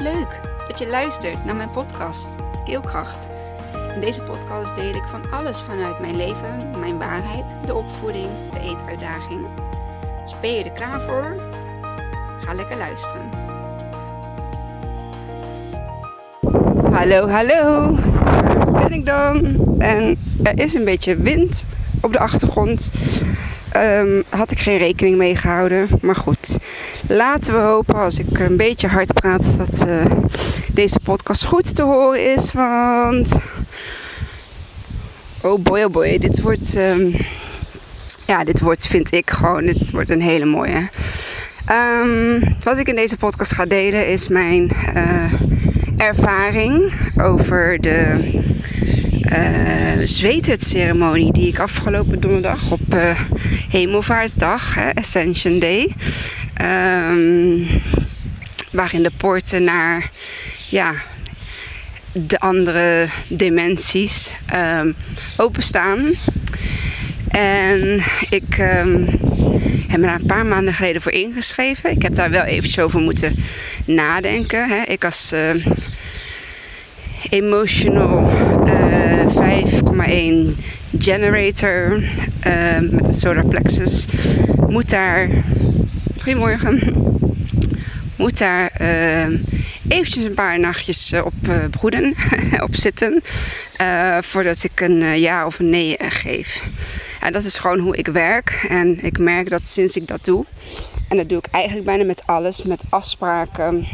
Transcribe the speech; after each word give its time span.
Leuk 0.00 0.40
dat 0.68 0.78
je 0.78 0.88
luistert 0.88 1.44
naar 1.44 1.56
mijn 1.56 1.70
podcast 1.70 2.34
Keelkracht. 2.64 3.28
In 3.94 4.00
deze 4.00 4.22
podcast 4.22 4.74
deel 4.74 4.94
ik 4.94 5.04
van 5.06 5.30
alles 5.30 5.60
vanuit 5.60 6.00
mijn 6.00 6.16
leven, 6.16 6.70
mijn 6.78 6.98
waarheid, 6.98 7.56
de 7.66 7.74
opvoeding, 7.74 8.28
de 8.52 8.60
eetuitdaging. 8.60 9.46
Dus 10.22 10.40
ben 10.40 10.52
je 10.52 10.64
er 10.64 10.72
klaar 10.72 11.00
voor? 11.00 11.36
Ga 12.40 12.54
lekker 12.54 12.76
luisteren. 12.76 13.28
Hallo, 16.92 17.28
hallo. 17.28 17.94
Daar 18.24 18.72
ben 18.72 18.92
ik 18.92 19.04
dan. 19.04 19.56
En 19.78 20.18
er 20.42 20.58
is 20.58 20.74
een 20.74 20.84
beetje 20.84 21.16
wind 21.16 21.64
op 22.00 22.12
de 22.12 22.18
achtergrond. 22.18 22.90
Um, 23.76 24.22
had 24.28 24.50
ik 24.50 24.58
geen 24.58 24.78
rekening 24.78 25.16
mee 25.16 25.36
gehouden. 25.36 25.88
Maar 26.00 26.16
goed, 26.16 26.58
laten 27.08 27.54
we 27.54 27.60
hopen 27.60 27.94
als 27.94 28.18
ik 28.18 28.38
een 28.38 28.56
beetje 28.56 28.88
hard 28.88 29.14
praat 29.14 29.42
dat 29.58 29.88
uh, 29.88 30.04
deze 30.72 31.00
podcast 31.02 31.44
goed 31.44 31.74
te 31.74 31.82
horen 31.82 32.32
is. 32.32 32.52
Want. 32.52 33.34
Oh 35.40 35.62
boy, 35.62 35.82
oh 35.82 35.92
boy. 35.92 36.18
Dit 36.18 36.40
wordt. 36.40 36.76
Um, 36.76 37.14
ja, 38.26 38.44
dit 38.44 38.60
wordt, 38.60 38.86
vind 38.86 39.12
ik 39.12 39.30
gewoon. 39.30 39.64
Dit 39.64 39.90
wordt 39.90 40.10
een 40.10 40.22
hele 40.22 40.44
mooie. 40.44 40.88
Um, 41.72 42.56
wat 42.62 42.78
ik 42.78 42.88
in 42.88 42.96
deze 42.96 43.16
podcast 43.16 43.52
ga 43.52 43.66
delen 43.66 44.08
is 44.08 44.28
mijn 44.28 44.70
uh, 44.96 45.32
ervaring 45.96 46.92
over 47.16 47.80
de 47.80 48.18
uh, 49.32 50.06
zweethutceremonie 50.06 51.32
die 51.32 51.48
ik 51.48 51.58
afgelopen 51.58 52.20
donderdag 52.20 52.70
op 52.70 52.94
uh, 52.94 53.20
Hemelvaartsdag, 53.68 54.76
Ascension 54.94 55.58
Day, 55.58 55.94
um, 57.10 57.66
waarin 58.72 59.02
de 59.02 59.10
poorten 59.16 59.64
naar 59.64 60.10
ja, 60.68 60.94
de 62.12 62.38
andere 62.38 63.08
dimensies 63.28 64.34
um, 64.54 64.94
openstaan. 65.36 66.14
En 67.28 68.02
ik 68.30 68.58
um, 68.58 69.06
heb 69.88 70.00
me 70.00 70.06
daar 70.06 70.20
een 70.20 70.26
paar 70.26 70.46
maanden 70.46 70.74
geleden 70.74 71.02
voor 71.02 71.12
ingeschreven. 71.12 71.90
Ik 71.90 72.02
heb 72.02 72.14
daar 72.14 72.30
wel 72.30 72.42
eventjes 72.42 72.84
over 72.84 73.00
moeten 73.00 73.34
nadenken. 73.84 74.68
Hè. 74.68 74.82
Ik 74.82 75.04
als 75.04 75.32
uh, 75.32 75.66
emotional 77.30 78.30
5,1 78.90 80.58
generator 80.98 82.02
uh, 82.46 82.78
met 82.90 83.06
de 83.06 83.12
solar 83.12 83.46
plexus 83.46 84.06
moet 84.68 84.90
daar. 84.90 85.28
Goedemorgen. 86.18 86.80
Moet 88.16 88.38
daar 88.38 88.72
uh, 88.80 89.26
eventjes 89.88 90.24
een 90.24 90.34
paar 90.34 90.60
nachtjes 90.60 91.14
op 91.24 91.34
broeden, 91.70 92.14
op 92.66 92.76
zitten. 92.76 93.22
voordat 94.20 94.64
ik 94.64 94.80
een 94.80 95.20
ja 95.20 95.46
of 95.46 95.58
een 95.58 95.70
nee 95.70 95.96
geef. 95.98 96.62
En 97.20 97.32
dat 97.32 97.44
is 97.44 97.58
gewoon 97.58 97.78
hoe 97.78 97.96
ik 97.96 98.06
werk. 98.06 98.66
En 98.68 99.04
ik 99.04 99.18
merk 99.18 99.50
dat 99.50 99.62
sinds 99.62 99.96
ik 99.96 100.06
dat 100.06 100.24
doe. 100.24 100.44
En 101.08 101.16
dat 101.16 101.28
doe 101.28 101.38
ik 101.38 101.46
eigenlijk 101.50 101.86
bijna 101.86 102.04
met 102.04 102.22
alles. 102.26 102.62
Met 102.62 102.82
afspraken. 102.88 103.86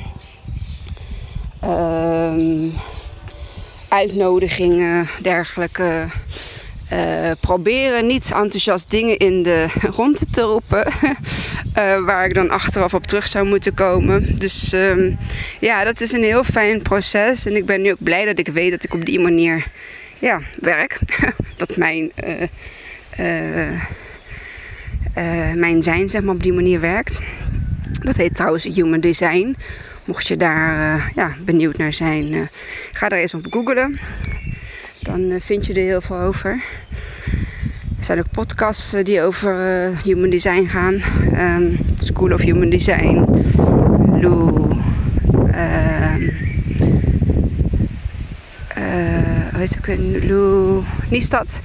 Um, 1.65 2.73
uitnodigingen, 3.97 5.09
dergelijke. 5.23 6.05
Uh, 6.93 7.31
proberen 7.41 8.07
niet 8.07 8.33
enthousiast 8.33 8.91
dingen 8.91 9.17
in 9.17 9.43
de 9.43 9.67
ronde 9.97 10.27
te 10.31 10.41
roepen. 10.41 10.87
uh, 11.79 12.05
waar 12.09 12.25
ik 12.25 12.35
dan 12.35 12.51
achteraf 12.51 12.95
op 12.95 13.07
terug 13.07 13.27
zou 13.27 13.47
moeten 13.47 13.75
komen. 13.75 14.39
Dus 14.39 14.73
um, 14.73 15.19
ja, 15.61 15.85
dat 15.85 16.01
is 16.01 16.13
een 16.13 16.23
heel 16.23 16.45
fijn 16.45 16.83
proces. 16.83 17.47
En 17.47 17.57
ik 17.57 17.67
ben 17.67 17.83
nu 17.83 17.91
ook 17.91 18.03
blij 18.03 18.25
dat 18.25 18.39
ik 18.39 18.49
weet 18.49 18.71
dat 18.71 18.85
ik 18.85 18.95
op 18.95 19.05
die 19.05 19.21
manier 19.21 19.67
ja, 20.19 20.41
werk. 20.61 20.99
dat 21.57 21.77
mijn, 21.77 22.13
uh, 23.21 23.53
mijn 25.55 25.83
zijn 25.83 26.09
zeg 26.09 26.23
maar, 26.23 26.35
op 26.35 26.43
die 26.43 26.53
manier 26.53 26.81
werkt. 26.81 27.19
Dat 27.91 28.17
heet 28.17 28.35
trouwens 28.35 28.65
Human 28.65 29.01
Design. 29.01 29.57
Mocht 30.07 30.27
je 30.27 30.37
daar 30.37 30.97
uh, 30.97 31.09
ja, 31.15 31.35
benieuwd 31.45 31.77
naar 31.77 31.93
zijn, 31.93 32.33
uh, 32.33 32.41
ga 32.93 33.09
daar 33.09 33.19
eens 33.19 33.35
op 33.35 33.47
googlen. 33.51 33.99
Dan 35.01 35.21
uh, 35.21 35.41
vind 35.41 35.67
je 35.67 35.73
er 35.73 35.83
heel 35.83 36.01
veel 36.01 36.17
over. 36.19 36.51
Er 37.99 38.05
zijn 38.05 38.19
ook 38.19 38.31
podcasts 38.31 38.97
die 39.03 39.23
over 39.23 39.55
human 40.05 40.31
design 40.31 40.67
gaan. 40.67 41.03
Um, 41.39 41.79
School 41.99 42.33
of 42.33 42.41
Human 42.41 42.71
Design. 42.71 43.25
Lou. 44.21 44.71
Um, 45.33 46.31
hoe 49.51 49.59
heet 49.59 49.79
ook? 49.79 49.97
Lou 50.25 50.83
Niestad. 51.11 51.61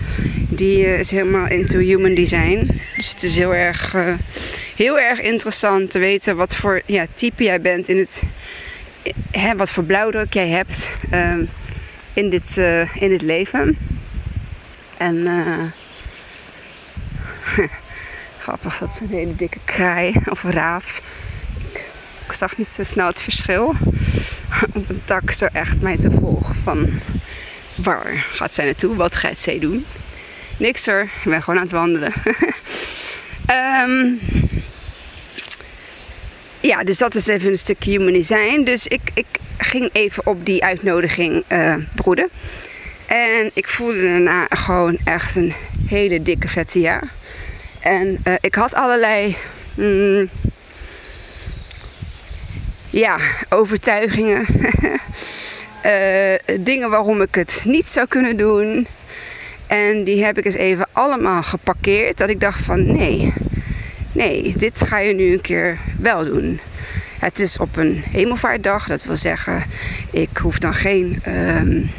Die 0.49 0.97
is 0.97 1.11
helemaal 1.11 1.47
into 1.47 1.79
human 1.79 2.15
design. 2.15 2.81
Dus 2.95 3.09
het 3.09 3.23
is 3.23 3.35
heel 3.35 3.55
erg 3.55 3.95
heel 4.81 4.99
erg 4.99 5.21
interessant 5.21 5.91
te 5.91 5.99
weten 5.99 6.35
wat 6.35 6.55
voor 6.55 6.81
ja, 6.85 7.05
type 7.13 7.43
jij 7.43 7.61
bent 7.61 7.87
in 7.87 7.97
het. 7.97 8.23
Hè, 9.31 9.55
wat 9.55 9.71
voor 9.71 9.83
blauwdruk 9.83 10.33
jij 10.33 10.47
hebt 10.47 10.91
uh, 11.13 11.37
in, 12.13 12.29
dit, 12.29 12.57
uh, 12.57 12.95
in 12.95 13.09
dit 13.09 13.21
leven. 13.21 13.77
En 14.97 15.15
uh, 15.15 15.63
grappig, 18.43 18.77
dat 18.77 18.99
een 19.01 19.09
hele 19.09 19.35
dikke 19.35 19.59
kraai 19.65 20.13
of 20.29 20.43
raaf. 20.43 21.01
Ik, 21.71 21.85
ik 22.25 22.33
zag 22.33 22.57
niet 22.57 22.67
zo 22.67 22.83
snel 22.83 23.07
het 23.07 23.21
verschil 23.21 23.75
op 24.75 24.89
een 24.89 25.01
tak 25.05 25.31
zo 25.31 25.45
echt 25.45 25.81
mij 25.81 25.97
te 25.97 26.11
volgen 26.11 26.55
van 26.55 26.89
waar 27.75 28.25
gaat 28.31 28.53
zij 28.53 28.65
naartoe? 28.65 28.95
Wat 28.95 29.15
gaat 29.15 29.39
zij 29.39 29.59
doen? 29.59 29.85
Niks 30.57 30.85
hoor, 30.85 31.01
ik 31.01 31.29
ben 31.31 31.43
gewoon 31.43 31.59
aan 31.59 31.65
het 31.65 31.75
wandelen. 31.75 32.13
um, 33.49 34.19
ja, 36.61 36.83
dus 36.83 36.97
dat 36.97 37.15
is 37.15 37.27
even 37.27 37.49
een 37.51 37.57
stukje 37.57 37.91
human 37.91 38.13
design. 38.13 38.63
Dus 38.63 38.87
ik, 38.87 39.01
ik 39.13 39.25
ging 39.57 39.89
even 39.93 40.25
op 40.25 40.45
die 40.45 40.63
uitnodiging 40.63 41.43
uh, 41.49 41.75
broeden. 41.95 42.29
En 43.05 43.51
ik 43.53 43.67
voelde 43.67 44.01
daarna 44.01 44.45
gewoon 44.49 44.97
echt 45.03 45.35
een 45.35 45.53
hele 45.87 46.21
dikke 46.21 46.47
vette 46.47 46.79
ja. 46.79 47.01
En 47.79 48.21
uh, 48.27 48.33
ik 48.39 48.55
had 48.55 48.73
allerlei 48.73 49.35
mm, 49.73 50.29
ja, 52.89 53.17
overtuigingen. 53.49 54.45
uh, 55.85 56.35
dingen 56.69 56.89
waarom 56.89 57.21
ik 57.21 57.35
het 57.35 57.61
niet 57.65 57.89
zou 57.89 58.07
kunnen 58.07 58.37
doen. 58.37 58.87
En 59.67 60.03
die 60.03 60.23
heb 60.23 60.37
ik 60.37 60.45
eens 60.45 60.55
even 60.55 60.87
allemaal 60.91 61.43
geparkeerd. 61.43 62.17
Dat 62.17 62.29
ik 62.29 62.39
dacht 62.39 62.63
van 62.63 62.91
nee, 62.91 63.33
Nee, 64.11 64.53
dit 64.57 64.81
ga 64.81 64.97
je 64.97 65.13
nu 65.13 65.33
een 65.33 65.41
keer 65.41 65.79
wel 65.99 66.23
doen. 66.23 66.59
Het 67.19 67.39
is 67.39 67.57
op 67.57 67.75
een 67.75 68.03
hemelvaartdag, 68.09 68.87
dat 68.87 69.03
wil 69.03 69.15
zeggen, 69.17 69.63
ik 70.11 70.37
hoef 70.37 70.59
dan 70.59 70.73
geen 70.73 71.21
um, 71.27 71.91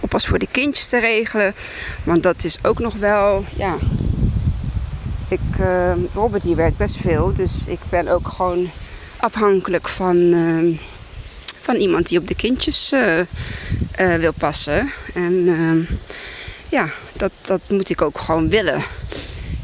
oppas 0.00 0.26
voor 0.26 0.38
de 0.38 0.48
kindjes 0.50 0.88
te 0.88 1.00
regelen. 1.00 1.54
Want 2.04 2.22
dat 2.22 2.44
is 2.44 2.58
ook 2.62 2.78
nog 2.78 2.94
wel, 2.94 3.44
ja. 3.56 3.76
Ik, 5.28 5.40
uh, 5.60 5.92
Robert 6.14 6.42
die 6.42 6.54
werkt 6.54 6.76
best 6.76 6.96
veel, 6.96 7.34
dus 7.34 7.68
ik 7.68 7.78
ben 7.88 8.08
ook 8.08 8.28
gewoon 8.28 8.70
afhankelijk 9.16 9.88
van, 9.88 10.16
uh, 10.16 10.78
van 11.60 11.74
iemand 11.74 12.08
die 12.08 12.18
op 12.18 12.28
de 12.28 12.34
kindjes 12.34 12.92
uh, 12.92 14.14
wil 14.16 14.32
passen. 14.32 14.92
En 15.14 15.44
ehm, 15.48 15.96
ja, 16.68 16.88
dat, 17.12 17.32
dat 17.40 17.60
moet 17.68 17.90
ik 17.90 18.02
ook 18.02 18.18
gewoon 18.18 18.48
willen. 18.48 18.82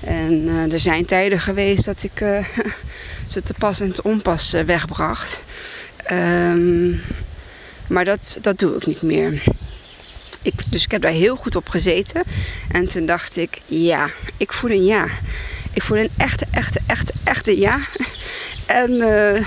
En 0.05 0.33
uh, 0.33 0.73
er 0.73 0.81
zijn 0.81 1.05
tijden 1.05 1.41
geweest 1.41 1.85
dat 1.85 2.03
ik 2.03 2.21
uh, 2.21 2.45
ze 3.25 3.43
te 3.43 3.55
pas 3.59 3.81
en 3.81 3.93
te 3.93 4.03
onpas 4.03 4.55
uh, 4.55 4.61
wegbracht. 4.61 5.43
Um, 6.13 7.01
maar 7.87 8.05
dat, 8.05 8.39
dat 8.41 8.59
doe 8.59 8.77
ik 8.77 8.87
niet 8.87 9.03
meer. 9.03 9.43
Ik, 10.43 10.55
dus 10.71 10.85
ik 10.85 10.91
heb 10.91 11.03
daar 11.03 11.13
heel 11.13 11.37
goed 11.37 11.57
op 11.57 11.69
gezeten. 11.69 12.23
En 12.73 12.89
toen 12.89 13.07
dacht 13.07 13.37
ik, 13.37 13.61
ja, 13.67 14.11
ik 14.37 14.53
voel 14.53 14.71
een 14.71 14.85
ja. 14.85 15.09
Ik 15.73 15.83
voel 15.83 15.99
een 15.99 16.11
echte, 16.17 16.47
echte, 16.51 16.81
echte, 16.87 17.13
echte 17.25 17.59
ja. 17.59 17.79
En 18.67 18.93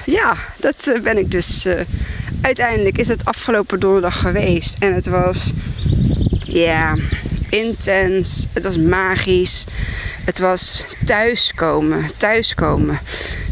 ja, 0.05 0.37
dat 0.57 0.99
ben 1.03 1.17
ik 1.17 1.31
dus. 1.31 1.67
uiteindelijk 2.41 2.97
is 2.97 3.07
het 3.07 3.25
afgelopen 3.25 3.79
donderdag 3.79 4.19
geweest. 4.19 4.75
En 4.79 4.93
het 4.93 5.05
was, 5.05 5.51
ja, 6.45 6.95
intens. 7.49 8.45
Het 8.53 8.63
was 8.63 8.77
magisch. 8.77 9.65
Het 10.25 10.39
was 10.39 10.85
thuiskomen, 11.05 12.05
thuiskomen. 12.17 12.99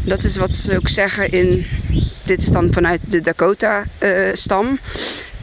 Dat 0.04 0.24
is 0.24 0.36
wat 0.36 0.54
ze 0.54 0.76
ook 0.76 0.88
zeggen 0.88 1.30
in. 1.30 1.66
Dit 2.22 2.42
is 2.42 2.48
dan 2.48 2.72
vanuit 2.72 3.10
de 3.12 3.20
Dakota-stam. 3.20 4.78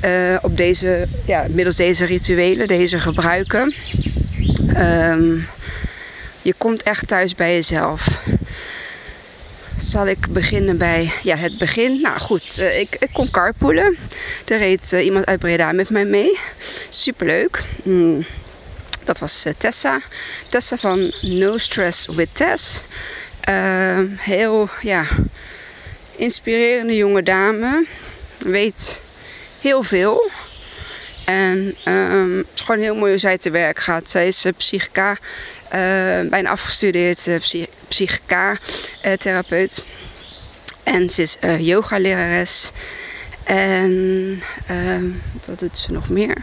Uh, 0.04 0.32
uh, 0.32 0.38
op 0.42 0.58
deze, 0.58 1.08
ja, 1.26 1.46
middels 1.50 1.76
deze 1.76 2.06
rituelen, 2.06 2.68
deze 2.68 3.00
gebruiken. 3.00 3.74
Um, 4.78 5.48
je 6.42 6.54
komt 6.58 6.84
echt 6.84 7.08
thuis 7.08 7.36
bij 7.36 7.54
jezelf. 7.54 8.08
Zal 9.78 10.08
ik 10.08 10.28
beginnen 10.30 10.78
bij 10.78 11.12
ja, 11.24 11.36
het 11.36 11.58
begin. 11.58 12.02
Nou 12.02 12.20
goed, 12.20 12.58
uh, 12.60 12.80
ik, 12.80 12.96
ik 13.00 13.10
kon 13.14 13.30
carpoolen. 13.30 13.98
Er 14.46 14.58
reed 14.58 14.94
uh, 14.94 15.06
iemand 15.06 15.26
uit 15.26 15.40
Breda 15.40 15.72
met 15.72 15.90
mij 15.90 16.06
mee. 16.06 16.40
Superleuk. 16.90 17.64
Mm. 17.84 18.26
Dat 19.04 19.20
was 19.20 19.46
uh, 19.46 19.54
Tessa. 19.58 20.02
Tessa 20.50 20.78
van 20.78 21.14
No 21.22 21.58
Stress 21.58 22.06
with 22.06 22.30
Tess. 22.34 22.82
Heel 24.18 24.70
ja, 24.82 25.06
inspirerende 26.16 26.96
jonge 26.96 27.24
dame. 27.24 27.86
Weet 28.38 29.02
heel 29.62 29.84
veel. 29.84 30.32
En 31.26 31.76
um, 31.88 32.38
het 32.38 32.48
is 32.54 32.62
gewoon 32.62 32.82
heel 32.82 32.96
mooi 32.96 33.12
hoe 33.12 33.20
zij 33.20 33.38
te 33.38 33.50
werk 33.50 33.80
gaat. 33.80 34.10
Zij 34.10 34.28
is 34.28 34.46
uh, 34.46 34.52
psychica, 34.58 35.12
uh, 35.12 35.18
bijna 36.30 36.50
afgestudeerd 36.50 37.28
psych 37.40 37.68
psychica-therapeut. 37.88 39.86
en 40.84 41.10
ze 41.10 41.22
is 41.22 41.38
yoga-lerares. 41.60 42.72
En 43.44 44.42
ehm, 44.68 45.06
wat 45.46 45.60
doet 45.60 45.80
ze 45.80 45.92
nog 45.92 46.10
meer? 46.10 46.38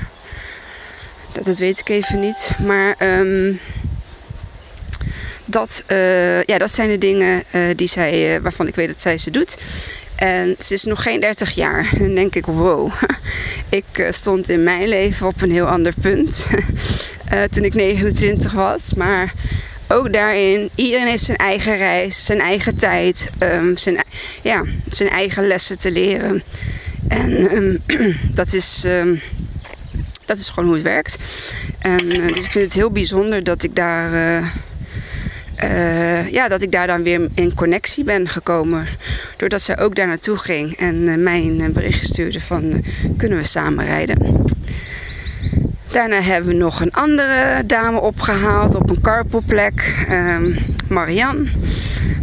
Dat, 1.33 1.45
dat 1.45 1.59
weet 1.59 1.81
ik 1.81 1.89
even 1.89 2.21
niet. 2.21 2.51
Maar 2.67 3.19
um, 3.19 3.61
dat, 5.45 5.85
ja, 6.47 6.59
dat 6.59 6.71
zijn 6.71 6.89
de 6.89 6.99
dingen 6.99 7.45
die 7.77 7.89
zij, 7.89 8.41
waarvan 8.41 8.67
ik 8.67 8.75
weet 8.75 8.89
dat 8.89 9.01
zij 9.01 9.19
ze 9.19 9.31
doet. 9.31 9.57
En 10.23 10.57
ze 10.59 10.75
is 10.75 10.85
nog 10.85 11.03
geen 11.03 11.21
30 11.21 11.51
jaar. 11.51 11.91
Dan 11.99 12.15
denk 12.15 12.35
ik, 12.35 12.47
wow. 12.47 12.93
Ik 13.69 13.85
eh, 13.93 14.13
stond 14.13 14.49
in 14.49 14.63
mijn 14.63 14.89
leven 14.89 15.27
op 15.27 15.43
een 15.43 15.51
heel 15.51 15.67
ander 15.67 15.95
punt. 16.01 16.47
uh, 17.33 17.43
toen 17.53 17.65
ik 17.65 17.75
29 17.75 18.53
was. 18.53 18.95
Maar 18.95 19.33
ook 19.89 20.13
daarin, 20.13 20.71
iedereen 20.75 21.07
heeft 21.07 21.25
zijn 21.25 21.37
eigen 21.37 21.77
reis, 21.77 22.25
zijn 22.25 22.41
eigen 22.41 22.77
tijd, 22.77 23.31
um, 23.41 23.77
zijn, 23.77 24.05
ja, 24.43 24.65
zijn 24.91 25.09
eigen 25.09 25.47
lessen 25.47 25.79
te 25.79 25.91
leren. 25.91 26.43
En 27.09 27.55
um, 27.57 27.83
dat, 28.35 28.53
is, 28.53 28.83
um, 28.87 29.21
dat 30.25 30.39
is 30.39 30.49
gewoon 30.49 30.65
hoe 30.65 30.75
het 30.75 30.85
werkt. 30.85 31.17
En 31.79 32.05
uh, 32.05 32.29
dus 32.29 32.45
ik 32.45 32.51
vind 32.51 32.65
het 32.65 32.75
heel 32.75 32.91
bijzonder 32.91 33.45
dat 33.45 33.63
ik 33.63 33.77
daar. 33.77 34.43
Uh, 35.65 36.29
ja, 36.29 36.49
dat 36.49 36.63
ik 36.63 36.73
daar 36.73 36.87
dan 36.87 37.03
weer 37.03 37.31
in 37.35 37.55
connectie 37.55 38.05
ben 38.05 38.29
gekomen. 38.29 38.87
Doordat 39.37 39.63
zij 39.63 39.79
ook 39.79 39.95
daar 39.95 40.07
naartoe 40.07 40.37
ging 40.37 40.77
en 40.77 40.95
uh, 40.95 41.17
mij 41.17 41.43
een 41.43 41.73
bericht 41.73 42.05
stuurde 42.05 42.41
van 42.41 42.85
kunnen 43.17 43.39
we 43.39 43.45
samen 43.45 43.85
rijden. 43.85 44.45
Daarna 45.91 46.21
hebben 46.21 46.51
we 46.51 46.57
nog 46.57 46.81
een 46.81 46.93
andere 46.93 47.63
dame 47.67 48.01
opgehaald 48.01 48.75
op 48.75 48.91
een 48.91 49.01
carpoolplek. 49.01 50.07
Marianne. 50.89 51.49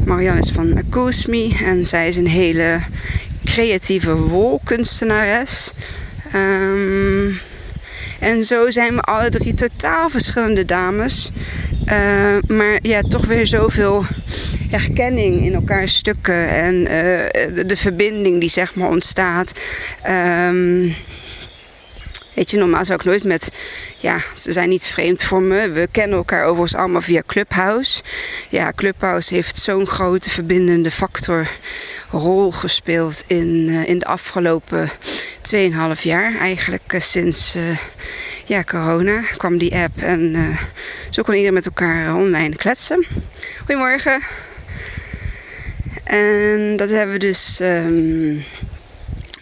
Marianne 0.05 0.41
is 0.41 0.49
van 0.49 0.83
Koosmi 0.89 1.57
en 1.65 1.87
zij 1.87 2.07
is 2.07 2.17
een 2.17 2.27
hele 2.27 2.79
creatieve 3.45 4.15
wolkunstenares. 4.15 5.71
Um, 6.35 7.39
en 8.19 8.43
zo 8.43 8.69
zijn 8.71 8.95
we 8.95 9.01
alle 9.01 9.29
drie 9.29 9.53
totaal 9.53 10.09
verschillende 10.09 10.65
dames. 10.65 11.31
Uh, 11.85 12.37
maar 12.47 12.79
ja, 12.81 13.01
toch 13.01 13.25
weer 13.25 13.47
zoveel 13.47 14.05
herkenning 14.69 15.45
in 15.45 15.53
elkaars 15.53 15.95
stukken 15.95 16.49
en 16.49 16.83
de, 16.83 17.63
de, 17.65 17.77
verbinding 17.77 18.39
die 18.39 18.49
zeg 18.49 18.75
maar 18.75 18.89
ontstaat. 18.89 19.51
Um, 20.47 20.95
weet 22.39 22.51
je, 22.51 22.57
normaal 22.57 22.85
zou 22.85 22.99
ik 22.99 23.05
nooit 23.05 23.23
met, 23.23 23.51
ja, 23.97 24.19
ze 24.35 24.51
zijn 24.51 24.69
niet 24.69 24.85
vreemd 24.85 25.23
voor 25.23 25.41
me. 25.41 25.69
We 25.69 25.87
kennen 25.91 26.17
elkaar 26.17 26.43
overigens 26.43 26.75
allemaal 26.75 27.01
via 27.01 27.21
Clubhouse. 27.25 28.01
Ja, 28.49 28.71
Clubhouse 28.75 29.33
heeft 29.33 29.57
zo'n 29.57 29.87
grote 29.87 30.29
verbindende 30.29 30.91
factor 30.91 31.49
rol 32.11 32.51
gespeeld 32.51 33.23
in, 33.27 33.67
uh, 33.67 33.87
in 33.87 33.99
de 33.99 34.05
afgelopen 34.05 34.89
2,5 35.97 36.01
jaar. 36.01 36.37
Eigenlijk 36.37 36.93
uh, 36.93 36.99
sinds 37.01 37.55
uh, 37.55 37.77
ja, 38.45 38.63
corona 38.63 39.21
kwam 39.37 39.57
die 39.57 39.75
app 39.75 40.01
en 40.01 40.57
zo 41.09 41.23
kon 41.23 41.33
iedereen 41.33 41.53
met 41.53 41.65
elkaar 41.65 42.15
online 42.15 42.55
kletsen. 42.55 43.05
Goedemorgen. 43.57 44.21
En 46.03 46.75
dat 46.77 46.89
hebben 46.89 47.11
we 47.11 47.19
dus, 47.19 47.59
um, 47.61 48.43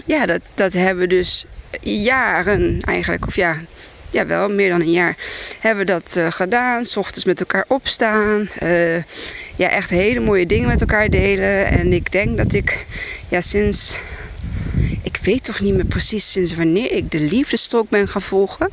ja, 0.05 0.25
dat, 0.25 0.41
dat 0.53 0.73
hebben 0.73 1.07
we 1.07 1.15
dus 1.15 1.45
jaren 1.81 2.79
eigenlijk, 2.81 3.27
of 3.27 3.35
ja, 3.35 3.57
ja, 4.09 4.25
wel 4.25 4.49
meer 4.49 4.69
dan 4.69 4.81
een 4.81 4.91
jaar 4.91 5.15
hebben 5.59 5.85
we 5.85 5.91
dat 5.91 6.15
uh, 6.17 6.31
gedaan. 6.31 6.85
S 6.85 6.97
ochtends 6.97 7.25
met 7.25 7.39
elkaar 7.39 7.65
opstaan. 7.67 8.49
Uh, 8.63 8.95
ja, 9.55 9.69
echt 9.69 9.89
hele 9.89 10.19
mooie 10.19 10.45
dingen 10.45 10.67
met 10.67 10.81
elkaar 10.81 11.09
delen. 11.09 11.65
En 11.65 11.93
ik 11.93 12.11
denk 12.11 12.37
dat 12.37 12.53
ik 12.53 12.85
ja, 13.29 13.41
sinds. 13.41 13.97
Ik 15.03 15.19
weet 15.21 15.43
toch 15.43 15.59
niet 15.59 15.73
meer 15.73 15.85
precies 15.85 16.31
sinds 16.31 16.55
wanneer 16.55 16.91
ik 16.91 17.11
de 17.11 17.19
liefdestrook 17.19 17.89
ben 17.89 18.07
gaan 18.07 18.21
volgen. 18.21 18.69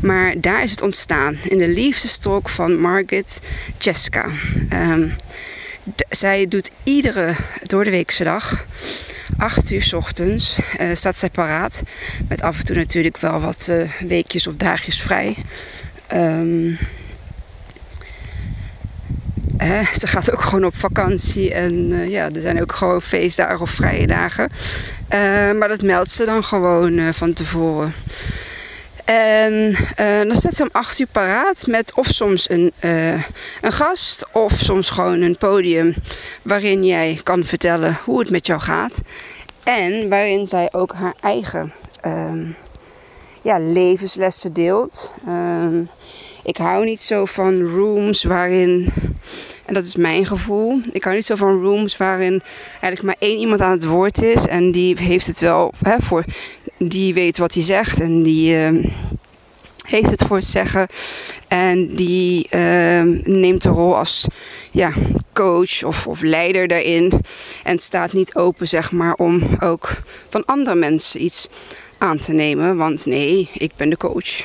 Maar 0.00 0.34
daar 0.40 0.62
is 0.62 0.70
het 0.70 0.82
ontstaan. 0.82 1.38
In 1.42 1.58
de 1.58 1.68
liefdestrook 1.68 2.48
van 2.48 2.80
Margaret 2.80 3.40
Jessica. 3.78 4.28
Zij 6.10 6.48
doet 6.48 6.70
iedere 6.82 7.34
door 7.62 7.84
de 7.84 7.90
weekse 7.90 8.24
dag 8.24 8.64
8 9.38 9.70
uur 9.70 9.82
s 9.82 9.92
ochtends 9.92 10.58
uh, 10.80 10.94
staat 10.94 11.16
zij 11.16 11.30
paraat. 11.30 11.82
Met 12.28 12.42
af 12.42 12.58
en 12.58 12.64
toe 12.64 12.76
natuurlijk 12.76 13.18
wel 13.18 13.40
wat 13.40 13.66
uh, 13.70 13.90
weekjes 14.06 14.46
of 14.46 14.54
dagjes 14.56 15.02
vrij. 15.02 15.36
Uh, 16.14 16.76
ze 20.00 20.06
gaat 20.06 20.32
ook 20.32 20.42
gewoon 20.42 20.64
op 20.64 20.76
vakantie. 20.76 21.54
En 21.54 22.08
ja, 22.10 22.30
er 22.30 22.40
zijn 22.40 22.60
ook 22.60 22.72
gewoon 22.72 23.02
feestdagen 23.02 23.60
of 23.60 23.70
vrije 23.70 24.06
dagen. 24.06 24.50
maar 25.58 25.68
dat 25.68 25.82
meldt 25.82 26.10
ze 26.10 26.24
dan 26.24 26.44
gewoon 26.44 27.14
van 27.14 27.32
tevoren. 27.32 27.94
En 29.04 29.52
uh, 30.00 30.22
dan 30.22 30.36
staat 30.36 30.54
ze 30.54 30.62
om 30.62 30.68
8 30.72 30.98
uur 30.98 31.06
paraat 31.12 31.66
met 31.66 31.94
of 31.94 32.06
soms 32.06 32.50
een, 32.50 32.72
uh, 32.84 33.12
een 33.60 33.72
gast 33.72 34.26
of 34.32 34.52
soms 34.52 34.90
gewoon 34.90 35.20
een 35.20 35.36
podium 35.36 35.94
waarin 36.42 36.84
jij 36.84 37.20
kan 37.22 37.44
vertellen 37.44 37.98
hoe 38.04 38.18
het 38.18 38.30
met 38.30 38.46
jou 38.46 38.60
gaat. 38.60 39.02
En 39.64 40.08
waarin 40.08 40.46
zij 40.46 40.68
ook 40.72 40.92
haar 40.94 41.14
eigen 41.20 41.72
um, 42.06 42.56
ja, 43.42 43.58
levenslessen 43.58 44.52
deelt. 44.52 45.12
Um, 45.28 45.88
ik 46.44 46.56
hou 46.56 46.84
niet 46.84 47.02
zo 47.02 47.24
van 47.24 47.60
rooms 47.60 48.24
waarin, 48.24 48.92
en 49.66 49.74
dat 49.74 49.84
is 49.84 49.96
mijn 49.96 50.26
gevoel, 50.26 50.80
ik 50.92 51.04
hou 51.04 51.16
niet 51.16 51.26
zo 51.26 51.34
van 51.34 51.62
rooms 51.62 51.96
waarin 51.96 52.42
eigenlijk 52.70 53.02
maar 53.02 53.28
één 53.28 53.38
iemand 53.38 53.60
aan 53.60 53.70
het 53.70 53.84
woord 53.84 54.22
is 54.22 54.46
en 54.46 54.72
die 54.72 54.96
heeft 54.98 55.26
het 55.26 55.40
wel 55.40 55.72
hè, 55.82 55.98
voor 55.98 56.24
die 56.88 57.14
weet 57.14 57.38
wat 57.38 57.54
hij 57.54 57.62
zegt 57.62 58.00
en 58.00 58.22
die 58.22 58.54
uh, 58.54 58.84
heeft 59.86 60.10
het 60.10 60.24
voor 60.24 60.36
het 60.36 60.46
zeggen. 60.46 60.86
En 61.48 61.94
die 61.94 62.46
uh, 62.50 63.02
neemt 63.24 63.62
de 63.62 63.68
rol 63.68 63.96
als 63.96 64.26
ja, 64.70 64.92
coach 65.32 65.84
of, 65.84 66.06
of 66.06 66.20
leider 66.20 66.68
daarin. 66.68 67.12
En 67.62 67.78
staat 67.78 68.12
niet 68.12 68.34
open, 68.34 68.68
zeg 68.68 68.92
maar, 68.92 69.14
om 69.14 69.42
ook 69.60 70.02
van 70.28 70.44
andere 70.44 70.76
mensen 70.76 71.22
iets 71.22 71.48
aan 71.98 72.18
te 72.18 72.32
nemen. 72.32 72.76
Want 72.76 73.06
nee, 73.06 73.50
ik 73.52 73.72
ben 73.76 73.90
de 73.90 73.96
coach. 73.96 74.42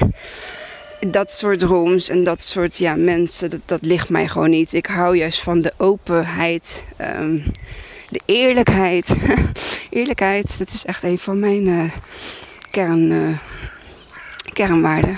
Dat 1.08 1.32
soort 1.32 1.62
rooms 1.62 2.10
en 2.10 2.24
dat 2.24 2.42
soort 2.42 2.78
ja, 2.78 2.96
mensen, 2.96 3.62
dat, 3.66 3.80
ligt 3.82 4.10
mij 4.10 4.28
gewoon 4.28 4.50
niet. 4.50 4.74
Ik 4.74 4.86
hou 4.86 5.18
juist 5.18 5.40
van 5.40 5.62
de 5.62 5.74
openheid. 5.78 6.86
Um, 7.20 7.44
de 8.10 8.22
eerlijkheid. 8.26 9.16
eerlijkheid, 9.90 10.58
dat 10.58 10.68
is 10.68 10.86
echt 10.86 11.04
een 11.04 11.20
van 11.20 11.40
mijn 11.40 11.68
uh, 11.68 11.92
kern, 12.72 13.12
uh, 13.12 13.38
kernwaarden. 14.54 15.16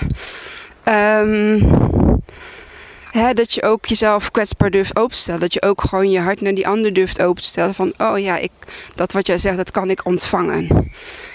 Um, 0.84 2.22
hè, 3.10 3.34
dat 3.34 3.52
je 3.54 3.62
ook 3.62 3.86
jezelf 3.86 4.30
kwetsbaar 4.30 4.70
durft 4.70 4.96
openstellen. 4.96 5.40
Dat 5.40 5.54
je 5.54 5.62
ook 5.62 5.80
gewoon 5.80 6.10
je 6.10 6.20
hart 6.20 6.40
naar 6.40 6.54
die 6.54 6.68
ander 6.68 6.92
durft 6.92 7.22
openstellen. 7.22 7.74
Van, 7.74 7.92
oh 7.98 8.18
ja, 8.18 8.36
ik, 8.36 8.50
dat 8.94 9.12
wat 9.12 9.26
jij 9.26 9.38
zegt, 9.38 9.56
dat 9.56 9.70
kan 9.70 9.90
ik 9.90 10.04
ontvangen. 10.04 10.90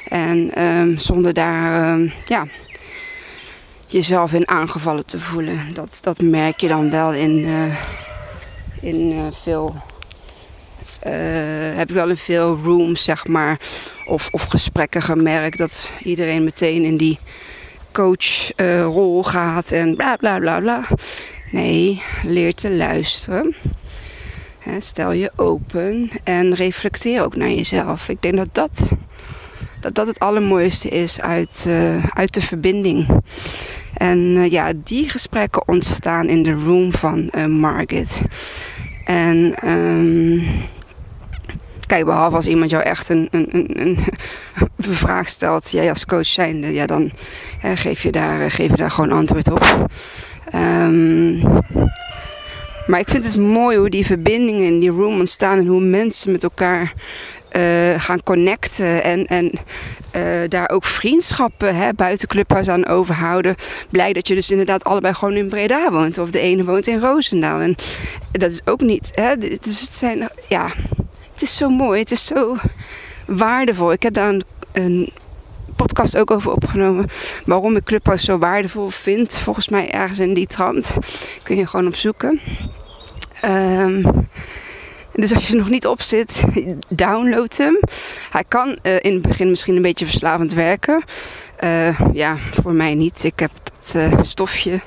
En 0.10 0.64
um, 0.64 1.00
zonder 1.00 1.34
daar, 1.34 1.94
um, 1.94 2.14
ja, 2.26 2.48
jezelf 3.88 4.34
in 4.34 4.48
aangevallen 4.48 5.06
te 5.06 5.20
voelen. 5.20 5.74
Dat, 5.74 6.00
dat 6.02 6.22
merk 6.22 6.60
je 6.60 6.68
dan 6.68 6.90
wel 6.90 7.14
in, 7.14 7.38
uh, 7.38 7.76
in 8.82 9.32
veel 9.44 9.76
heb 11.76 11.90
ik 11.90 11.96
wel 11.96 12.10
in 12.10 12.18
veel 12.18 12.60
rooms, 12.64 13.04
zeg 13.04 13.28
maar, 13.28 13.60
of, 14.06 14.30
of 14.32 14.44
gesprekken 14.44 15.02
gemerkt 15.02 15.58
dat 15.58 15.90
iedereen 16.04 16.44
meteen 16.44 16.84
in 16.84 16.98
die 16.98 17.20
coachrol 17.92 19.20
uh, 19.20 19.26
gaat 19.26 19.72
en 19.72 19.96
bla 19.96 20.16
bla 20.16 20.40
bla 20.40 20.60
bla. 20.60 20.84
Nee, 21.52 22.02
leer 22.24 22.54
te 22.54 22.72
luisteren. 22.72 23.56
Stel 24.78 25.12
je 25.12 25.32
open 25.36 26.10
en 26.24 26.54
reflecteer 26.54 27.24
ook 27.24 27.36
naar 27.36 27.50
jezelf. 27.50 28.10
Ik 28.10 28.22
denk 28.22 28.36
dat 28.36 28.50
dat, 28.52 28.92
dat, 29.80 29.96
dat 29.96 30.08
het 30.08 30.20
allermooiste 30.20 30.90
is 30.90 31.22
uit, 31.22 31.66
uh, 31.68 32.06
uit 32.06 32.34
de 32.34 32.42
verbinding. 32.42 33.08
En 33.94 34.50
ja, 34.50 34.74
die 34.84 35.10
gesprekken 35.10 35.68
ontstaan 35.68 36.28
in 36.28 36.44
de 36.44 36.54
room 36.54 36.94
van 36.94 37.30
uh, 37.36 37.46
Margaret. 37.46 38.22
En 39.06 39.70
um, 39.70 40.44
Kijk, 41.86 42.06
behalve 42.06 42.36
als 42.36 42.48
iemand 42.48 42.70
jou 42.70 42.84
echt 42.84 43.10
een, 43.10 43.28
een, 43.32 43.48
een, 43.52 43.78
een 43.78 43.98
vraag 45.06 45.30
stelt, 45.30 45.72
jij 45.72 45.90
als 45.90 46.06
coach 46.06 46.26
zijnde, 46.26 46.74
ja, 46.74 46.86
dan 46.86 47.12
geef, 47.62 48.04
je 48.04 48.12
daar, 48.12 48.52
geef 48.52 48.70
je 48.70 48.78
daar 48.78 48.92
gewoon 48.92 49.12
antwoord 49.12 49.52
op. 49.52 49.88
Um, 50.56 51.42
maar 52.88 53.00
ik 53.00 53.10
vind 53.10 53.26
het 53.26 53.38
mooi 53.38 53.78
hoe 53.78 53.90
die 53.90 54.06
verbindingen 54.06 54.66
in 54.66 54.80
die 54.80 54.90
room 54.90 55.20
ontstaan 55.20 55.58
en 55.58 55.66
hoe 55.66 55.82
mensen 55.82 56.32
met 56.32 56.44
elkaar 56.44 56.94
uh, 57.56 58.00
gaan 58.00 58.24
connecten 58.24 59.04
en, 59.04 59.26
en 59.26 59.52
uh, 60.16 60.22
daar 60.48 60.70
ook 60.70 60.86
vriendschappen 60.86 61.76
hè, 61.76 61.94
buiten 61.94 62.28
Clubhuis 62.28 62.68
aan 62.68 62.86
overhouden. 62.86 63.56
Blij 63.90 64.14
dat 64.14 64.28
je 64.28 64.36
dus 64.36 64.52
inderdaad 64.52 64.84
allebei 64.84 65.14
gewoon 65.14 65.34
in 65.34 65.50
Breda 65.50 65.92
woont 65.92 66.18
of 66.18 66.32
de 66.32 66.40
ene 66.40 66.64
woont 66.64 66.88
in 66.88 67.00
Roosendaal. 67.00 67.60
En 67.60 67.76
dat 68.32 68.52
is 68.52 68.62
ook 68.66 68.82
niet. 68.82 69.12
Hè, 69.14 69.38
dus 69.38 69.82
het 69.82 69.96
zijn, 69.96 70.30
ja, 70.48 70.68
het 71.36 71.44
is 71.44 71.56
zo 71.56 71.70
mooi, 71.70 72.00
het 72.00 72.12
is 72.12 72.26
zo 72.26 72.56
waardevol. 73.28 73.92
Ik 73.92 74.04
heb 74.04 74.14
daar 74.14 74.30
een, 74.30 74.44
een 74.72 75.10
podcast 75.76 76.18
ook 76.18 76.32
over 76.32 76.52
opgenomen. 76.52 77.06
Waarom 77.46 77.76
ik 77.76 77.84
Clubhouse 77.84 78.26
zo 78.26 78.38
waardevol 78.38 78.90
vind. 78.90 79.38
Volgens 79.38 79.70
mij 79.70 79.92
ergens 79.92 80.20
in 80.20 80.34
die 80.34 80.48
trant. 80.48 80.98
Kun 81.44 81.56
je 81.56 81.68
gewoon 81.68 81.88
opzoeken. 81.88 82.40
Um, 83.46 84.28
dus 85.14 85.34
als 85.34 85.48
je 85.48 85.54
er 85.54 85.60
nog 85.60 85.70
niet 85.70 85.88
op 85.88 86.02
zit, 86.02 86.44
download 86.88 87.58
hem. 87.58 87.80
Hij 88.30 88.44
kan 88.48 88.78
uh, 88.84 88.96
in 89.02 89.14
het 89.14 89.22
begin 89.22 89.50
misschien 89.50 89.76
een 89.76 89.82
beetje 89.82 90.06
verslavend 90.06 90.54
werken. 90.54 91.04
Uh, 91.64 92.00
ja, 92.14 92.38
voor 92.52 92.74
mij 92.74 92.94
niet. 92.94 93.24
Ik 93.24 93.40
heb 93.40 93.52
dat 93.64 93.94
uh, 93.96 94.22
stofje 94.22 94.82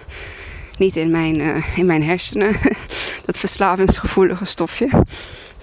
niet 0.78 0.96
in 0.96 1.10
mijn, 1.10 1.64
in 1.76 1.86
mijn 1.86 2.02
hersenen. 2.02 2.56
dat 3.26 3.38
verslavingsgevoelige 3.38 4.44
stofje. 4.44 4.88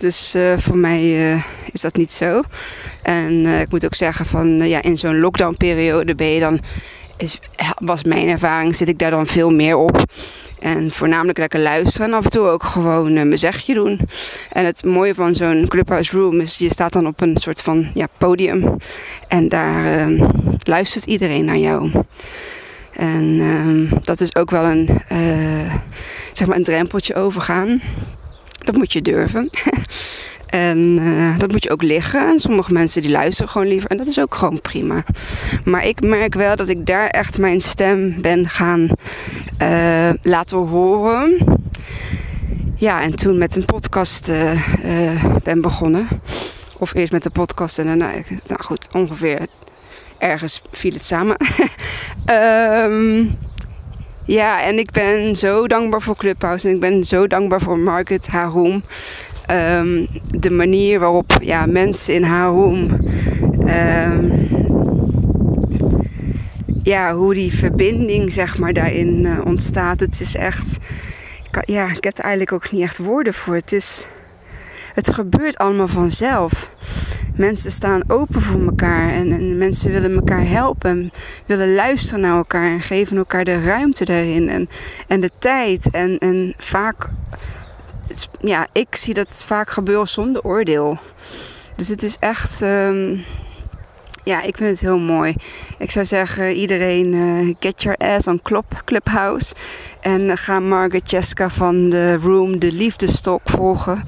Dus 0.06 0.36
voor 0.58 0.78
mij 0.78 1.34
is 1.72 1.82
dat 1.82 1.96
niet 1.96 2.14
zo. 2.14 2.42
En 3.02 3.46
ik 3.46 3.72
moet 3.72 3.86
ook 3.86 3.96
zeggen 3.96 4.26
van 4.26 4.68
ja, 4.68 4.82
in 4.82 4.98
zo'n 4.98 5.20
lockdown 5.20 5.56
periode 5.58 6.16
ben 6.16 6.28
je 6.28 6.40
dan 6.40 6.60
is, 7.18 7.40
was 7.76 8.04
mijn 8.04 8.28
ervaring, 8.28 8.76
zit 8.76 8.88
ik 8.88 9.00
daar 9.00 9.12
dan 9.12 9.28
veel 9.28 9.50
meer 9.50 9.76
op. 9.78 10.04
En 10.60 10.92
voornamelijk 10.92 11.38
lekker 11.38 11.60
luisteren 11.60 12.08
en 12.08 12.14
af 12.14 12.24
en 12.24 12.30
toe 12.30 12.48
ook 12.48 12.64
gewoon 12.64 13.14
mijn 13.14 13.38
zegje 13.38 13.74
doen. 13.74 14.00
En 14.52 14.66
het 14.66 14.84
mooie 14.84 15.14
van 15.14 15.36
zo'n 15.36 15.66
clubhouse 15.68 16.18
room 16.18 16.40
is, 16.40 16.58
je 16.58 16.70
staat 16.70 16.94
dan 16.94 17.08
op 17.08 17.22
een 17.22 17.38
soort 17.38 17.62
van 17.62 17.88
ja, 17.94 18.08
podium. 18.18 18.78
En 19.28 19.50
daar 19.50 20.10
uh, 20.10 20.30
luistert 20.60 21.06
iedereen 21.06 21.46
naar 21.46 21.58
jou. 21.58 21.92
En 22.94 23.24
uh, 23.24 23.92
dat 24.02 24.22
is 24.22 24.36
ook 24.36 24.50
wel 24.50 24.64
een, 24.64 25.02
eh, 25.08 25.74
zeg 26.34 26.48
maar 26.48 26.58
een 26.58 26.64
drempeltje 26.64 27.16
overgaan. 27.16 27.82
Dat 28.66 28.76
moet 28.76 28.94
je 28.94 29.02
durven. 29.02 29.50
En 30.46 30.78
uh, 30.78 31.38
dat 31.38 31.52
moet 31.52 31.64
je 31.64 31.70
ook 31.70 31.82
liggen. 31.82 32.28
En 32.28 32.40
sommige 32.40 32.74
mensen 32.74 33.02
die 33.02 33.12
luisteren 33.12 33.52
gewoon 33.52 33.68
liever. 33.68 33.90
En 33.90 33.98
dat 33.98 34.08
is 34.08 34.20
ook 34.20 34.36
gewoon 34.36 34.62
prima. 34.62 35.04
Maar 35.64 35.86
ik 35.86 36.02
merk 36.02 36.34
wel 36.34 36.56
dat 36.56 36.70
ik 36.70 36.86
daar 36.86 37.08
echt 37.08 37.38
mijn 37.38 37.62
stem 37.62 38.22
ben 38.22 38.50
gaan 38.50 38.90
uh, 39.62 40.10
laten 40.22 40.58
horen. 40.58 41.38
Ja, 42.76 43.02
en 43.02 43.16
toen 43.16 43.38
met 43.38 43.56
een 43.56 43.66
podcast 43.66 44.30
uh, 44.30 45.24
ben 45.44 45.62
begonnen. 45.62 46.08
Of 46.78 46.94
eerst 46.94 47.12
met 47.12 47.24
de 47.24 47.30
podcast 47.30 47.80
en 47.80 47.86
daarna, 47.86 48.12
nou 48.48 48.64
goed, 48.64 48.88
ongeveer 48.92 49.40
ergens 50.18 50.62
viel 50.72 50.94
het 50.94 51.06
samen. 51.06 51.38
um, 52.26 53.38
ja, 54.26 54.64
en 54.64 54.78
ik 54.78 54.92
ben 54.92 55.36
zo 55.36 55.68
dankbaar 55.68 56.02
voor 56.02 56.16
Clubhouse 56.16 56.68
en 56.68 56.74
ik 56.74 56.80
ben 56.80 57.04
zo 57.04 57.28
dankbaar 57.28 57.62
voor 57.62 57.80
Market 57.80 58.28
Haroom. 58.28 58.84
Um, 59.52 60.08
de 60.32 60.50
manier 60.50 61.00
waarop 61.00 61.38
ja, 61.42 61.66
mensen 61.66 62.14
in 62.14 62.24
haar 62.24 62.50
room. 62.50 63.00
Um, 63.68 64.32
ja, 66.84 67.16
hoe 67.16 67.34
die 67.34 67.54
verbinding 67.54 68.34
zeg 68.34 68.58
maar 68.58 68.74
daarin 68.74 69.26
uh, 69.26 69.46
ontstaat. 69.46 70.00
Het 70.00 70.20
is 70.20 70.36
echt. 70.36 70.78
Ja, 71.66 71.86
ik 71.86 72.04
heb 72.04 72.18
er 72.18 72.24
eigenlijk 72.24 72.52
ook 72.52 72.72
niet 72.72 72.82
echt 72.82 72.98
woorden 72.98 73.34
voor. 73.34 73.56
Het 73.56 73.72
is. 73.72 74.08
Het 74.96 75.14
gebeurt 75.14 75.58
allemaal 75.58 75.88
vanzelf. 75.88 76.70
Mensen 77.36 77.72
staan 77.72 78.04
open 78.08 78.42
voor 78.42 78.62
elkaar 78.62 79.10
en, 79.10 79.32
en 79.32 79.58
mensen 79.58 79.92
willen 79.92 80.16
elkaar 80.16 80.48
helpen, 80.48 81.12
willen 81.46 81.76
luisteren 81.76 82.22
naar 82.22 82.38
elkaar 82.38 82.72
en 82.72 82.82
geven 82.82 83.18
elkaar 83.18 83.44
de 83.44 83.64
ruimte 83.64 84.06
daarin 84.06 84.50
en, 84.50 84.70
en 85.08 85.20
de 85.20 85.32
tijd. 85.40 85.90
En, 85.92 86.18
en 86.18 86.54
vaak 86.58 87.10
ja, 88.40 88.68
ik 88.72 88.96
zie 88.96 89.14
dat 89.14 89.44
vaak 89.46 89.70
gebeuren 89.70 90.08
zonder 90.08 90.44
oordeel. 90.44 90.98
Dus 91.76 91.88
het 91.88 92.04
is 92.04 92.18
echt. 92.20 92.62
Um, 92.62 93.24
ja, 94.24 94.42
ik 94.42 94.58
vind 94.58 94.70
het 94.70 94.80
heel 94.80 94.98
mooi. 94.98 95.36
Ik 95.78 95.92
zou 95.92 96.06
zeggen, 96.06 96.54
iedereen 96.54 97.14
uh, 97.14 97.56
get 97.60 97.84
your 97.84 97.98
ass 97.98 98.28
on 98.28 98.42
Club, 98.42 98.82
Clubhouse. 98.86 99.54
En 100.00 100.38
ga 100.38 100.60
Margaret 100.60 101.08
Cheska 101.08 101.50
van 101.50 101.90
de 101.90 102.16
Room, 102.16 102.60
de 102.60 102.72
Liefdestok, 102.72 103.42
volgen. 103.46 104.04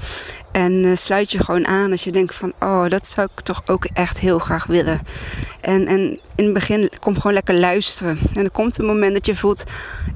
En 0.58 0.84
uh, 0.84 0.96
sluit 0.96 1.32
je 1.32 1.44
gewoon 1.44 1.66
aan 1.66 1.90
als 1.90 2.04
je 2.04 2.12
denkt 2.12 2.34
van, 2.34 2.52
oh, 2.60 2.88
dat 2.88 3.06
zou 3.06 3.28
ik 3.34 3.40
toch 3.40 3.62
ook 3.66 3.84
echt 3.84 4.18
heel 4.18 4.38
graag 4.38 4.66
willen. 4.66 5.00
En, 5.60 5.86
en 5.86 6.18
in 6.34 6.44
het 6.44 6.52
begin 6.52 6.90
kom 7.00 7.14
gewoon 7.14 7.32
lekker 7.32 7.54
luisteren. 7.54 8.18
En 8.34 8.44
er 8.44 8.50
komt 8.50 8.78
een 8.78 8.86
moment 8.86 9.12
dat 9.12 9.26
je 9.26 9.34
voelt, 9.34 9.64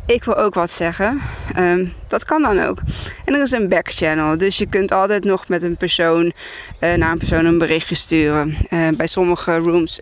ik 0.06 0.24
wil 0.24 0.36
ook 0.36 0.54
wat 0.54 0.70
zeggen. 0.70 1.20
Um, 1.58 1.92
dat 2.08 2.24
kan 2.24 2.42
dan 2.42 2.62
ook. 2.62 2.78
En 3.24 3.34
er 3.34 3.42
is 3.42 3.52
een 3.52 3.68
backchannel, 3.68 4.38
dus 4.38 4.58
je 4.58 4.66
kunt 4.66 4.92
altijd 4.92 5.24
nog 5.24 5.48
met 5.48 5.62
een 5.62 5.76
persoon 5.76 6.24
uh, 6.24 6.94
naar 6.94 7.12
een 7.12 7.18
persoon 7.18 7.44
een 7.44 7.58
berichtje 7.58 7.94
sturen. 7.94 8.56
Uh, 8.70 8.88
bij 8.96 9.06
sommige 9.06 9.56
rooms 9.56 10.00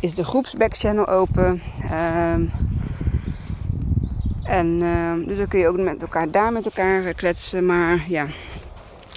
is 0.00 0.14
de 0.14 0.24
groepsbackchannel 0.24 1.08
open. 1.08 1.62
Um, 2.32 2.50
en 4.44 4.80
uh, 4.80 5.26
dus 5.26 5.36
dan 5.36 5.48
kun 5.48 5.58
je 5.58 5.68
ook 5.68 5.78
met 5.78 6.02
elkaar 6.02 6.30
daar 6.30 6.52
met 6.52 6.64
elkaar 6.64 7.14
kletsen. 7.14 7.66
Maar 7.66 8.04
ja, 8.08 8.26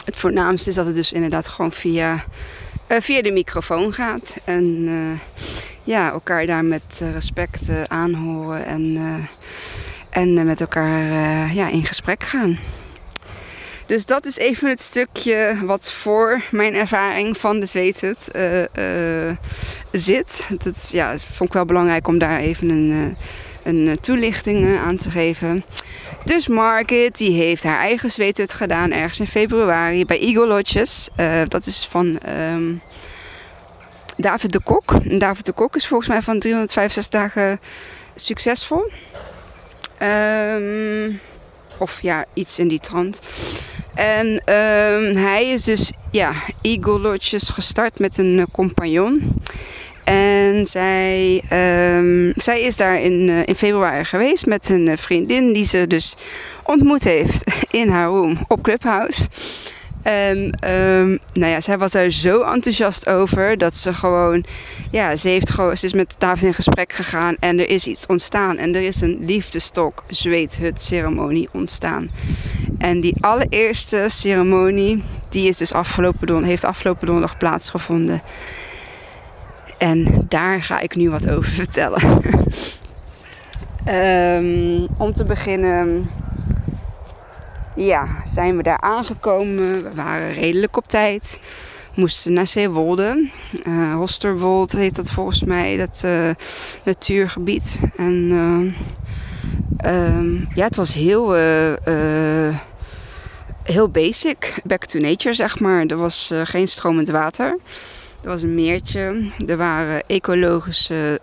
het 0.06 0.18
voornaamste 0.18 0.70
is 0.70 0.76
dat 0.76 0.86
het 0.86 0.96
dus 0.96 1.12
inderdaad 1.12 1.48
gewoon 1.48 1.72
via, 1.72 2.26
uh, 2.88 2.98
via 3.00 3.22
de 3.22 3.32
microfoon 3.32 3.94
gaat. 3.94 4.36
En 4.44 4.64
uh, 4.64 5.20
ja, 5.84 6.12
elkaar 6.12 6.46
daar 6.46 6.66
met 6.66 7.02
respect 7.14 7.62
aanhoren 7.88 8.66
en, 8.66 8.98
en 10.10 10.46
met 10.46 10.62
elkaar 10.62 11.04
ja, 11.54 11.70
in 11.70 11.86
gesprek 11.86 12.24
gaan. 12.24 12.60
Dus 13.86 14.06
dat 14.06 14.26
is 14.26 14.38
even 14.38 14.70
het 14.70 14.82
stukje 14.82 15.56
wat 15.66 15.92
voor 15.92 16.42
mijn 16.52 16.74
ervaring 16.74 17.38
van 17.38 17.60
de 17.60 17.66
Zweet 17.66 18.02
het 18.02 18.30
zit. 19.92 20.48
Dat 20.64 20.90
ja, 20.92 21.18
vond 21.18 21.50
ik 21.50 21.56
wel 21.56 21.66
belangrijk 21.66 22.08
om 22.08 22.18
daar 22.18 22.40
even 22.40 22.70
een 22.70 23.18
een 23.64 23.88
eh, 23.88 23.96
toelichting 23.96 24.66
eh, 24.66 24.84
aan 24.84 24.98
te 24.98 25.12
geven. 25.12 25.64
Dus 26.26 26.48
Market 26.48 27.18
die 27.18 27.32
heeft 27.32 27.64
haar 27.64 27.80
eigen 27.80 28.12
zweethut 28.12 28.54
gedaan 28.54 28.92
ergens 28.92 29.20
in 29.20 29.28
februari 29.28 30.06
bij 30.06 30.20
Eagle 30.20 30.48
Lodges. 30.48 31.10
Uh, 31.18 31.42
dat 31.44 31.66
is 31.66 31.88
van 31.90 32.20
um, 32.54 32.82
David 34.18 34.52
de 34.52 34.62
Kok. 34.64 35.20
David 35.20 35.46
de 35.46 35.52
Kok 35.52 35.76
is 35.76 35.88
volgens 35.88 36.10
mij 36.10 36.22
van 36.22 36.40
365 36.40 37.12
dagen 37.12 37.60
succesvol. 38.16 38.92
Um, 40.02 41.20
of 41.78 42.02
ja, 42.02 42.26
iets 42.34 42.60
in 42.60 42.68
die 42.68 42.80
trant. 42.80 43.22
En 43.94 44.28
um, 44.28 45.16
hij 45.16 45.50
is 45.50 45.64
dus 45.64 45.92
ja, 46.12 46.34
Eagle 46.62 47.00
Lodges 47.00 47.50
gestart 47.50 48.00
met 48.00 48.18
een 48.18 48.48
compagnon. 48.52 49.42
En 50.12 50.68
zij, 50.68 51.42
um, 51.98 52.34
zij 52.36 52.62
is 52.62 52.76
daar 52.76 53.02
in, 53.02 53.28
uh, 53.28 53.40
in 53.46 53.56
februari 53.56 54.04
geweest 54.04 54.46
met 54.46 54.70
een 54.70 54.88
uh, 54.88 54.98
vriendin 54.98 55.54
die 55.54 55.66
ze 55.66 55.88
dus 55.88 56.16
ontmoet 56.64 57.04
heeft 57.04 57.44
in 57.82 57.90
haar 57.90 58.08
room 58.08 58.38
op 58.48 58.64
Clubhouse. 58.64 59.28
En 60.02 60.38
um, 60.70 61.20
nou 61.34 61.52
ja, 61.52 61.62
zij 61.62 61.78
was 61.78 61.92
daar 61.92 62.10
zo 62.10 62.42
enthousiast 62.42 63.08
over 63.08 63.58
dat 63.58 63.76
ze 63.76 63.94
gewoon, 63.94 64.44
ja, 64.92 65.16
ze, 65.16 65.28
heeft 65.28 65.50
gewoon, 65.50 65.78
ze 65.78 65.86
is 65.86 65.94
met 65.94 66.16
David 66.18 66.44
in 66.44 66.54
gesprek 66.54 66.94
gegaan 66.94 67.36
en 67.40 67.60
er 67.60 67.70
is 67.70 67.88
iets 67.88 68.06
ontstaan. 68.06 68.58
En 68.58 68.76
er 68.76 68.82
is 68.82 69.02
een 69.02 69.18
liefdestok 69.26 70.04
zweethut 70.08 70.82
ceremonie 70.82 71.50
ontstaan. 71.52 72.10
En 72.78 73.02
die 73.02 73.16
allereerste 73.20 74.06
ceremonie, 74.08 75.04
die 75.30 75.48
is 75.48 75.58
dus 75.58 75.74
afgelopen, 75.74 76.44
heeft 76.44 76.64
afgelopen 76.64 77.06
donderdag 77.06 77.38
plaatsgevonden. 77.38 78.22
En 79.82 80.26
daar 80.28 80.64
ga 80.64 80.80
ik 80.80 80.96
nu 80.96 81.10
wat 81.10 81.30
over 81.30 81.52
vertellen. 81.52 82.02
um, 83.88 84.88
om 85.06 85.14
te 85.14 85.26
beginnen, 85.26 86.10
ja, 87.76 88.08
zijn 88.26 88.58
we 88.58 88.64
daar 88.64 88.82
aangekomen. 88.82 89.84
We 89.84 89.90
waren 89.96 90.34
redelijk 90.34 90.78
op 90.78 90.88
tijd. 90.88 91.40
Moesten 91.94 92.34
naar 92.34 92.48
Zeewolde. 92.48 93.30
Uh, 93.68 93.94
Hosterwold 93.96 94.72
heet 94.72 94.96
dat 94.96 95.12
volgens 95.12 95.44
mij, 95.44 95.78
dat 95.78 96.02
uh, 96.06 96.30
natuurgebied. 96.84 97.80
En 97.98 98.30
uh, 99.84 99.94
um, 99.94 100.48
ja, 100.56 100.64
het 100.64 100.76
was 100.76 100.94
heel 100.94 101.36
heel 103.64 103.90
basic, 103.90 104.54
back 104.64 104.86
to 104.86 105.00
nature 105.00 105.34
zeg 105.34 105.60
maar. 105.60 105.86
Er 105.86 105.98
was 105.98 106.32
geen 106.44 106.68
stromend 106.68 107.10
water. 107.10 107.58
Er 108.24 108.30
was 108.30 108.42
een 108.42 108.56
meertje. 108.56 109.30
Er 109.48 109.58
waren 109.58 110.04
ecologische 110.08 111.20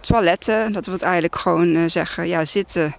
toiletten. 0.00 0.72
Dat 0.72 0.86
wil 0.86 0.98
eigenlijk 0.98 1.36
gewoon 1.36 1.90
zeggen, 1.90 2.28
ja, 2.28 2.44
zitten 2.44 2.94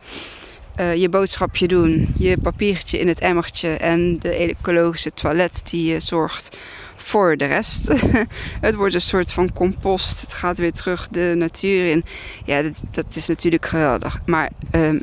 uh, 0.80 0.96
je 0.96 1.10
boodschapje 1.10 1.68
doen, 1.68 2.08
je 2.18 2.38
papiertje 2.38 3.00
in 3.00 3.08
het 3.08 3.20
emmertje 3.20 3.70
en 3.70 4.20
de 4.20 4.30
ecologische 4.30 5.14
toilet 5.14 5.62
die 5.70 6.00
zorgt 6.00 6.58
voor 6.96 7.38
de 7.38 7.46
rest. 7.46 7.88
het 8.62 8.76
wordt 8.76 8.94
een 8.94 9.02
soort 9.02 9.32
van 9.32 9.54
compost. 9.54 10.22
Het 10.22 10.34
gaat 10.34 10.58
weer 10.58 10.74
terug 10.74 11.08
de 11.08 11.34
natuur 11.38 11.90
in. 11.90 12.06
Ja, 12.46 12.62
dat, 12.62 12.84
dat 12.92 13.16
is 13.16 13.28
natuurlijk 13.28 13.66
geweldig. 13.66 14.20
Maar 14.26 14.50
um, 14.72 15.02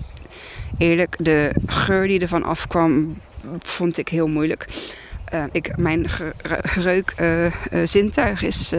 eerlijk, 0.79 1.17
de 1.19 1.50
geur 1.67 2.07
die 2.07 2.21
ervan 2.21 2.43
afkwam, 2.43 3.19
vond 3.59 3.99
ik 3.99 4.09
heel 4.09 4.29
moeilijk. 4.29 4.67
Uh, 5.35 5.45
ik, 5.53 5.77
mijn 5.77 6.07
reukzintuig 6.75 8.43
uh, 8.43 8.43
uh, 8.43 8.49
is 8.49 8.73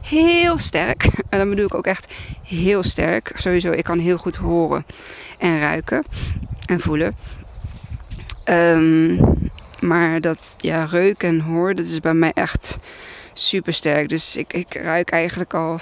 heel 0.00 0.58
sterk. 0.58 1.04
En 1.28 1.38
dan 1.38 1.48
bedoel 1.48 1.64
ik 1.64 1.74
ook 1.74 1.86
echt 1.86 2.12
heel 2.42 2.82
sterk. 2.82 3.32
Sowieso, 3.34 3.70
ik 3.70 3.84
kan 3.84 3.98
heel 3.98 4.16
goed 4.18 4.36
horen 4.36 4.86
en 5.38 5.60
ruiken 5.60 6.04
en 6.66 6.80
voelen. 6.80 7.16
Um, 8.44 9.18
maar 9.80 10.20
dat 10.20 10.54
ja, 10.58 10.84
reuk 10.84 11.22
en 11.22 11.40
hoor, 11.40 11.74
dat 11.74 11.86
is 11.86 12.00
bij 12.00 12.14
mij 12.14 12.32
echt 12.34 12.78
super 13.32 13.72
sterk. 13.72 14.08
Dus 14.08 14.36
ik, 14.36 14.52
ik 14.52 14.74
ruik 14.74 15.10
eigenlijk 15.10 15.54
al 15.54 15.80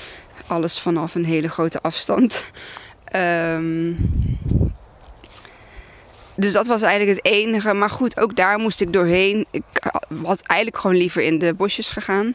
alles 0.46 0.80
vanaf 0.80 1.14
een 1.14 1.24
hele 1.24 1.48
grote 1.48 1.80
afstand. 1.80 2.50
Um, 3.16 3.96
dus 6.42 6.52
dat 6.52 6.66
was 6.66 6.82
eigenlijk 6.82 7.16
het 7.16 7.32
enige. 7.32 7.72
Maar 7.72 7.90
goed, 7.90 8.20
ook 8.20 8.36
daar 8.36 8.58
moest 8.58 8.80
ik 8.80 8.92
doorheen. 8.92 9.46
Ik 9.50 9.62
had 10.22 10.40
eigenlijk 10.40 10.80
gewoon 10.80 10.96
liever 10.96 11.22
in 11.22 11.38
de 11.38 11.54
bosjes 11.54 11.88
gegaan. 11.88 12.34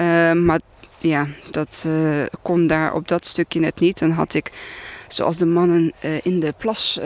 Uh, 0.00 0.32
maar 0.32 0.60
ja, 0.98 1.26
dat 1.50 1.84
uh, 1.86 2.22
kon 2.42 2.66
daar 2.66 2.94
op 2.94 3.08
dat 3.08 3.26
stukje 3.26 3.60
net 3.60 3.80
niet. 3.80 3.98
Dan 3.98 4.10
had 4.10 4.34
ik, 4.34 4.50
zoals 5.08 5.36
de 5.36 5.46
mannen 5.46 5.92
uh, 6.04 6.10
in 6.22 6.40
de 6.40 6.54
plas, 6.58 7.00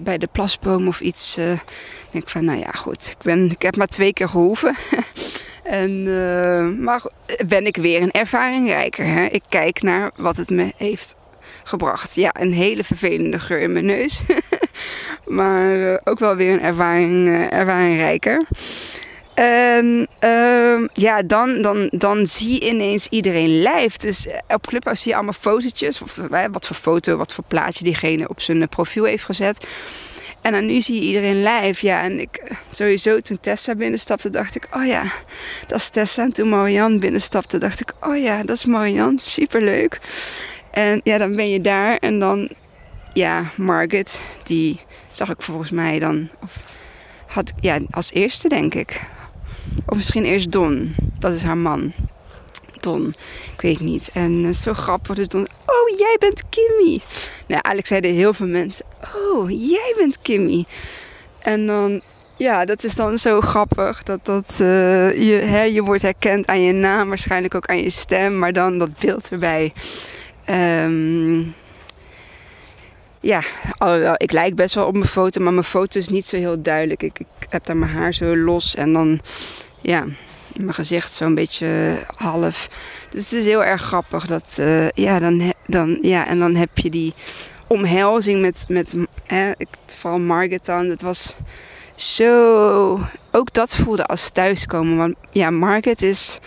bij 0.00 0.18
de 0.18 0.28
plasboom 0.32 0.88
of 0.88 1.00
iets. 1.00 1.34
denk 1.34 2.24
ik 2.24 2.28
van, 2.28 2.44
nou 2.44 2.58
ja, 2.58 2.70
goed. 2.70 3.06
Ik, 3.06 3.22
ben, 3.22 3.50
ik 3.50 3.62
heb 3.62 3.76
maar 3.76 3.86
twee 3.86 4.12
keer 4.12 4.28
gehoeven. 4.28 4.74
en, 5.62 6.82
maar 6.82 7.02
ben 7.46 7.66
ik 7.66 7.76
weer 7.76 8.02
een 8.02 8.10
ervaringrijker. 8.10 9.06
Hè? 9.06 9.24
Ik 9.24 9.42
kijk 9.48 9.82
naar 9.82 10.10
wat 10.16 10.36
het 10.36 10.50
me 10.50 10.72
heeft 10.76 11.14
gebracht. 11.64 12.14
Ja, 12.14 12.30
een 12.40 12.52
hele 12.52 12.84
vervelende 12.84 13.38
geur 13.38 13.60
in 13.60 13.72
mijn 13.72 13.86
neus. 13.86 14.20
maar 15.34 15.76
uh, 15.76 15.94
ook 16.04 16.18
wel 16.18 16.36
weer 16.36 16.52
een 16.52 16.60
ervaring, 16.60 17.28
uh, 17.28 17.52
ervaringrijker. 17.52 18.46
En 19.34 20.08
uh, 20.24 20.86
ja, 20.92 21.22
dan, 21.22 21.62
dan, 21.62 21.88
dan 21.92 22.26
zie 22.26 22.52
je 22.52 22.68
ineens 22.68 23.06
iedereen 23.08 23.62
live. 23.62 23.98
Dus 23.98 24.26
eh, 24.26 24.38
op 24.48 24.66
Clubhouse 24.66 25.02
zie 25.02 25.10
je 25.10 25.16
allemaal 25.16 25.40
fotootjes. 25.40 26.02
Of, 26.02 26.20
wat 26.50 26.66
voor 26.66 26.76
foto, 26.76 27.16
wat 27.16 27.32
voor 27.32 27.44
plaatje 27.48 27.84
diegene 27.84 28.28
op 28.28 28.40
zijn 28.40 28.68
profiel 28.68 29.04
heeft 29.04 29.24
gezet. 29.24 29.66
En 30.40 30.52
dan 30.52 30.66
nu 30.66 30.80
zie 30.80 30.94
je 30.94 31.06
iedereen 31.06 31.42
live. 31.42 31.86
Ja, 31.86 32.02
en 32.02 32.20
ik 32.20 32.56
sowieso 32.70 33.20
toen 33.20 33.40
Tessa 33.40 33.74
binnenstapte, 33.74 34.30
dacht 34.30 34.56
ik, 34.56 34.66
oh 34.74 34.86
ja, 34.86 35.02
dat 35.66 35.78
is 35.78 35.88
Tessa. 35.88 36.22
En 36.22 36.32
toen 36.32 36.48
Marianne 36.48 36.98
binnenstapte, 36.98 37.58
dacht 37.58 37.80
ik, 37.80 37.92
oh 38.00 38.22
ja, 38.22 38.42
dat 38.42 38.56
is 38.56 38.64
Marianne. 38.64 39.20
Superleuk. 39.20 40.00
En 40.70 41.00
ja, 41.04 41.18
dan 41.18 41.36
ben 41.36 41.50
je 41.50 41.60
daar 41.60 41.96
en 41.96 42.18
dan, 42.18 42.50
ja, 43.14 43.44
Margaret, 43.56 44.22
die 44.42 44.80
zag 45.12 45.30
ik 45.30 45.42
volgens 45.42 45.70
mij 45.70 45.98
dan, 45.98 46.28
of 46.42 46.58
had, 47.26 47.52
ja, 47.60 47.78
als 47.90 48.12
eerste 48.12 48.48
denk 48.48 48.74
ik. 48.74 49.02
Of 49.86 49.96
misschien 49.96 50.24
eerst 50.24 50.52
Don, 50.52 50.94
dat 51.18 51.34
is 51.34 51.42
haar 51.42 51.56
man. 51.56 51.92
Don, 52.80 53.14
ik 53.54 53.60
weet 53.60 53.80
niet. 53.80 54.10
En 54.12 54.54
zo 54.54 54.72
grappig, 54.72 55.14
dus 55.14 55.28
Don, 55.28 55.46
oh 55.66 55.98
jij 55.98 56.16
bent 56.18 56.42
Kimmy. 56.48 57.00
Nou, 57.46 57.60
eigenlijk 57.60 57.86
zeiden 57.86 58.14
heel 58.14 58.34
veel 58.34 58.46
mensen, 58.46 58.84
oh 59.14 59.50
jij 59.50 59.94
bent 59.96 60.18
Kimmy. 60.22 60.64
En 61.42 61.66
dan, 61.66 62.00
ja, 62.36 62.64
dat 62.64 62.84
is 62.84 62.94
dan 62.94 63.18
zo 63.18 63.40
grappig 63.40 64.02
dat, 64.02 64.24
dat 64.24 64.58
uh, 64.60 65.12
je, 65.12 65.40
hè, 65.44 65.62
je 65.62 65.82
wordt 65.82 66.02
herkend 66.02 66.46
aan 66.46 66.62
je 66.62 66.72
naam, 66.72 67.08
waarschijnlijk 67.08 67.54
ook 67.54 67.66
aan 67.66 67.82
je 67.82 67.90
stem, 67.90 68.38
maar 68.38 68.52
dan 68.52 68.78
dat 68.78 68.98
beeld 68.98 69.30
erbij. 69.30 69.72
Um, 70.50 71.54
ja, 73.24 73.42
ik 74.16 74.32
lijk 74.32 74.54
best 74.54 74.74
wel 74.74 74.86
op 74.86 74.94
mijn 74.94 75.08
foto, 75.08 75.40
maar 75.42 75.52
mijn 75.52 75.64
foto 75.64 75.98
is 75.98 76.08
niet 76.08 76.26
zo 76.26 76.36
heel 76.36 76.62
duidelijk. 76.62 77.02
Ik, 77.02 77.18
ik 77.18 77.46
heb 77.48 77.66
daar 77.66 77.76
mijn 77.76 77.90
haar 77.90 78.14
zo 78.14 78.36
los 78.36 78.74
en 78.74 78.92
dan, 78.92 79.20
ja, 79.80 80.04
mijn 80.56 80.74
gezicht 80.74 81.12
zo'n 81.12 81.34
beetje 81.34 81.98
half. 82.16 82.68
Dus 83.10 83.22
het 83.22 83.32
is 83.32 83.44
heel 83.44 83.64
erg 83.64 83.82
grappig 83.82 84.26
dat, 84.26 84.56
uh, 84.60 84.88
ja, 84.90 85.18
dan, 85.18 85.52
dan, 85.66 85.98
ja, 86.02 86.26
en 86.26 86.38
dan 86.38 86.54
heb 86.54 86.78
je 86.78 86.90
die 86.90 87.14
omhelzing 87.66 88.40
met, 88.40 88.64
met 88.68 88.94
vooral 89.86 90.18
Margaret 90.18 90.64
dan. 90.64 90.86
Het 90.86 91.02
was 91.02 91.36
zo, 91.96 93.00
ook 93.32 93.52
dat 93.52 93.76
voelde 93.76 94.06
als 94.06 94.30
thuiskomen. 94.30 94.96
Want 94.96 95.14
ja, 95.30 95.50
Margaret 95.50 96.02
is, 96.02 96.38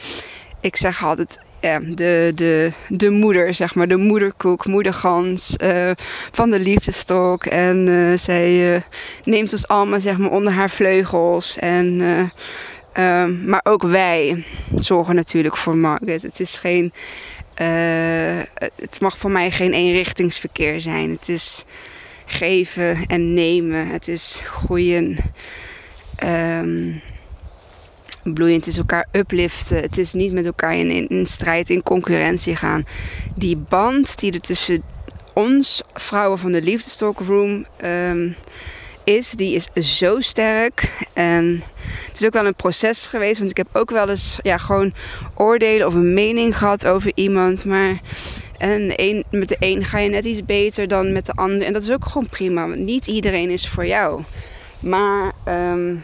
ik 0.61 0.75
zeg 0.75 1.03
altijd, 1.03 1.39
ja, 1.61 1.79
de, 1.79 2.31
de, 2.35 2.71
de 2.87 3.09
moeder, 3.09 3.53
zeg 3.53 3.75
maar, 3.75 3.87
de 3.87 3.95
moederkoek, 3.95 4.65
moedergans 4.65 5.55
uh, 5.63 5.91
van 6.31 6.49
de 6.49 6.59
liefdestok. 6.59 7.45
En 7.45 7.87
uh, 7.87 8.17
zij 8.17 8.73
uh, 8.75 8.81
neemt 9.23 9.51
ons 9.51 9.67
allemaal 9.67 10.01
zeg 10.01 10.17
maar, 10.17 10.31
onder 10.31 10.53
haar 10.53 10.69
vleugels. 10.69 11.57
En, 11.57 11.97
maar 13.45 13.61
ook 13.63 13.83
wij 13.83 14.45
zorgen 14.75 15.15
natuurlijk 15.15 15.57
voor 15.57 15.77
Margaret. 15.77 16.21
Het 16.21 16.39
is 16.39 16.57
geen. 16.57 16.93
het 18.75 18.99
mag 18.99 19.17
voor 19.17 19.31
mij 19.31 19.51
geen 19.51 19.73
eenrichtingsverkeer 19.73 20.81
zijn. 20.81 21.09
Het 21.09 21.29
is 21.29 21.65
geven 22.25 23.05
en 23.07 23.33
nemen. 23.33 23.87
Het 23.87 24.07
is 24.07 24.41
groeien. 24.43 25.17
Um, 26.23 27.01
bloeiend 28.33 28.67
is 28.67 28.77
elkaar 28.77 29.07
upliften. 29.11 29.81
Het 29.81 29.97
is 29.97 30.13
niet 30.13 30.31
met 30.31 30.45
elkaar 30.45 30.75
in, 30.75 31.09
in, 31.09 31.27
strijd, 31.27 31.69
in 31.69 31.83
concurrentie 31.83 32.55
gaan. 32.55 32.85
Die 33.35 33.57
band 33.57 34.19
die 34.19 34.31
er 34.31 34.41
tussen 34.41 34.83
ons, 35.33 35.81
vrouwen 35.93 36.39
van 36.39 36.51
de 36.51 36.61
Liefdestalk 36.61 37.19
Room, 37.19 37.65
um, 37.83 38.35
is, 39.03 39.31
die 39.31 39.61
is 39.73 39.97
zo 39.97 40.19
sterk. 40.19 40.91
En 41.13 41.63
het 42.07 42.19
is 42.19 42.25
ook 42.25 42.33
wel 42.33 42.45
een 42.45 42.55
proces 42.55 43.05
geweest, 43.05 43.37
want 43.37 43.51
ik 43.51 43.57
heb 43.57 43.67
ook 43.73 43.89
wel 43.89 44.09
eens 44.09 44.39
ja, 44.41 44.57
gewoon 44.57 44.93
oordelen 45.35 45.87
of 45.87 45.93
een 45.93 46.13
mening 46.13 46.57
gehad 46.57 46.87
over 46.87 47.11
iemand. 47.15 47.65
Maar 47.65 48.01
en 48.57 49.23
met 49.29 49.47
de 49.47 49.55
een 49.59 49.83
ga 49.83 49.99
je 49.99 50.09
net 50.09 50.25
iets 50.25 50.45
beter 50.45 50.87
dan 50.87 51.11
met 51.11 51.25
de 51.25 51.33
ander. 51.33 51.61
En 51.61 51.73
dat 51.73 51.83
is 51.83 51.91
ook 51.91 52.05
gewoon 52.05 52.29
prima, 52.29 52.67
want 52.67 52.79
niet 52.79 53.07
iedereen 53.07 53.49
is 53.49 53.67
voor 53.67 53.85
jou. 53.85 54.21
Maar 54.79 55.31
um, 55.47 56.03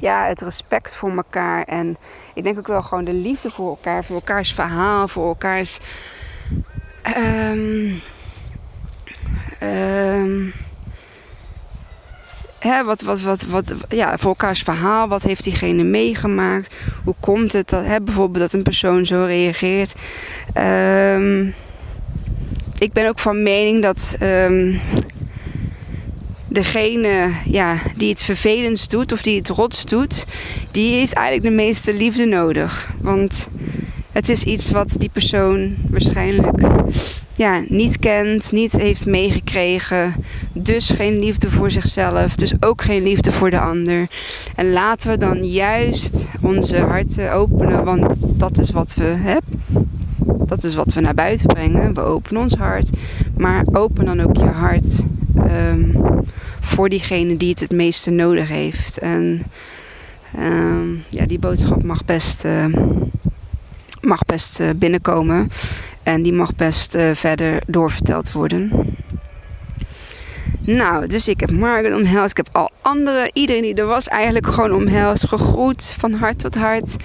ja, 0.00 0.26
het 0.26 0.40
respect 0.40 0.96
voor 0.96 1.10
elkaar. 1.10 1.62
En 1.62 1.96
ik 2.34 2.44
denk 2.44 2.58
ook 2.58 2.66
wel 2.66 2.82
gewoon 2.82 3.04
de 3.04 3.12
liefde 3.12 3.50
voor 3.50 3.68
elkaar. 3.68 4.04
Voor 4.04 4.16
elkaars 4.16 4.52
verhaal, 4.52 5.08
voor 5.08 5.26
elkaars. 5.28 5.78
Um, 7.16 8.00
um, 9.62 10.52
hè, 12.58 12.84
wat, 12.84 13.00
wat, 13.00 13.20
wat, 13.20 13.42
wat, 13.42 13.74
ja, 13.88 14.18
voor 14.18 14.28
elkaars 14.28 14.62
verhaal. 14.62 15.08
Wat 15.08 15.22
heeft 15.22 15.44
diegene 15.44 15.82
meegemaakt? 15.82 16.74
Hoe 17.04 17.14
komt 17.20 17.52
het 17.52 17.68
dat, 17.68 17.84
hè, 17.84 18.00
bijvoorbeeld 18.00 18.44
dat 18.44 18.52
een 18.52 18.62
persoon 18.62 19.06
zo 19.06 19.24
reageert? 19.24 19.94
Um, 20.54 21.54
ik 22.78 22.92
ben 22.92 23.08
ook 23.08 23.18
van 23.18 23.42
mening 23.42 23.82
dat 23.82 24.16
degene 26.48 27.30
ja, 27.44 27.78
die 27.96 28.10
het 28.10 28.22
vervelends 28.22 28.88
doet 28.88 29.12
of 29.12 29.22
die 29.22 29.38
het 29.38 29.48
rots 29.48 29.84
doet, 29.84 30.24
die 30.70 30.94
heeft 30.94 31.12
eigenlijk 31.12 31.48
de 31.48 31.62
meeste 31.62 31.94
liefde 31.94 32.24
nodig. 32.24 32.88
Want 33.00 33.48
het 34.12 34.28
is 34.28 34.44
iets 34.44 34.70
wat 34.70 34.94
die 34.98 35.10
persoon 35.12 35.74
waarschijnlijk 35.90 36.60
ja, 37.34 37.62
niet 37.68 37.98
kent, 37.98 38.52
niet 38.52 38.72
heeft 38.72 39.06
meegekregen. 39.06 40.14
Dus 40.52 40.90
geen 40.90 41.18
liefde 41.18 41.50
voor 41.50 41.70
zichzelf, 41.70 42.36
dus 42.36 42.52
ook 42.60 42.82
geen 42.82 43.02
liefde 43.02 43.32
voor 43.32 43.50
de 43.50 43.60
ander. 43.60 44.08
En 44.54 44.72
laten 44.72 45.10
we 45.10 45.16
dan 45.16 45.46
juist 45.46 46.26
onze 46.40 46.76
harten 46.76 47.32
openen, 47.32 47.84
want 47.84 48.18
dat 48.20 48.58
is 48.58 48.70
wat 48.70 48.94
we 48.94 49.04
hebben. 49.04 49.66
Dat 50.46 50.64
is 50.64 50.74
wat 50.74 50.94
we 50.94 51.00
naar 51.00 51.14
buiten 51.14 51.46
brengen. 51.46 51.94
We 51.94 52.00
openen 52.00 52.42
ons 52.42 52.54
hart. 52.54 52.90
Maar 53.36 53.64
open 53.72 54.04
dan 54.04 54.20
ook 54.20 54.36
je 54.36 54.44
hart 54.44 55.02
um, 55.36 55.94
voor 56.60 56.88
diegene 56.88 57.36
die 57.36 57.50
het 57.50 57.60
het 57.60 57.72
meeste 57.72 58.10
nodig 58.10 58.48
heeft. 58.48 58.98
En 58.98 59.42
um, 60.38 61.02
ja, 61.08 61.26
die 61.26 61.38
boodschap 61.38 61.82
mag 61.82 62.04
best, 62.04 62.44
uh, 62.44 62.64
mag 64.00 64.24
best 64.24 64.60
uh, 64.60 64.68
binnenkomen. 64.76 65.50
En 66.02 66.22
die 66.22 66.32
mag 66.32 66.54
best 66.54 66.94
uh, 66.94 67.10
verder 67.14 67.62
doorverteld 67.66 68.32
worden. 68.32 68.70
Nou, 70.60 71.06
dus 71.06 71.28
ik 71.28 71.40
heb 71.40 71.50
Margaret 71.50 71.94
omhelst. 71.94 72.38
Ik 72.38 72.44
heb 72.44 72.48
al 72.52 72.70
andere, 72.80 73.30
iedereen 73.32 73.62
die 73.62 73.74
er 73.74 73.86
was, 73.86 74.08
eigenlijk 74.08 74.46
gewoon 74.46 74.72
omhelst. 74.72 75.26
Gegroet 75.26 75.94
van 75.98 76.12
hart 76.12 76.38
tot 76.38 76.54
hart. 76.54 76.96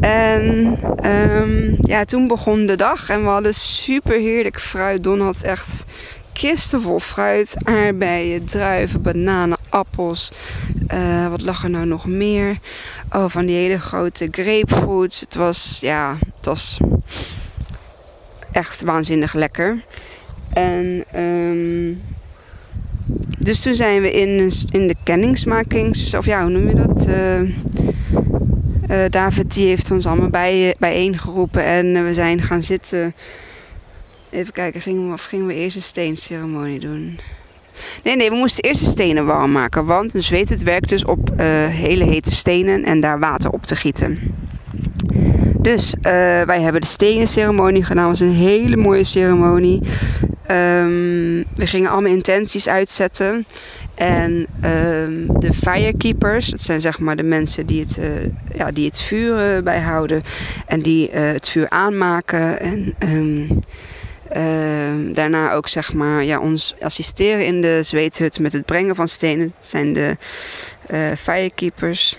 En 0.00 0.76
um, 1.04 1.76
ja, 1.82 2.04
toen 2.04 2.26
begon 2.26 2.66
de 2.66 2.76
dag 2.76 3.08
en 3.08 3.22
we 3.22 3.28
hadden 3.28 3.54
super 3.54 4.18
heerlijk 4.18 4.60
fruit. 4.60 5.04
Don 5.04 5.20
had 5.20 5.42
echt 5.42 5.84
kisten 6.32 6.82
vol 6.82 6.98
fruit, 6.98 7.56
aardbeien, 7.62 8.44
druiven, 8.44 9.02
bananen, 9.02 9.58
appels. 9.68 10.32
Uh, 10.94 11.28
wat 11.28 11.40
lag 11.40 11.64
er 11.64 11.70
nou 11.70 11.86
nog 11.86 12.06
meer? 12.06 12.58
Oh, 13.12 13.24
van 13.28 13.46
die 13.46 13.56
hele 13.56 13.78
grote 13.78 14.28
grapefruits. 14.30 15.20
Het 15.20 15.34
was, 15.34 15.78
ja, 15.80 16.16
het 16.36 16.46
was 16.46 16.78
echt 18.52 18.82
waanzinnig 18.82 19.34
lekker. 19.34 19.84
En 20.52 21.04
um, 21.16 22.00
dus 23.38 23.62
toen 23.62 23.74
zijn 23.74 24.02
we 24.02 24.12
in, 24.12 24.52
in 24.70 24.88
de 24.88 24.96
kenningsmakings, 25.02 26.14
of 26.14 26.26
ja, 26.26 26.42
hoe 26.42 26.50
noem 26.50 26.68
je 26.68 26.74
dat? 26.74 27.08
Uh, 27.08 27.40
uh, 28.90 29.10
David 29.10 29.54
die 29.54 29.66
heeft 29.66 29.90
ons 29.90 30.06
allemaal 30.06 30.28
bij, 30.28 30.76
bijeengeroepen 30.78 31.64
en 31.64 32.04
we 32.04 32.14
zijn 32.14 32.42
gaan 32.42 32.62
zitten. 32.62 33.14
Even 34.32 34.52
kijken, 34.52 34.80
gingen 34.80 35.06
we, 35.06 35.12
of 35.12 35.24
gingen 35.24 35.46
we 35.46 35.54
eerst 35.54 35.76
een 35.76 35.82
steenceremonie 35.82 36.80
doen? 36.80 37.18
Nee, 38.04 38.16
nee, 38.16 38.30
we 38.30 38.36
moesten 38.36 38.64
eerst 38.64 38.80
de 38.80 38.86
stenen 38.86 39.26
warm 39.26 39.52
maken. 39.52 39.84
Want 39.84 40.12
dus 40.12 40.28
weet 40.28 40.48
het 40.48 40.62
werkt 40.62 40.88
dus 40.88 41.04
op 41.04 41.30
uh, 41.30 41.36
hele 41.66 42.04
hete 42.04 42.32
stenen 42.32 42.84
en 42.84 43.00
daar 43.00 43.18
water 43.18 43.50
op 43.50 43.62
te 43.62 43.76
gieten. 43.76 44.18
Dus 45.58 45.94
uh, 45.94 46.02
wij 46.42 46.60
hebben 46.60 46.80
de 46.80 46.86
stenen 46.86 47.26
ceremonie 47.26 47.84
gedaan. 47.84 48.08
Het 48.08 48.18
was 48.18 48.28
een 48.28 48.34
hele 48.34 48.76
mooie 48.76 49.04
ceremonie. 49.04 49.80
Um, 50.50 51.44
we 51.54 51.66
gingen 51.66 51.90
allemaal 51.90 52.12
intenties 52.12 52.68
uitzetten. 52.68 53.46
En 53.94 54.46
um, 54.64 55.40
de 55.40 55.52
firekeepers, 55.52 56.50
dat 56.50 56.62
zijn 56.62 56.80
zeg 56.80 56.98
maar 56.98 57.16
de 57.16 57.22
mensen 57.22 57.66
die 57.66 57.80
het, 57.80 57.98
uh, 57.98 58.06
ja, 58.54 58.70
die 58.70 58.86
het 58.86 59.00
vuur 59.00 59.62
bijhouden. 59.62 60.22
En 60.66 60.80
die 60.80 61.10
het 61.10 61.48
vuur 61.48 61.68
aanmaken. 61.68 62.60
En 62.60 62.94
um, 62.98 63.62
uh, 64.36 65.14
daarna 65.14 65.52
ook 65.52 65.68
zeg 65.68 65.92
maar, 65.92 66.24
ja, 66.24 66.40
ons 66.40 66.74
assisteren 66.80 67.46
in 67.46 67.60
de 67.60 67.82
zweethut 67.82 68.38
met 68.38 68.52
het 68.52 68.64
brengen 68.64 68.94
van 68.94 69.08
stenen. 69.08 69.54
Dat 69.60 69.68
zijn 69.68 69.92
de 69.92 70.16
uh, 70.90 70.98
firekeepers. 71.18 72.16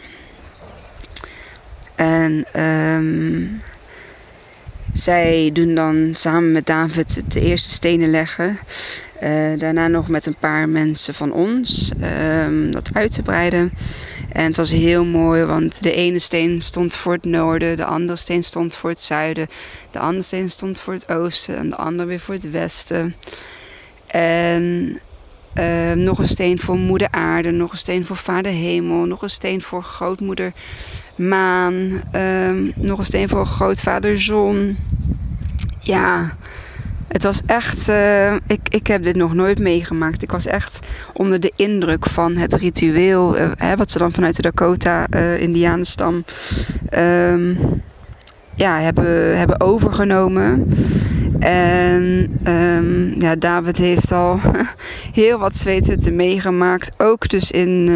En 1.96 2.46
um, 2.62 3.62
zij 4.94 5.50
doen 5.54 5.76
dan 5.76 6.12
samen 6.14 6.52
met 6.52 6.66
David 6.66 7.22
de 7.28 7.42
eerste 7.42 7.70
stenen 7.70 8.10
leggen. 8.10 8.58
Uh, 9.24 9.30
daarna 9.58 9.88
nog 9.88 10.08
met 10.08 10.26
een 10.26 10.36
paar 10.40 10.70
mensen 10.70 11.14
van 11.14 11.32
ons 11.32 11.92
um, 12.46 12.72
dat 12.72 12.90
uit 12.94 13.14
te 13.14 13.22
breiden. 13.22 13.74
En 14.32 14.46
het 14.46 14.56
was 14.56 14.72
heel 14.72 15.06
mooi, 15.06 15.44
want 15.44 15.84
de 15.84 15.94
ene 15.94 16.20
steen 16.20 16.62
stond 16.62 16.96
voor 16.96 17.14
het 17.14 17.26
noorden, 17.26 17.78
de 17.78 17.86
andere 17.86 18.18
steen 18.18 18.44
stond 18.44 18.76
voor 18.76 18.90
het 18.90 19.02
zuiden, 19.02 19.48
de 19.92 20.00
andere 20.00 20.24
steen 20.24 20.50
stond 20.50 20.80
voor 20.80 20.94
het 20.94 21.12
oosten 21.12 21.58
en 21.58 21.70
de 21.70 21.76
andere 21.76 22.08
weer 22.08 22.20
voor 22.20 22.34
het 22.34 22.52
westen. 22.52 23.16
En 24.08 25.00
uh, 25.58 25.92
nog 25.92 26.18
een 26.18 26.28
steen 26.28 26.60
voor 26.60 26.78
moeder 26.78 27.08
aarde, 27.12 27.52
nog 27.52 27.72
een 27.72 27.78
steen 27.78 28.06
voor 28.06 28.16
vader 28.16 28.52
hemel, 28.52 29.06
nog 29.06 29.22
een 29.22 29.30
steen 29.30 29.62
voor 29.62 29.84
grootmoeder 29.84 30.54
maan, 31.16 32.04
um, 32.16 32.72
nog 32.76 33.00
een 33.00 33.06
steen 33.06 33.30
voor 33.30 33.46
grootvader 33.46 34.22
zon. 34.22 34.78
Ja, 35.80 36.38
het 37.14 37.24
was 37.24 37.42
echt, 37.46 37.90
uh, 37.90 38.34
ik, 38.34 38.60
ik 38.70 38.88
heb 38.88 39.04
dit 39.04 39.16
nog 39.16 39.34
nooit 39.34 39.60
meegemaakt. 39.60 40.22
Ik 40.22 40.32
was 40.32 40.46
echt 40.46 40.80
onder 41.14 41.40
de 41.40 41.52
indruk 41.56 42.10
van 42.10 42.36
het 42.36 42.54
ritueel, 42.54 43.38
uh, 43.38 43.52
hè, 43.58 43.76
wat 43.76 43.92
ze 43.92 43.98
dan 43.98 44.12
vanuit 44.12 44.36
de 44.36 44.42
Dakota 44.42 45.06
uh, 45.10 45.42
Indianenstam 45.42 46.24
um, 46.98 47.58
ja, 48.56 48.80
hebben, 48.80 49.38
hebben 49.38 49.62
overgenomen. 49.62 50.74
En 51.40 52.32
um, 52.48 53.22
ja, 53.22 53.36
David 53.36 53.78
heeft 53.78 54.12
al 54.12 54.40
heel 55.22 55.40
wat 55.40 55.56
zweethutten 55.56 56.16
meegemaakt. 56.16 56.92
Ook 56.98 57.30
dus 57.30 57.52
in, 57.52 57.90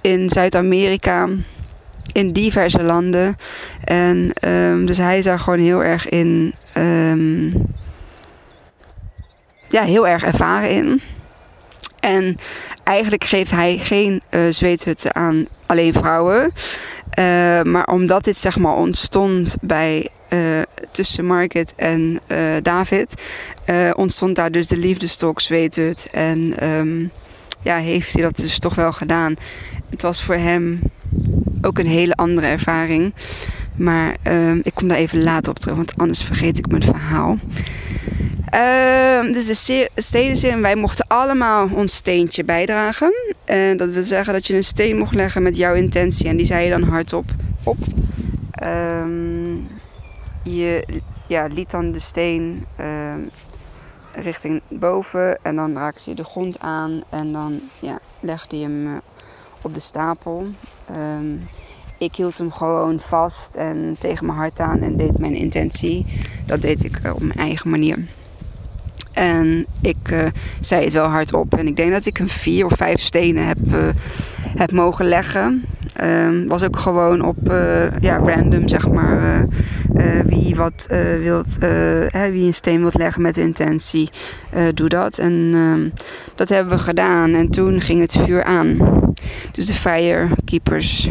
in 0.00 0.30
Zuid-Amerika 0.30 1.28
in 2.12 2.32
diverse 2.32 2.82
landen. 2.82 3.36
En 3.84 4.32
um, 4.48 4.86
dus 4.86 4.98
hij 4.98 5.18
is 5.18 5.24
daar 5.24 5.38
gewoon 5.38 5.58
heel 5.58 5.84
erg 5.84 6.08
in. 6.08 6.54
Ja, 9.68 9.82
heel 9.82 10.08
erg 10.08 10.24
ervaren 10.24 10.70
in. 10.70 11.00
En 12.00 12.36
eigenlijk 12.84 13.24
geeft 13.24 13.50
hij 13.50 13.78
geen 13.78 14.22
uh, 14.30 14.78
aan 15.12 15.46
alleen 15.66 15.92
vrouwen. 15.92 16.42
Uh, 16.42 17.62
maar 17.62 17.86
omdat 17.86 18.24
dit 18.24 18.36
zeg 18.36 18.58
maar 18.58 18.74
ontstond 18.74 19.56
bij 19.60 20.08
uh, 20.28 20.40
tussen 20.90 21.26
Margaret 21.26 21.72
en 21.76 22.20
David, 22.62 23.14
ontstond 23.92 24.36
daar 24.36 24.50
dus 24.50 24.66
de 24.66 24.76
liefdestok 24.76 25.40
zweethut. 25.40 26.08
En 26.12 26.68
um, 26.68 27.10
ja, 27.62 27.76
heeft 27.76 28.12
hij 28.12 28.22
dat 28.22 28.36
dus 28.36 28.58
toch 28.58 28.74
wel 28.74 28.92
gedaan. 28.92 29.34
Het 29.90 30.02
was 30.02 30.22
voor 30.22 30.34
hem 30.34 30.80
ook 31.62 31.78
een 31.78 31.86
hele 31.86 32.14
andere 32.14 32.46
ervaring. 32.46 33.14
Maar 33.76 34.16
uh, 34.28 34.54
ik 34.62 34.74
kom 34.74 34.88
daar 34.88 34.96
even 34.96 35.22
later 35.22 35.50
op 35.50 35.58
terug, 35.58 35.76
want 35.76 35.96
anders 35.96 36.22
vergeet 36.22 36.58
ik 36.58 36.70
mijn 36.70 36.82
verhaal. 36.82 37.38
Uh, 38.52 39.32
dus 39.32 39.46
de 39.46 39.88
stedenserie, 39.94 40.56
wij 40.56 40.76
mochten 40.76 41.04
allemaal 41.08 41.68
ons 41.72 41.94
steentje 41.94 42.44
bijdragen. 42.44 43.12
En 43.44 43.76
dat 43.76 43.88
wil 43.88 44.02
zeggen 44.02 44.32
dat 44.32 44.46
je 44.46 44.54
een 44.54 44.64
steen 44.64 44.98
mocht 44.98 45.14
leggen 45.14 45.42
met 45.42 45.56
jouw 45.56 45.74
intentie. 45.74 46.28
En 46.28 46.36
die 46.36 46.46
zei 46.46 46.64
je 46.64 46.70
dan 46.70 46.82
hardop 46.82 47.24
op. 47.64 47.76
Um, 48.62 49.68
je 50.42 50.84
ja, 51.26 51.46
liet 51.46 51.70
dan 51.70 51.92
de 51.92 52.00
steen 52.00 52.66
uh, 52.80 53.14
richting 54.12 54.62
boven. 54.68 55.38
En 55.42 55.56
dan 55.56 55.74
raakte 55.74 56.10
je 56.10 56.16
de 56.16 56.24
grond 56.24 56.58
aan. 56.60 57.02
En 57.08 57.32
dan 57.32 57.60
ja, 57.80 57.98
legde 58.20 58.56
je 58.56 58.62
hem 58.62 58.86
eh, 58.86 58.92
op 59.62 59.74
de 59.74 59.80
stapel. 59.80 60.46
Ik 61.98 62.14
hield 62.14 62.38
hem 62.38 62.50
gewoon 62.50 63.00
vast 63.00 63.54
en 63.54 63.96
tegen 63.98 64.26
mijn 64.26 64.38
hart 64.38 64.60
aan 64.60 64.80
en 64.80 64.96
deed 64.96 65.18
mijn 65.18 65.34
intentie. 65.34 66.06
Dat 66.46 66.60
deed 66.60 66.84
ik 66.84 67.00
op 67.14 67.20
mijn 67.20 67.38
eigen 67.38 67.70
manier. 67.70 67.98
En 69.14 69.66
ik 69.80 70.10
uh, 70.12 70.18
zei 70.60 70.84
het 70.84 70.92
wel 70.92 71.06
hardop. 71.06 71.54
En 71.54 71.66
ik 71.66 71.76
denk 71.76 71.92
dat 71.92 72.06
ik 72.06 72.18
een 72.18 72.28
vier 72.28 72.64
of 72.64 72.72
vijf 72.76 73.00
stenen 73.00 73.46
heb, 73.46 73.58
uh, 73.66 73.74
heb 74.56 74.72
mogen 74.72 75.08
leggen. 75.08 75.64
Um, 76.02 76.48
was 76.48 76.64
ook 76.64 76.78
gewoon 76.78 77.24
op 77.24 77.36
uh, 77.50 77.98
ja, 78.00 78.18
random, 78.18 78.68
zeg 78.68 78.88
maar. 78.88 79.46
wie 80.26 80.56
wat 80.56 80.86
wilt, 81.20 81.58
wie 82.30 82.46
een 82.46 82.54
steen 82.54 82.80
wilt 82.80 82.94
leggen 82.94 83.22
met 83.22 83.34
de 83.34 83.40
intentie, 83.40 84.10
doe 84.74 84.88
dat. 84.88 85.18
En 85.18 85.32
um, 85.32 85.92
dat 86.34 86.48
hebben 86.48 86.76
we 86.76 86.82
gedaan. 86.82 87.34
En 87.34 87.50
toen 87.50 87.80
ging 87.80 88.00
het 88.00 88.16
vuur 88.24 88.44
aan. 88.44 88.76
Dus 89.52 89.66
de 89.66 89.74
firekeepers, 89.74 91.08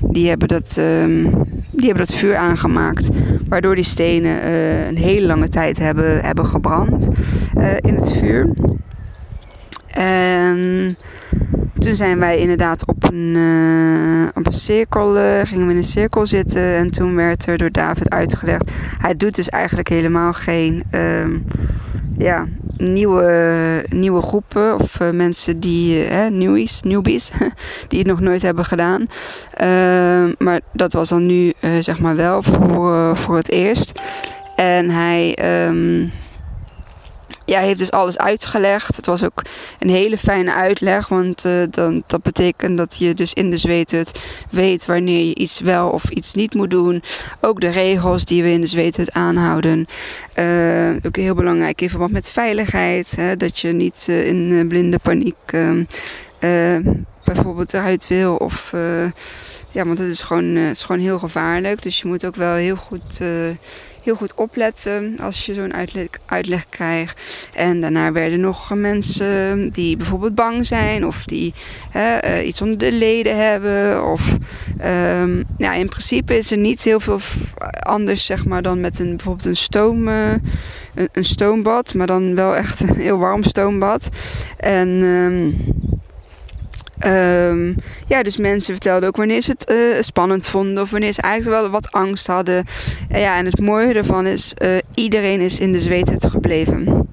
die 0.00 0.28
hebben 0.28 0.48
dat, 0.48 0.76
um, 0.78 1.22
die 1.70 1.86
hebben 1.86 2.06
dat 2.06 2.14
vuur 2.14 2.36
aangemaakt. 2.36 3.08
Waardoor 3.48 3.74
die 3.74 3.84
stenen 3.84 4.48
een 4.88 4.96
hele 4.98 5.26
lange 5.26 5.48
tijd 5.48 5.78
hebben, 5.78 6.20
hebben 6.20 6.46
gebrand 6.46 7.08
in 7.80 7.94
het 7.94 8.12
vuur. 8.12 8.48
En 9.90 10.96
toen 11.78 11.94
zijn 11.94 12.18
wij 12.18 12.38
inderdaad 12.38 12.86
op 12.86 13.12
een, 13.12 13.34
uh, 13.36 14.28
op 14.34 14.46
een 14.46 14.52
cirkel, 14.52 15.14
gingen 15.44 15.66
we 15.66 15.70
in 15.72 15.76
een 15.76 15.84
cirkel 15.84 16.26
zitten. 16.26 16.76
En 16.76 16.90
toen 16.90 17.14
werd 17.14 17.46
er 17.46 17.58
door 17.58 17.70
David 17.70 18.10
uitgelegd. 18.10 18.70
Hij 18.98 19.16
doet 19.16 19.34
dus 19.34 19.48
eigenlijk 19.48 19.88
helemaal 19.88 20.32
geen 20.32 20.82
uh, 20.90 21.26
ja, 22.18 22.46
nieuwe, 22.76 23.84
nieuwe 23.88 24.22
groepen 24.22 24.80
of 24.80 25.00
uh, 25.00 25.10
mensen 25.10 25.60
die, 25.60 26.10
uh, 26.10 26.26
newbies, 26.26 26.80
newbies 26.82 27.30
die 27.88 27.98
het 27.98 28.08
nog 28.08 28.20
nooit 28.20 28.42
hebben 28.42 28.64
gedaan. 28.64 29.06
Ehm, 29.54 30.32
maar 30.38 30.60
dat 30.72 30.92
was 30.92 31.08
dan 31.08 31.26
nu 31.26 31.52
zeg 31.80 32.00
maar 32.00 32.16
wel 32.16 32.42
voor, 32.42 33.16
voor 33.16 33.36
het 33.36 33.50
eerst. 33.50 34.00
En 34.56 34.90
hij 34.90 35.38
um, 35.66 36.12
ja, 37.44 37.60
heeft 37.60 37.78
dus 37.78 37.90
alles 37.90 38.18
uitgelegd. 38.18 38.96
Het 38.96 39.06
was 39.06 39.24
ook 39.24 39.42
een 39.78 39.88
hele 39.88 40.18
fijne 40.18 40.52
uitleg, 40.52 41.08
want 41.08 41.44
uh, 41.44 41.62
dan, 41.70 42.02
dat 42.06 42.22
betekent 42.22 42.78
dat 42.78 42.96
je 42.98 43.14
dus 43.14 43.32
in 43.32 43.50
de 43.50 43.56
zweethut 43.56 44.20
weet 44.50 44.86
wanneer 44.86 45.24
je 45.24 45.34
iets 45.34 45.60
wel 45.60 45.88
of 45.88 46.08
iets 46.08 46.34
niet 46.34 46.54
moet 46.54 46.70
doen. 46.70 47.02
Ook 47.40 47.60
de 47.60 47.68
regels 47.68 48.24
die 48.24 48.42
we 48.42 48.50
in 48.50 48.60
de 48.60 48.66
zweethut 48.66 49.12
aanhouden. 49.12 49.86
Uh, 50.38 50.96
ook 51.06 51.16
heel 51.16 51.34
belangrijk 51.34 51.80
in 51.80 51.90
verband 51.90 52.12
met 52.12 52.30
veiligheid, 52.30 53.12
hè, 53.16 53.36
dat 53.36 53.58
je 53.58 53.72
niet 53.72 54.06
uh, 54.10 54.26
in 54.26 54.68
blinde 54.68 54.98
paniek 54.98 55.34
bijvoorbeeld 57.24 57.74
eruit 57.74 58.08
wil 58.08 58.36
of 58.36 58.72
ja, 59.70 59.84
want 59.84 59.98
het 59.98 60.08
is 60.08 60.22
gewoon, 60.22 60.44
het 60.44 60.76
is 60.76 60.82
gewoon 60.82 61.00
heel 61.00 61.18
gevaarlijk. 61.18 61.82
Dus 61.82 62.00
je 62.00 62.08
moet 62.08 62.26
ook 62.26 62.36
wel 62.36 62.54
heel 62.54 62.76
goed 62.76 63.20
heel 64.04 64.14
goed 64.14 64.34
opletten 64.34 65.16
als 65.20 65.46
je 65.46 65.54
zo'n 65.54 65.74
uitleg, 65.74 66.06
uitleg 66.26 66.66
krijgt. 66.68 67.22
En 67.54 67.80
daarna 67.80 68.12
werden 68.12 68.40
nog 68.40 68.74
mensen 68.74 69.70
die 69.70 69.96
bijvoorbeeld 69.96 70.34
bang 70.34 70.66
zijn 70.66 71.06
of 71.06 71.24
die 71.24 71.54
hè, 71.90 72.16
eh, 72.16 72.46
iets 72.46 72.62
onder 72.62 72.78
de 72.78 72.92
leden 72.92 73.36
hebben. 73.36 74.04
Of 74.10 74.36
um, 75.20 75.44
ja, 75.58 75.72
in 75.72 75.88
principe 75.88 76.36
is 76.36 76.50
er 76.50 76.58
niet 76.58 76.82
heel 76.82 77.00
veel 77.00 77.20
anders 77.80 78.24
zeg 78.24 78.44
maar, 78.44 78.62
dan 78.62 78.80
met 78.80 78.98
een, 78.98 79.16
bijvoorbeeld 79.16 79.46
een 79.46 79.56
stoom. 79.56 80.08
Uh, 80.08 80.32
een, 80.94 81.08
een, 81.12 81.24
stoombad, 81.24 81.94
maar 81.94 82.06
dan 82.06 82.34
wel 82.34 82.56
echt 82.56 82.80
een 82.80 82.96
heel 82.96 83.18
warm 83.18 83.42
stoombad. 83.42 84.08
En 84.56 84.88
um, 84.88 85.56
Um, 87.06 87.76
ja, 88.06 88.22
dus 88.22 88.36
mensen 88.36 88.72
vertelden 88.72 89.08
ook 89.08 89.16
wanneer 89.16 89.42
ze 89.42 89.50
het 89.50 89.70
uh, 89.70 90.02
spannend 90.02 90.46
vonden 90.46 90.82
of 90.82 90.90
wanneer 90.90 91.12
ze 91.12 91.22
eigenlijk 91.22 91.60
wel 91.60 91.70
wat 91.70 91.92
angst 91.92 92.26
hadden. 92.26 92.64
Uh, 93.12 93.20
ja, 93.20 93.36
en 93.36 93.44
het 93.44 93.60
mooie 93.60 93.94
ervan 93.94 94.26
is, 94.26 94.54
uh, 94.62 94.68
iedereen 94.94 95.40
is 95.40 95.58
in 95.58 95.72
de 95.72 95.80
zweethut 95.80 96.26
gebleven. 96.26 97.08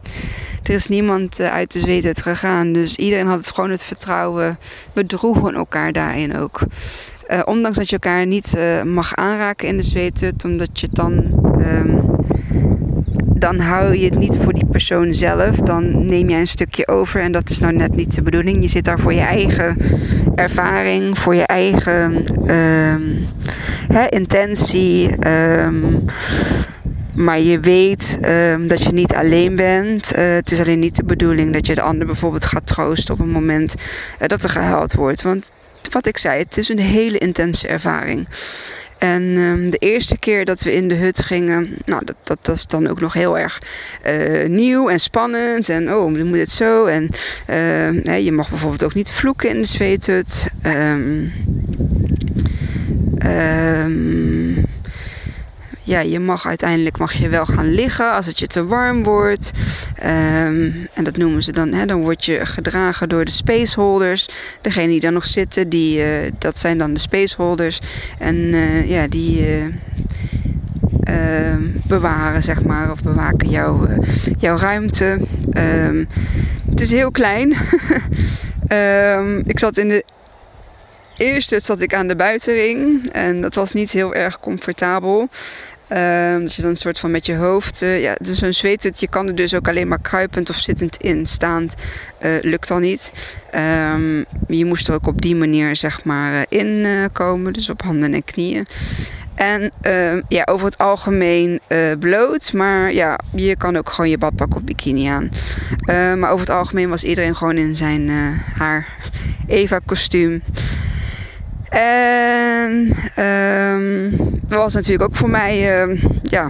Er 0.64 0.74
is 0.74 0.88
niemand 0.88 1.40
uit 1.40 1.72
de 1.72 1.80
zweethut 1.80 2.22
gegaan, 2.22 2.74
dus 2.74 2.96
iedereen 2.96 3.28
had 3.28 3.38
het 3.38 3.52
gewoon 3.52 3.70
het 3.70 3.86
vertrouwen. 3.86 4.58
We 4.94 5.06
droegen 5.06 5.54
elkaar 5.56 5.92
daarin 5.92 6.38
ook. 6.38 6.60
ondanks 7.46 7.78
dat 7.78 7.90
je 7.90 7.98
elkaar 8.00 8.26
niet 8.26 8.58
mag 8.86 9.16
aanraken 9.16 9.68
in 9.68 9.78
de 9.78 9.84
zweethut, 9.84 10.44
omdat 10.44 10.80
je 10.80 10.88
dan 10.92 11.14
um, 11.60 12.11
dan 13.42 13.60
hou 13.60 13.98
je 13.98 14.06
het 14.06 14.20
niet 14.20 14.38
voor 14.38 14.54
die 14.54 14.66
persoon 14.66 15.14
zelf. 15.14 15.56
Dan 15.56 16.06
neem 16.06 16.30
jij 16.30 16.40
een 16.40 16.48
stukje 16.48 16.88
over 16.88 17.22
en 17.22 17.32
dat 17.32 17.50
is 17.50 17.60
nou 17.60 17.74
net 17.74 17.96
niet 17.96 18.16
de 18.16 18.22
bedoeling. 18.22 18.62
Je 18.62 18.68
zit 18.68 18.86
daar 18.86 19.00
voor 19.00 19.14
je 19.14 19.20
eigen 19.20 19.78
ervaring, 20.36 21.18
voor 21.18 21.36
je 21.36 21.46
eigen 21.46 22.24
um, 22.56 23.28
hè, 23.94 24.08
intentie. 24.08 25.28
Um, 25.28 26.06
maar 27.14 27.40
je 27.40 27.60
weet 27.60 28.20
um, 28.26 28.68
dat 28.68 28.84
je 28.84 28.92
niet 28.92 29.14
alleen 29.14 29.56
bent. 29.56 30.16
Uh, 30.16 30.34
het 30.34 30.52
is 30.52 30.60
alleen 30.60 30.80
niet 30.80 30.96
de 30.96 31.04
bedoeling 31.04 31.54
dat 31.54 31.68
je 31.68 31.76
de 31.76 31.82
ander 31.82 32.06
bijvoorbeeld 32.06 32.46
gaat 32.46 32.68
troosten 32.68 33.14
op 33.14 33.20
een 33.20 33.30
moment 33.30 33.76
uh, 34.22 34.28
dat 34.28 34.44
er 34.44 34.50
gehuild 34.50 34.94
wordt. 34.94 35.22
Want 35.22 35.52
wat 35.92 36.08
ik 36.08 36.18
zei, 36.18 36.40
het 36.40 36.58
is 36.58 36.70
een 36.70 36.80
hele 36.80 37.18
intense 37.18 37.68
ervaring. 37.68 38.28
En 39.02 39.22
um, 39.22 39.70
de 39.70 39.78
eerste 39.78 40.18
keer 40.18 40.46
dat 40.46 40.62
we 40.62 40.74
in 40.74 40.88
de 40.88 40.96
hut 40.96 41.22
gingen, 41.22 41.78
nou, 41.86 42.06
dat, 42.06 42.16
dat, 42.24 42.56
is 42.56 42.68
dan 42.68 42.88
ook 42.88 43.00
nog 43.00 43.14
heel 43.14 43.38
erg 43.38 43.62
uh, 44.08 44.48
nieuw 44.50 44.90
en 44.90 45.00
spannend. 45.00 45.70
En 45.70 45.94
oh, 45.94 46.14
dan 46.14 46.28
moet 46.28 46.38
het 46.38 46.52
zo. 46.52 46.86
En 46.86 47.10
uh, 47.50 48.20
je 48.20 48.32
mag 48.32 48.50
bijvoorbeeld 48.50 48.84
ook 48.84 48.94
niet 48.94 49.12
vloeken 49.12 49.50
in 49.50 49.62
de 49.62 49.68
zweethut. 49.68 50.48
Um, 50.66 51.32
um, 53.26 54.66
ja, 55.92 56.00
je 56.00 56.20
mag 56.20 56.46
uiteindelijk 56.46 56.98
mag 56.98 57.14
je 57.14 57.30
wel 57.30 57.46
gaan 57.46 57.74
liggen 57.74 58.14
als 58.14 58.26
het 58.26 58.40
je 58.40 58.48
te 58.48 58.66
warm 58.66 59.04
wordt. 59.04 59.52
Um, 60.04 60.88
en 60.94 61.04
dat 61.04 61.18
noemen 61.18 61.44
ze 61.44 61.52
dan, 61.52 61.74
hè, 61.74 61.86
dan 61.86 62.02
word 62.02 62.26
je 62.26 62.46
gedragen 62.46 63.10
door 63.10 63.26
de 63.26 63.32
spaceholders. 63.32 64.30
Degene 64.62 64.88
die 64.88 65.00
daar 65.00 65.12
nog 65.12 65.26
zitten, 65.26 65.70
die, 65.70 66.00
uh, 66.00 66.32
dat 66.40 66.60
zijn 66.60 66.78
dan 66.78 66.94
de 66.94 67.00
spaceholders. 67.00 67.80
En 68.20 68.36
uh, 68.36 68.90
ja, 68.90 69.08
die 69.08 69.48
uh, 69.48 69.66
bewaren, 71.88 72.44
zeg 72.44 72.64
maar, 72.64 72.92
of 72.92 73.02
bewaken 73.02 73.50
jouw, 73.50 73.88
jouw 74.40 74.58
ruimte. 74.58 75.20
Um, 75.88 76.08
het 76.70 76.82
is 76.82 76.92
heel 76.92 77.12
klein. 77.12 77.52
ik 79.52 79.60
zat 79.60 79.78
in 79.78 79.90
de 79.90 80.04
Eerst 81.22 81.54
zat 81.58 81.80
ik 81.80 81.94
aan 81.94 82.08
de 82.08 82.16
buitenring 82.16 83.10
en 83.12 83.42
dat 83.42 83.56
was 83.56 83.72
niet 83.72 83.92
heel 83.92 84.14
erg 84.14 84.40
comfortabel. 84.40 85.30
Um, 85.94 86.42
dat 86.42 86.54
je 86.54 86.62
dan 86.62 86.72
een 86.72 86.78
soort 86.78 87.00
van 87.00 87.12
met 87.12 87.26
je 87.26 87.36
hoofd. 87.36 87.82
Uh, 87.82 88.02
ja, 88.02 88.16
dus 88.22 88.38
zo'n 88.38 88.54
zweethut, 88.54 89.00
je 89.00 89.08
kan 89.08 89.28
er 89.28 89.36
dus 89.36 89.54
ook 89.54 89.68
alleen 89.68 89.88
maar 89.88 90.02
kruipend 90.02 90.50
of 90.50 90.56
zittend 90.56 90.98
in. 90.98 91.28
Staand 91.28 91.76
uh, 92.22 92.32
lukt 92.42 92.72
al 92.72 92.80
niet. 92.80 93.12
Um, 93.94 94.26
je 94.48 94.66
moest 94.66 94.88
er 94.88 94.94
ook 94.94 95.08
op 95.08 95.22
die 95.22 95.36
manier 95.36 95.76
zeg 95.76 96.04
maar 96.04 96.34
uh, 96.34 96.40
in 96.50 97.10
komen. 97.12 97.54
Dus 97.54 97.70
op 97.70 97.82
handen 97.82 98.14
en 98.14 98.24
knieën. 98.24 98.66
En 99.36 99.72
uh, 99.88 100.22
ja, 100.28 100.44
over 100.50 100.66
het 100.66 100.78
algemeen 100.78 101.60
bloot. 102.00 102.54
Maar 102.54 102.94
ja, 102.94 103.20
je 103.36 103.56
kan 103.56 103.78
ook 103.78 103.90
gewoon 103.90 104.10
je 104.10 104.18
badpak 104.18 104.56
of 104.56 104.62
bikini 104.62 105.08
aan. 105.08 105.30
Maar 106.20 106.32
over 106.32 106.46
het 106.46 106.56
algemeen 106.56 106.90
was 106.90 107.04
iedereen 107.04 107.36
gewoon 107.36 107.58
in 107.58 107.76
zijn 107.76 108.10
haar 108.58 108.88
Eva 109.48 109.80
kostuum. 109.86 110.42
En 111.80 112.94
um, 113.26 114.10
dat 114.48 114.60
was 114.60 114.74
natuurlijk 114.74 115.04
ook 115.04 115.16
voor 115.16 115.30
mij 115.30 115.86
uh, 115.88 116.04
ja, 116.24 116.50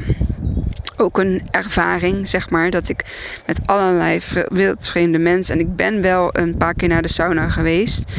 ook 0.97 1.17
een 1.17 1.41
ervaring, 1.51 2.27
zeg 2.27 2.49
maar. 2.49 2.69
Dat 2.69 2.89
ik 2.89 3.05
met 3.45 3.59
allerlei 3.65 4.19
wildvreemde 4.47 5.17
mensen... 5.17 5.55
En 5.55 5.61
ik 5.61 5.75
ben 5.75 6.01
wel 6.01 6.29
een 6.31 6.57
paar 6.57 6.73
keer 6.73 6.87
naar 6.87 7.01
de 7.01 7.07
sauna 7.07 7.49
geweest. 7.49 8.11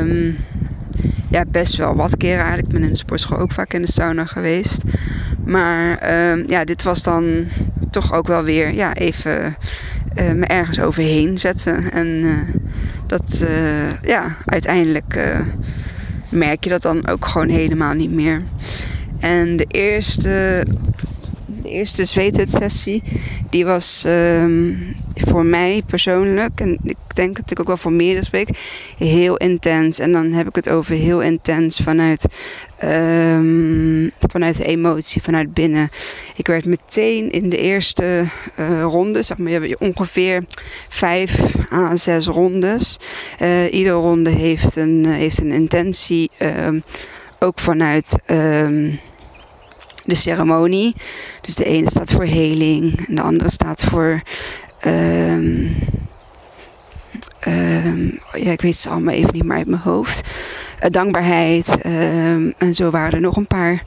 Um, 0.00 0.36
ja, 1.30 1.44
best 1.48 1.76
wel 1.76 1.96
wat 1.96 2.16
keren 2.16 2.38
eigenlijk. 2.38 2.66
Ik 2.66 2.74
ben 2.74 2.82
in 2.82 2.92
de 2.92 2.96
sportschool 2.96 3.38
ook 3.38 3.52
vaak 3.52 3.72
in 3.72 3.82
de 3.82 3.92
sauna 3.92 4.24
geweest. 4.24 4.82
Maar 5.44 6.10
um, 6.30 6.44
ja, 6.46 6.64
dit 6.64 6.82
was 6.82 7.02
dan 7.02 7.46
toch 7.90 8.12
ook 8.12 8.26
wel 8.26 8.42
weer 8.42 8.72
ja, 8.72 8.94
even 8.94 9.56
uh, 10.20 10.32
me 10.32 10.46
ergens 10.46 10.80
overheen 10.80 11.38
zetten. 11.38 11.92
En 11.92 12.06
uh, 12.06 12.38
dat, 13.06 13.40
uh, 13.42 14.02
ja, 14.02 14.36
uiteindelijk 14.44 15.38
merk 16.28 16.64
je 16.64 16.70
dat 16.70 16.82
dan 16.82 17.08
ook 17.08 17.26
gewoon 17.26 17.48
helemaal 17.48 17.92
niet 17.92 18.12
meer. 18.12 18.42
En 19.18 19.56
de 19.56 19.66
eerste, 19.68 20.64
de 21.68 21.74
eerste 21.74 22.04
zweethut-sessie, 22.04 23.02
die 23.50 23.64
was 23.64 24.04
um, 24.06 24.96
voor 25.14 25.44
mij 25.44 25.82
persoonlijk, 25.86 26.60
en 26.60 26.78
ik 26.82 26.96
denk 27.14 27.36
dat 27.36 27.50
ik 27.50 27.60
ook 27.60 27.66
wel 27.66 27.76
voor 27.76 27.92
meerdere 27.92 28.24
spreek, 28.24 28.48
heel 28.98 29.36
intens. 29.36 29.98
En 29.98 30.12
dan 30.12 30.32
heb 30.32 30.48
ik 30.48 30.54
het 30.54 30.68
over 30.68 30.94
heel 30.94 31.22
intens 31.22 31.76
vanuit, 31.76 32.26
um, 32.84 34.10
vanuit 34.28 34.56
de 34.56 34.64
emotie, 34.64 35.22
vanuit 35.22 35.54
binnen. 35.54 35.88
Ik 36.36 36.46
werd 36.46 36.64
meteen 36.64 37.30
in 37.30 37.48
de 37.48 37.58
eerste 37.58 38.24
uh, 38.60 38.82
ronde, 38.82 39.22
zeg 39.22 39.38
maar, 39.38 39.66
je 39.66 39.78
ongeveer 39.78 40.44
vijf 40.88 41.54
à 41.72 41.96
zes 41.96 42.26
rondes. 42.26 42.96
Uh, 43.42 43.72
iedere 43.72 43.96
ronde 43.96 44.30
heeft 44.30 44.76
een, 44.76 45.06
heeft 45.06 45.40
een 45.40 45.52
intentie, 45.52 46.30
um, 46.66 46.82
ook 47.38 47.58
vanuit. 47.60 48.16
De 50.08 50.14
ceremonie. 50.14 50.94
Dus 51.40 51.54
de 51.54 51.64
ene 51.64 51.90
staat 51.90 52.12
voor 52.12 52.24
heling 52.24 53.06
en 53.08 53.14
de 53.14 53.22
andere 53.22 53.50
staat 53.50 53.84
voor 53.84 54.22
Um, 54.86 55.76
um, 57.48 58.20
ja, 58.32 58.50
ik 58.50 58.60
weet 58.60 58.76
ze 58.76 58.88
allemaal 58.88 59.14
even 59.14 59.34
niet 59.34 59.44
meer 59.44 59.56
uit 59.56 59.66
mijn 59.66 59.82
hoofd. 59.82 60.30
Uh, 60.82 60.90
dankbaarheid. 60.90 61.80
Um, 61.86 62.54
en 62.58 62.74
zo 62.74 62.90
waren 62.90 63.12
er 63.12 63.20
nog 63.20 63.36
een 63.36 63.46
paar. 63.46 63.82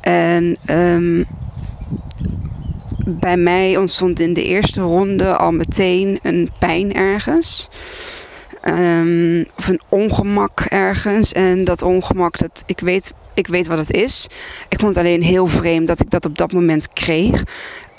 En 0.00 0.56
bij 3.06 3.36
mij 3.36 3.76
ontstond 3.76 4.20
in 4.20 4.32
de 4.32 4.44
eerste 4.44 4.80
ronde 4.80 5.36
al 5.36 5.52
meteen 5.52 6.18
een 6.22 6.50
pijn 6.58 6.94
ergens. 6.94 7.68
Of 9.56 9.68
een 9.68 9.80
ongemak 9.88 10.60
ergens. 10.60 11.32
En 11.32 11.64
dat 11.64 11.82
ongemak, 11.82 12.38
dat, 12.38 12.62
ik, 12.66 12.80
weet, 12.80 13.12
ik 13.38 13.46
weet 13.46 13.66
wat 13.66 13.78
het 13.78 13.92
is. 13.92 14.26
Ik 14.68 14.80
vond 14.80 14.94
het 14.94 15.04
alleen 15.04 15.22
heel 15.22 15.46
vreemd 15.46 15.86
dat 15.86 16.00
ik 16.00 16.10
dat 16.10 16.26
op 16.26 16.38
dat 16.38 16.52
moment 16.52 16.88
kreeg. 16.88 17.44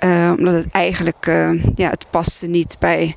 Uh, 0.04 0.34
omdat 0.38 0.54
het 0.54 0.68
eigenlijk, 0.72 1.26
uh, 1.28 1.50
ja, 1.76 1.90
het 1.90 2.06
paste 2.10 2.48
niet 2.48 2.76
bij 2.80 3.16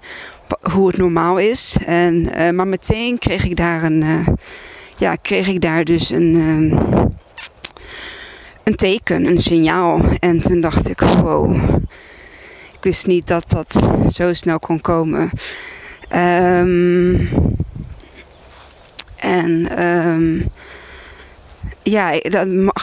hoe 0.73 0.87
het 0.87 0.97
normaal 0.97 1.39
is. 1.39 1.77
En, 1.87 2.15
uh, 2.15 2.51
maar 2.51 2.67
meteen 2.67 3.19
kreeg 3.19 3.45
ik 3.45 3.57
daar 3.57 3.83
een, 3.83 4.05
ja, 4.97 5.15
kreeg 5.15 5.49
ik 5.49 5.61
daar 5.61 5.85
dus 5.85 6.11
een, 6.11 6.35
een 8.65 8.77
teken, 8.77 9.25
een 9.25 9.41
signaal. 9.41 10.01
En 10.19 10.41
toen 10.43 10.61
dacht 10.61 10.89
ik, 10.89 11.01
wow, 11.01 11.55
ik 12.73 12.83
wist 12.83 13.07
niet 13.07 13.27
dat 13.27 13.51
dat 13.51 13.89
zo 14.13 14.33
snel 14.33 14.59
kon 14.59 14.81
komen. 14.81 15.31
Um, 16.15 17.29
en 19.17 19.85
um, 19.87 20.51
ja, 21.83 22.21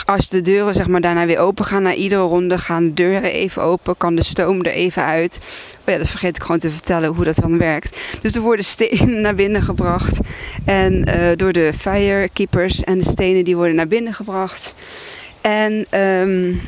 als 0.05 0.29
de 0.29 0.41
deuren 0.41 0.73
zeg 0.73 0.88
maar, 0.88 1.01
daarna 1.01 1.25
weer 1.25 1.39
open 1.39 1.65
gaan, 1.65 1.83
na 1.83 1.93
iedere 1.93 2.21
ronde 2.21 2.57
gaan 2.57 2.83
de 2.83 2.93
deuren 2.93 3.31
even 3.31 3.62
open, 3.62 3.97
kan 3.97 4.15
de 4.15 4.23
stoom 4.23 4.63
er 4.63 4.71
even 4.71 5.03
uit. 5.03 5.39
Oh 5.79 5.93
ja, 5.93 5.97
dat 5.97 6.07
vergeet 6.07 6.35
ik 6.35 6.41
gewoon 6.41 6.59
te 6.59 6.69
vertellen 6.69 7.09
hoe 7.09 7.23
dat 7.23 7.35
dan 7.35 7.57
werkt. 7.57 7.97
Dus 8.21 8.35
er 8.35 8.41
worden 8.41 8.65
stenen 8.65 9.21
naar 9.25 9.35
binnen 9.35 9.62
gebracht. 9.62 10.19
En 10.65 11.09
uh, 11.09 11.15
door 11.35 11.53
de 11.53 11.73
firekeepers 11.77 12.83
en 12.83 12.97
de 12.97 13.05
stenen 13.05 13.43
die 13.43 13.55
worden 13.55 13.75
naar 13.75 13.88
binnen 13.88 14.13
gebracht. 14.13 14.73
En 15.41 15.99
um, 15.99 16.62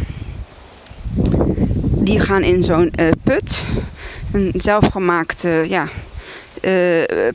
die 2.04 2.20
gaan 2.20 2.44
in 2.44 2.64
zo'n 2.64 2.94
uh, 3.00 3.08
put. 3.24 3.64
Een 4.32 4.54
zelfgemaakte, 4.56 5.66
ja, 5.68 5.90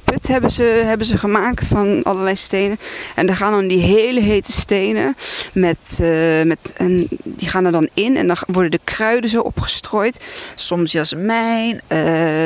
put 0.04 0.26
hebben 0.28 0.50
ze, 0.50 0.82
hebben 0.84 1.06
ze 1.06 1.18
gemaakt 1.18 1.66
van 1.66 2.02
allerlei 2.02 2.36
stenen. 2.36 2.78
En 3.14 3.26
daar 3.26 3.36
gaan 3.36 3.52
dan 3.52 3.68
die 3.68 3.78
hele 3.78 4.20
hete 4.20 4.52
stenen 4.52 5.16
met, 5.52 5.98
met 6.44 6.58
en 6.76 7.08
die 7.24 7.48
gaan 7.48 7.64
er 7.64 7.72
dan 7.72 7.88
in 7.94 8.16
en 8.16 8.26
dan 8.26 8.36
worden 8.46 8.70
de 8.70 8.80
kruiden 8.84 9.30
zo 9.30 9.40
opgestrooid. 9.40 10.24
Soms 10.54 10.92
jasmijn, 10.92 11.80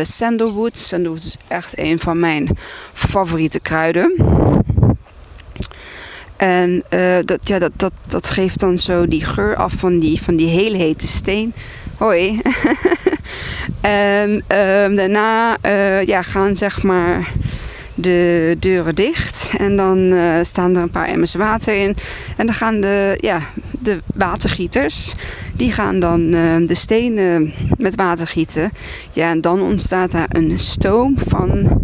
sandalwood. 0.03 0.77
Sandalwood 0.77 1.25
is 1.25 1.37
echt 1.49 1.79
een 1.79 1.99
van 1.99 2.21
mijn 2.21 2.57
favoriete 2.93 3.61
kruiden. 3.61 4.15
En 6.41 6.85
uh, 6.91 7.17
dat, 7.25 7.49
ja, 7.49 7.59
dat, 7.59 7.73
dat, 7.77 7.93
dat 8.07 8.31
geeft 8.31 8.61
dan 8.61 8.79
zo 8.79 9.09
die 9.09 9.25
geur 9.25 9.57
af 9.57 9.73
van 9.73 9.99
die, 9.99 10.23
van 10.23 10.37
die 10.37 10.49
hele 10.49 10.77
hete 10.77 11.07
steen. 11.07 11.53
Hoi. 12.01 12.41
en 13.81 14.31
um, 14.31 14.95
daarna 14.97 15.57
uh, 15.67 16.05
ja, 16.05 16.23
gaan 16.23 16.57
zeg 16.57 16.83
maar 16.83 17.33
de 17.95 18.57
deuren 18.59 18.95
dicht. 18.95 19.53
En 19.59 19.77
dan 19.77 19.99
uh, 19.99 20.35
staan 20.43 20.77
er 20.77 20.83
een 20.83 20.91
paar 20.91 21.09
emmers 21.09 21.35
water 21.35 21.75
in. 21.75 21.97
En 22.37 22.47
dan 22.47 22.55
gaan 22.55 22.81
de, 22.81 23.19
ja, 23.21 23.41
de 23.71 23.99
watergieters, 24.15 25.15
die 25.55 25.73
gaan 25.73 26.01
dan 26.01 26.21
uh, 26.21 26.69
de 26.69 26.75
stenen 26.75 27.53
met 27.79 27.95
water 27.95 28.27
gieten. 28.27 28.71
Ja, 29.13 29.31
en 29.31 29.41
dan 29.41 29.61
ontstaat 29.61 30.11
daar 30.11 30.29
een 30.29 30.59
stoom 30.59 31.17
van... 31.27 31.83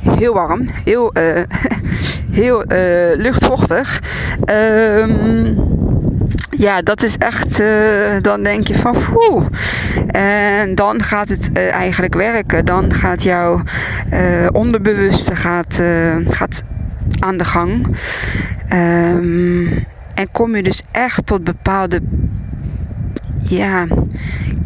Heel 0.00 0.34
warm, 0.34 0.66
heel, 0.84 1.12
uh, 1.18 1.42
heel 2.40 2.64
luchtvochtig. 3.16 4.02
Um, 4.50 5.73
ja, 6.56 6.82
dat 6.82 7.02
is 7.02 7.16
echt, 7.18 7.60
uh, 7.60 8.16
dan 8.20 8.42
denk 8.42 8.68
je 8.68 8.74
van 8.74 8.96
poeh. 9.12 9.46
En 10.06 10.74
dan 10.74 11.02
gaat 11.02 11.28
het 11.28 11.52
eigenlijk 11.52 12.14
werken. 12.14 12.64
Dan 12.64 12.92
gaat 12.92 13.22
jouw 13.22 13.62
onderbewuste 14.52 15.36
gaat, 15.36 15.80
gaat 16.28 16.62
aan 17.18 17.36
de 17.36 17.44
gang. 17.44 17.96
Um, 18.72 19.86
en 20.14 20.30
kom 20.32 20.56
je 20.56 20.62
dus 20.62 20.82
echt 20.90 21.26
tot 21.26 21.44
bepaalde 21.44 22.00
ja, 23.42 23.86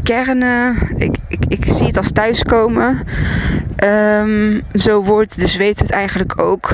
kernen. 0.03 0.77
Ik, 0.97 1.17
ik, 1.29 1.45
ik 1.49 1.65
zie 1.69 1.87
het 1.87 1.97
als 1.97 2.13
thuiskomen. 2.13 3.07
Um, 3.85 4.63
zo 4.75 5.03
wordt 5.03 5.41
de 5.41 5.47
zweet 5.47 5.79
het 5.79 5.91
eigenlijk 5.91 6.41
ook. 6.41 6.71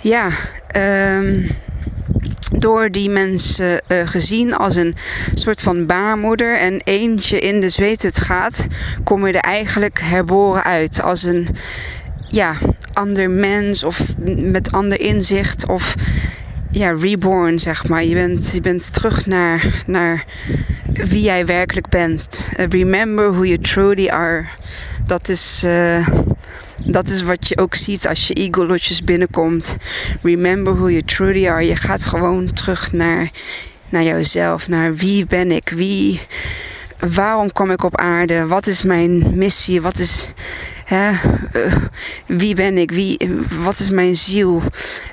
Ja, 0.00 0.28
um, 1.16 1.46
door 2.58 2.90
die 2.90 3.10
mensen 3.10 3.80
uh, 3.88 4.06
gezien 4.06 4.54
als 4.54 4.74
een 4.74 4.94
soort 5.34 5.62
van 5.62 5.86
baarmoeder 5.86 6.58
en 6.58 6.80
eentje 6.84 7.38
in 7.38 7.60
de 7.60 7.68
zweethut 7.68 8.20
gaat, 8.20 8.66
kom 9.04 9.26
je 9.26 9.32
er 9.32 9.40
eigenlijk 9.40 10.00
herboren 10.00 10.64
uit 10.64 11.02
als 11.02 11.22
een 11.22 11.48
ja, 12.28 12.54
ander 12.92 13.30
mens 13.30 13.84
of 13.84 14.00
met 14.36 14.72
ander 14.72 15.00
inzicht 15.00 15.68
of 15.68 15.94
ja, 16.70 16.96
reborn, 17.00 17.58
zeg 17.58 17.88
maar. 17.88 18.04
Je 18.04 18.14
bent, 18.14 18.50
je 18.52 18.60
bent 18.60 18.92
terug 18.92 19.26
naar, 19.26 19.82
naar 19.86 20.24
wie 20.92 21.22
jij 21.22 21.46
werkelijk 21.46 21.88
bent. 21.88 22.38
Uh, 22.56 22.66
remember 22.68 23.32
who 23.32 23.44
you 23.44 23.58
truly 23.58 24.08
are. 24.08 24.44
Dat 25.06 25.28
is, 25.28 25.62
uh, 25.66 26.08
dat 26.86 27.08
is 27.08 27.22
wat 27.22 27.48
je 27.48 27.58
ook 27.58 27.74
ziet 27.74 28.06
als 28.08 28.28
je 28.28 28.34
ego-lotjes 28.34 29.04
binnenkomt. 29.04 29.76
Remember 30.22 30.74
who 30.74 30.90
you 30.90 31.02
truly 31.02 31.48
are. 31.48 31.66
Je 31.66 31.76
gaat 31.76 32.04
gewoon 32.04 32.52
terug 32.52 32.92
naar, 32.92 33.30
naar 33.88 34.02
jouzelf. 34.02 34.68
Naar 34.68 34.94
wie 34.94 35.26
ben 35.26 35.52
ik? 35.52 35.68
Wie, 35.68 36.20
waarom 36.98 37.52
kom 37.52 37.70
ik 37.70 37.84
op 37.84 37.96
aarde? 37.96 38.46
Wat 38.46 38.66
is 38.66 38.82
mijn 38.82 39.38
missie? 39.38 39.80
Wat 39.80 39.98
is 39.98 40.26
Hè, 40.84 41.10
uh, 41.10 41.74
wie 42.26 42.54
ben 42.54 42.78
ik? 42.78 42.90
Wie, 42.90 43.18
wat 43.58 43.78
is 43.78 43.90
mijn 43.90 44.16
ziel? 44.16 44.62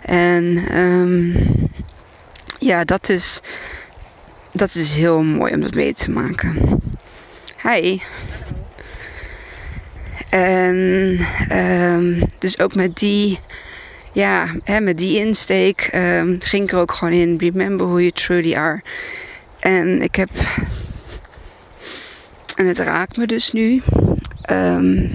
En 0.06 0.78
um, 0.80 1.34
ja, 2.60 2.84
dat 2.84 3.10
is, 3.10 3.40
dat 4.52 4.76
is 4.76 4.96
heel 4.96 5.24
mooi 5.24 5.54
om 5.54 5.60
dat 5.62 5.74
mee 5.74 5.94
te 5.94 6.12
maken. 6.12 6.82
Hi. 7.64 8.00
En 10.32 11.20
um, 11.52 12.22
dus 12.38 12.60
ook 12.60 12.76
met 12.76 12.96
die, 12.96 13.40
ja, 14.12 14.46
hè, 14.64 14.80
met 14.80 14.98
die 14.98 15.18
insteek 15.20 15.90
um, 15.96 16.38
ging 16.40 16.64
ik 16.64 16.72
er 16.72 16.80
ook 16.80 16.92
gewoon 16.92 17.14
in. 17.14 17.38
Remember 17.38 17.86
who 17.86 18.00
you 18.00 18.12
truly 18.12 18.56
are. 18.56 18.82
En 19.60 20.02
ik 20.02 20.16
heb, 20.16 20.30
en 22.56 22.66
het 22.66 22.80
raakt 22.80 23.18
me 23.18 23.28
dus 23.28 23.52
nu. 23.52 23.82
Um, 24.52 25.12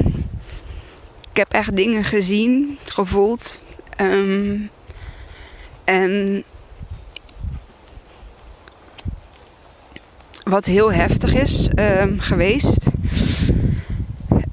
ik 1.30 1.36
heb 1.42 1.52
echt 1.52 1.76
dingen 1.76 2.04
gezien, 2.04 2.78
gevoeld. 2.84 3.62
En 5.84 6.44
wat 10.42 10.64
heel 10.64 10.92
heftig 10.92 11.34
is 11.34 11.68
geweest. 12.16 12.86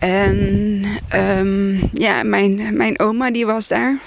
En 0.03 0.85
um, 1.15 1.79
ja, 1.93 2.23
mijn, 2.23 2.77
mijn 2.77 2.99
oma 2.99 3.31
die 3.31 3.45
was 3.45 3.67
daar. 3.67 3.97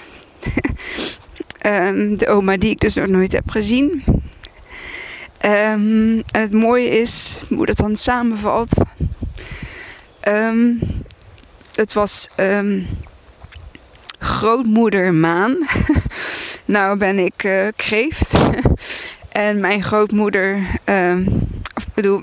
de 2.17 2.27
oma 2.27 2.57
die 2.57 2.69
ik 2.69 2.79
dus 2.79 2.95
nog 2.95 3.07
nooit 3.07 3.31
heb 3.31 3.49
gezien. 3.49 4.03
en 5.37 6.23
het 6.31 6.53
mooie 6.53 6.89
is 6.89 7.41
hoe 7.49 7.65
dat 7.65 7.77
dan 7.77 7.95
samenvalt. 7.95 8.83
Het 11.73 11.93
was 11.93 12.27
grootmoeder 14.19 15.13
Maan. 15.13 15.57
nou 16.65 16.97
ben 16.97 17.19
ik 17.19 17.43
uh, 17.43 17.67
kreeft. 17.75 18.37
en 19.29 19.59
mijn 19.59 19.83
grootmoeder, 19.83 20.59
of 21.75 21.87
bedoel, 21.93 22.21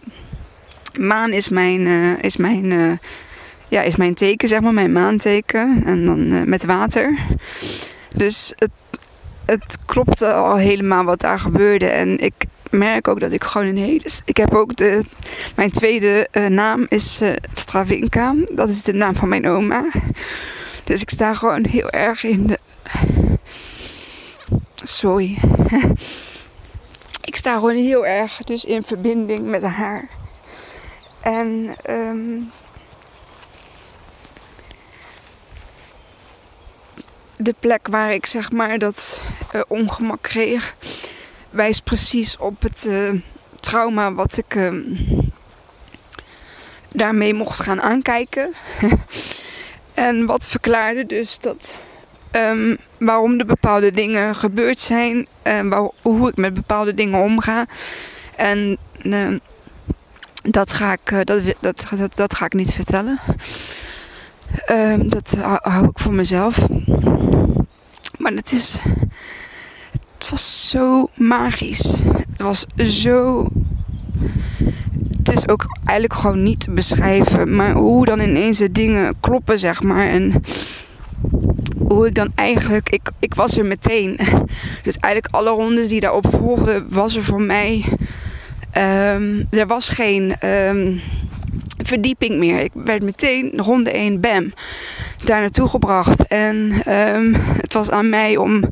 Maan 0.99 1.33
is 1.33 1.49
mijn, 1.49 1.81
uh, 1.81 2.23
is 2.23 2.37
mijn, 2.37 2.65
uh, 2.65 2.93
ja, 3.75 3.83
is 3.83 3.97
mijn 3.97 4.15
teken, 4.15 4.49
zeg 4.49 4.61
maar, 4.61 4.73
mijn 4.73 4.93
maanteken. 4.93 5.83
En 5.87 6.05
dan 6.05 6.49
met 6.49 6.65
water. 6.65 7.19
Dus 8.17 8.53
het, 8.57 8.71
het 9.45 9.79
klopte 9.87 10.33
al 10.33 10.57
helemaal 10.57 11.05
wat 11.05 11.21
daar 11.21 11.39
gebeurde. 11.39 11.87
En 11.87 12.19
ik 12.19 12.33
merk 12.71 13.09
ook 13.09 13.21
dat 13.21 13.33
ik 13.33 13.45
gewoon 13.45 13.67
een 13.67 13.77
hele. 13.77 14.09
Ik 14.25 14.37
heb 14.37 14.55
ook 14.55 14.77
de. 14.77 15.03
Mijn 15.57 15.71
tweede 15.71 16.29
uh, 16.33 16.47
naam 16.47 16.87
is 16.89 17.23
uh, 17.23 17.33
Stravinka. 17.55 18.35
Dat 18.49 18.69
is 18.69 18.83
de 18.83 18.93
naam 18.93 19.15
van 19.15 19.29
mijn 19.29 19.49
oma. 19.49 19.85
Dus 20.85 21.01
ik 21.01 21.11
sta 21.11 21.35
gewoon 21.35 21.65
heel 21.65 21.91
erg 21.91 22.25
in 22.25 22.47
de. 22.47 22.59
Sorry. 24.75 25.39
ik 27.31 27.37
sta 27.37 27.55
gewoon 27.55 27.77
heel 27.77 28.07
erg 28.07 28.37
dus 28.37 28.65
in 28.65 28.83
verbinding 28.83 29.51
met 29.51 29.63
haar. 29.63 30.09
En. 31.21 31.75
Um, 31.91 32.51
de 37.45 37.55
plek 37.61 37.89
waar 37.89 38.13
ik 38.13 38.27
zeg 38.27 38.53
maar 38.53 38.79
dat 38.79 39.21
uh, 39.55 39.61
ongemak 39.69 40.23
kreeg 40.23 40.75
wijst 41.51 41.85
precies 41.85 42.37
op 42.37 42.63
het 42.63 42.87
uh, 42.89 43.21
trauma 43.61 44.13
wat 44.13 44.37
ik 44.37 44.55
uh, 44.55 44.99
daarmee 46.93 47.35
mocht 47.35 47.61
gaan 47.61 47.83
aankijken. 47.83 48.53
en 49.95 50.27
wat 50.27 50.49
verklaarde 50.49 51.07
dus 51.07 51.39
dat 51.39 51.75
um, 52.33 52.77
waarom 52.99 53.39
er 53.39 53.47
bepaalde 53.47 53.91
dingen 53.91 54.35
gebeurd 54.35 54.81
zijn 54.81 55.27
en 55.43 55.91
hoe 56.03 56.29
ik 56.29 56.37
met 56.37 56.55
bepaalde 56.55 56.95
dingen 56.95 57.21
omga. 57.21 57.67
En 58.37 58.79
uh, 59.03 59.39
dat, 60.43 60.73
ga 60.73 60.93
ik, 60.93 61.27
dat, 61.27 61.43
dat, 61.61 61.85
dat, 61.97 62.17
dat, 62.17 62.35
ga 62.35 62.45
ik 62.45 62.53
niet 62.53 62.73
vertellen. 62.73 63.19
Um, 64.71 65.09
dat 65.09 65.37
hou, 65.63 65.89
ik 65.89 65.99
voor 65.99 66.13
mezelf. 66.13 66.69
Maar 68.19 68.33
het 68.33 68.53
is 68.53 68.81
het 70.25 70.33
was 70.33 70.71
zo 70.71 71.09
magisch. 71.15 72.01
Het 72.31 72.43
was 72.43 72.67
zo. 72.77 73.49
Het 75.19 75.33
is 75.33 75.49
ook 75.49 75.79
eigenlijk 75.85 76.21
gewoon 76.21 76.43
niet 76.43 76.61
te 76.61 76.71
beschrijven. 76.71 77.57
Maar 77.57 77.73
hoe 77.73 78.05
dan 78.05 78.21
ineens 78.21 78.59
de 78.59 78.73
dingen 78.73 79.15
kloppen, 79.21 79.59
zeg 79.59 79.83
maar. 79.83 80.09
En 80.09 80.43
hoe 81.89 82.07
ik 82.07 82.15
dan 82.15 82.33
eigenlijk. 82.35 82.91
Ik, 82.91 83.11
ik 83.19 83.35
was 83.35 83.59
er 83.59 83.65
meteen. 83.65 84.19
Dus 84.85 84.97
eigenlijk 84.97 85.35
alle 85.35 85.51
rondes 85.51 85.89
die 85.89 86.01
daarop 86.01 86.29
volgden, 86.29 86.87
was 86.89 87.17
er 87.17 87.25
voor 87.25 87.43
mij. 87.43 87.85
Um, 88.77 89.47
er 89.51 89.67
was 89.67 89.89
geen. 89.89 90.49
Um, 90.49 91.01
verdieping 91.87 92.39
meer. 92.39 92.61
Ik 92.61 92.71
werd 92.75 93.03
meteen 93.03 93.53
ronde 93.57 93.91
1, 93.91 94.21
bam, 94.21 94.53
daar 95.25 95.41
naartoe 95.41 95.69
gebracht. 95.69 96.27
En 96.27 96.73
um, 97.15 97.35
het 97.37 97.73
was 97.73 97.91
aan 97.91 98.09
mij 98.09 98.37
om 98.37 98.63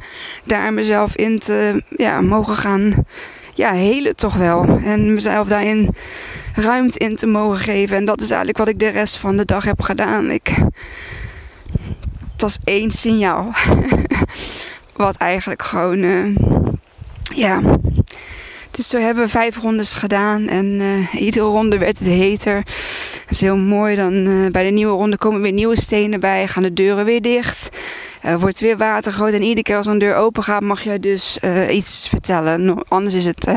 daar 0.44 0.72
mezelf 0.72 1.16
in 1.16 1.38
te 1.38 1.82
ja, 1.96 2.20
mogen 2.20 2.56
gaan 2.56 3.04
ja, 3.54 3.72
helen 3.72 4.16
toch 4.16 4.34
wel. 4.34 4.80
En 4.84 5.14
mezelf 5.14 5.48
daarin 5.48 5.94
ruimte 6.54 6.98
in 6.98 7.16
te 7.16 7.26
mogen 7.26 7.58
geven. 7.58 7.96
En 7.96 8.04
dat 8.04 8.20
is 8.20 8.28
eigenlijk 8.30 8.58
wat 8.58 8.68
ik 8.68 8.78
de 8.78 8.88
rest 8.88 9.16
van 9.16 9.36
de 9.36 9.44
dag 9.44 9.64
heb 9.64 9.80
gedaan. 9.80 10.30
Ik, 10.30 10.48
het 12.32 12.40
was 12.40 12.58
één 12.64 12.90
signaal. 12.90 13.50
wat 14.96 15.16
eigenlijk 15.16 15.62
gewoon, 15.62 15.98
uh, 15.98 16.36
ja. 17.34 17.60
Dus 18.72 18.92
we 18.92 19.00
hebben 19.00 19.28
vijf 19.28 19.56
rondes 19.56 19.94
gedaan 19.94 20.48
en 20.48 20.66
uh, 20.66 21.14
iedere 21.22 21.44
ronde 21.44 21.78
werd 21.78 21.98
het 21.98 22.08
heter. 22.08 22.62
Dat 23.22 23.30
is 23.30 23.40
heel 23.40 23.56
mooi. 23.56 23.96
Dan 23.96 24.12
uh, 24.12 24.50
bij 24.50 24.64
de 24.64 24.70
nieuwe 24.70 24.92
ronde 24.92 25.16
komen 25.16 25.40
weer 25.40 25.52
nieuwe 25.52 25.80
stenen 25.80 26.20
bij, 26.20 26.48
gaan 26.48 26.62
de 26.62 26.72
deuren 26.72 27.04
weer 27.04 27.22
dicht. 27.22 27.68
Uh, 28.24 28.34
wordt 28.34 28.60
weer 28.60 28.76
water 28.76 29.12
groot 29.12 29.32
en 29.32 29.42
iedere 29.42 29.62
keer 29.62 29.76
als 29.76 29.86
een 29.86 29.98
deur 29.98 30.14
open 30.14 30.42
gaat 30.42 30.62
mag 30.62 30.82
je 30.82 31.00
dus 31.00 31.38
iets 31.70 32.08
vertellen. 32.08 32.84
Anders 32.88 33.14
is 33.14 33.24
het 33.24 33.48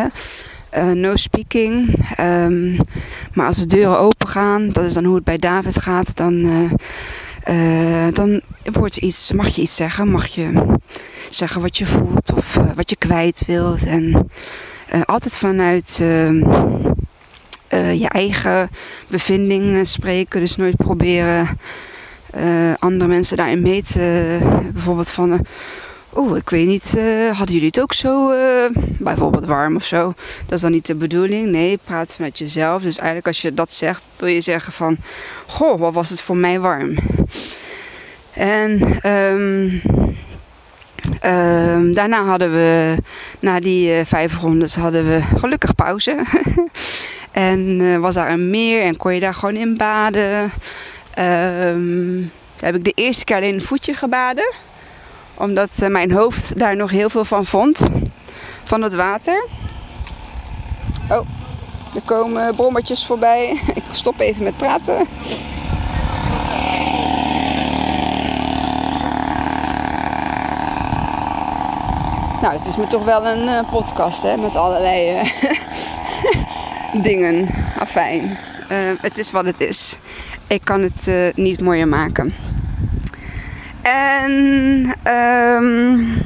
no 0.93 1.15
speaking. 1.15 1.95
Um, 2.19 2.77
maar 3.33 3.47
als 3.47 3.57
de 3.57 3.65
deuren 3.65 3.99
open 3.99 4.27
gaan, 4.27 4.69
dat 4.69 4.83
is 4.83 4.93
dan 4.93 5.03
hoe 5.03 5.15
het 5.15 5.23
bij 5.23 5.37
David 5.37 5.81
gaat, 5.81 6.15
dan, 6.15 6.69
dan 8.13 8.41
wordt 8.63 8.97
iets, 8.97 9.31
mag 9.31 9.47
je 9.47 9.61
iets 9.61 9.75
zeggen. 9.75 10.09
Mag 10.09 10.25
je 10.25 10.77
zeggen 11.29 11.61
wat 11.61 11.77
je 11.77 11.85
voelt 11.85 12.33
of 12.33 12.59
wat 12.75 12.89
je 12.89 12.95
kwijt 12.95 13.43
wilt. 13.47 13.85
En 13.85 14.29
uh, 14.93 15.01
altijd 15.05 15.37
vanuit 15.37 15.99
uh, 16.01 16.29
uh, 16.29 17.93
je 17.93 18.07
eigen 18.07 18.69
bevinding 19.07 19.87
spreken. 19.87 20.39
Dus 20.39 20.55
nooit 20.55 20.75
proberen 20.75 21.57
andere 22.79 23.09
mensen 23.09 23.37
daarin 23.37 23.61
mee 23.61 23.83
te. 23.83 24.37
bijvoorbeeld 24.73 25.09
van. 25.09 25.45
Oeh, 26.15 26.37
ik 26.37 26.49
weet 26.49 26.67
niet, 26.67 26.99
hadden 27.31 27.53
jullie 27.53 27.67
het 27.67 27.81
ook 27.81 27.93
zo 27.93 28.33
bijvoorbeeld 28.99 29.45
warm 29.45 29.75
of 29.75 29.85
zo? 29.85 30.13
Dat 30.45 30.51
is 30.55 30.61
dan 30.61 30.71
niet 30.71 30.85
de 30.85 30.95
bedoeling. 30.95 31.49
Nee, 31.49 31.79
praat 31.83 32.15
vanuit 32.15 32.37
jezelf. 32.37 32.81
Dus 32.81 32.97
eigenlijk 32.97 33.27
als 33.27 33.41
je 33.41 33.53
dat 33.53 33.73
zegt, 33.73 34.01
wil 34.15 34.27
je 34.27 34.41
zeggen 34.41 34.73
van... 34.73 34.97
Goh, 35.45 35.79
wat 35.79 35.93
was 35.93 36.09
het 36.09 36.21
voor 36.21 36.37
mij 36.37 36.59
warm? 36.59 36.95
En 38.33 38.99
um, 39.11 39.81
Um, 41.25 41.93
daarna 41.93 42.25
hadden 42.25 42.51
we, 42.51 42.95
na 43.39 43.59
die 43.59 43.99
uh, 43.99 44.05
vijf 44.05 44.37
rondes, 44.37 44.75
hadden 44.75 45.05
we 45.05 45.21
gelukkig 45.37 45.75
pauze. 45.75 46.23
en 47.31 47.59
uh, 47.79 47.97
was 47.97 48.15
daar 48.15 48.31
een 48.31 48.49
meer 48.49 48.83
en 48.83 48.97
kon 48.97 49.13
je 49.13 49.19
daar 49.19 49.33
gewoon 49.33 49.55
in 49.55 49.77
baden. 49.77 50.51
Um, 51.19 52.31
heb 52.59 52.75
ik 52.75 52.83
de 52.83 52.91
eerste 52.95 53.23
keer 53.23 53.35
alleen 53.35 53.53
een 53.53 53.61
voetje 53.61 53.93
gebaden. 53.93 54.53
Omdat 55.33 55.69
uh, 55.83 55.89
mijn 55.89 56.11
hoofd 56.11 56.57
daar 56.57 56.75
nog 56.75 56.89
heel 56.89 57.09
veel 57.09 57.25
van 57.25 57.45
vond. 57.45 57.91
Van 58.63 58.81
het 58.81 58.95
water. 58.95 59.45
Oh, 61.09 61.27
er 61.95 62.01
komen 62.05 62.55
brommertjes 62.55 63.05
voorbij. 63.05 63.49
ik 63.75 63.83
stop 63.91 64.19
even 64.19 64.43
met 64.43 64.57
praten. 64.57 65.07
Nou, 72.41 72.57
het 72.57 72.65
is 72.65 72.75
me 72.75 72.87
toch 72.87 73.03
wel 73.03 73.27
een 73.27 73.43
uh, 73.43 73.59
podcast 73.71 74.23
hè, 74.23 74.37
met 74.37 74.55
allerlei 74.55 75.21
uh, 75.21 75.29
dingen. 77.07 77.47
Afijn. 77.79 78.37
Uh, 78.71 78.77
het 79.01 79.17
is 79.17 79.31
wat 79.31 79.45
het 79.45 79.59
is. 79.59 79.99
Ik 80.47 80.61
kan 80.63 80.81
het 80.81 81.35
niet 81.35 81.61
mooier 81.61 81.87
maken. 81.87 82.33
En 83.81 84.31
um, 85.13 86.17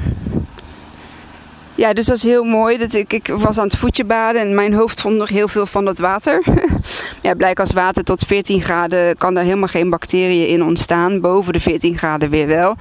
ja, 1.80 1.92
dus 1.92 2.06
dat 2.06 2.16
is 2.16 2.22
heel 2.22 2.44
mooi. 2.44 2.78
Dat 2.78 2.94
ik, 2.94 3.12
ik 3.12 3.26
was 3.26 3.58
aan 3.58 3.66
het 3.66 3.76
voetje 3.76 4.04
baden 4.04 4.40
en 4.40 4.54
mijn 4.54 4.74
hoofd 4.74 5.00
vond 5.00 5.16
nog 5.16 5.28
heel 5.28 5.48
veel 5.48 5.66
van 5.66 5.84
dat 5.84 5.98
water. 5.98 6.42
ja, 7.22 7.34
blijkbaar 7.34 7.66
als 7.66 7.74
water 7.74 8.04
tot 8.04 8.24
14 8.26 8.62
graden 8.62 9.16
kan 9.16 9.36
er 9.36 9.42
helemaal 9.42 9.68
geen 9.68 9.90
bacteriën 9.90 10.48
in 10.48 10.62
ontstaan. 10.62 11.20
Boven 11.20 11.52
de 11.52 11.60
14 11.60 11.98
graden 11.98 12.30
weer 12.30 12.46
wel. 12.46 12.74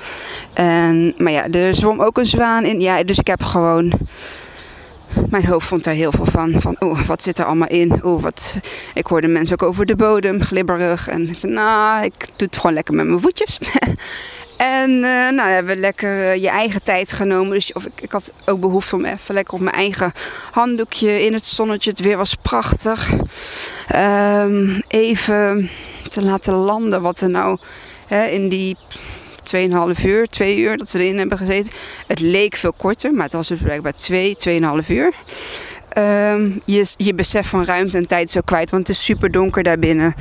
En, 0.53 1.13
maar 1.17 1.31
ja, 1.31 1.49
er 1.49 1.75
zwom 1.75 2.01
ook 2.01 2.17
een 2.17 2.27
zwaan 2.27 2.63
in. 2.63 2.81
Ja, 2.81 3.03
dus 3.03 3.19
ik 3.19 3.27
heb 3.27 3.43
gewoon 3.43 3.93
mijn 5.29 5.45
hoofd 5.45 5.67
vond 5.67 5.83
daar 5.83 5.93
heel 5.93 6.11
veel 6.11 6.25
van. 6.25 6.61
Van, 6.61 6.75
oh, 6.79 7.01
wat 7.01 7.23
zit 7.23 7.39
er 7.39 7.45
allemaal 7.45 7.67
in? 7.67 8.03
Oh, 8.03 8.21
wat... 8.21 8.59
Ik 8.93 9.07
hoorde 9.07 9.27
mensen 9.27 9.61
ook 9.61 9.67
over 9.67 9.85
de 9.85 9.95
bodem, 9.95 10.41
glibberig. 10.41 11.07
En 11.07 11.29
ik 11.29 11.37
zei, 11.37 11.53
nou, 11.53 12.03
ik 12.03 12.19
doe 12.19 12.47
het 12.47 12.55
gewoon 12.55 12.73
lekker 12.73 12.93
met 12.93 13.07
mijn 13.07 13.19
voetjes. 13.19 13.59
En 14.59 14.89
uh, 14.89 15.01
nou 15.29 15.49
hebben 15.49 15.75
we 15.75 15.81
lekker 15.81 16.17
uh, 16.17 16.35
je 16.35 16.49
eigen 16.49 16.83
tijd 16.83 17.13
genomen. 17.13 17.53
Dus 17.53 17.73
of 17.73 17.85
ik, 17.85 18.01
ik, 18.01 18.11
had 18.11 18.31
ook 18.45 18.59
behoefte 18.59 18.95
om 18.95 19.05
even 19.05 19.33
lekker 19.33 19.53
op 19.53 19.59
mijn 19.59 19.75
eigen 19.75 20.11
handdoekje 20.51 21.25
in 21.25 21.33
het 21.33 21.45
zonnetje. 21.45 21.89
Het 21.89 21.99
weer 21.99 22.17
was 22.17 22.35
prachtig. 22.35 23.11
Um, 23.95 24.81
even 24.87 25.69
te 26.09 26.23
laten 26.23 26.53
landen 26.53 27.01
wat 27.01 27.21
er 27.21 27.29
nou 27.29 27.57
hè, 28.07 28.25
in 28.25 28.49
die 28.49 28.77
2,5 29.97 30.05
uur, 30.05 30.27
2 30.27 30.57
uur 30.57 30.77
dat 30.77 30.91
we 30.91 30.99
erin 30.99 31.17
hebben 31.17 31.37
gezeten. 31.37 31.73
Het 32.07 32.19
leek 32.19 32.55
veel 32.55 32.73
korter, 32.73 33.13
maar 33.13 33.23
het 33.23 33.33
was 33.33 33.47
dus 33.47 33.59
blijkbaar 33.61 33.95
2, 33.95 34.35
2,5 34.83 34.87
uur. 34.87 35.13
Um, 35.97 36.61
je, 36.65 36.93
je 36.97 37.13
besef 37.13 37.47
van 37.47 37.65
ruimte 37.65 37.97
en 37.97 38.07
tijd 38.07 38.31
zo 38.31 38.41
kwijt. 38.45 38.69
Want 38.71 38.87
het 38.87 38.97
is 38.97 39.05
super 39.05 39.31
donker 39.31 39.63
daarbinnen. 39.63 40.13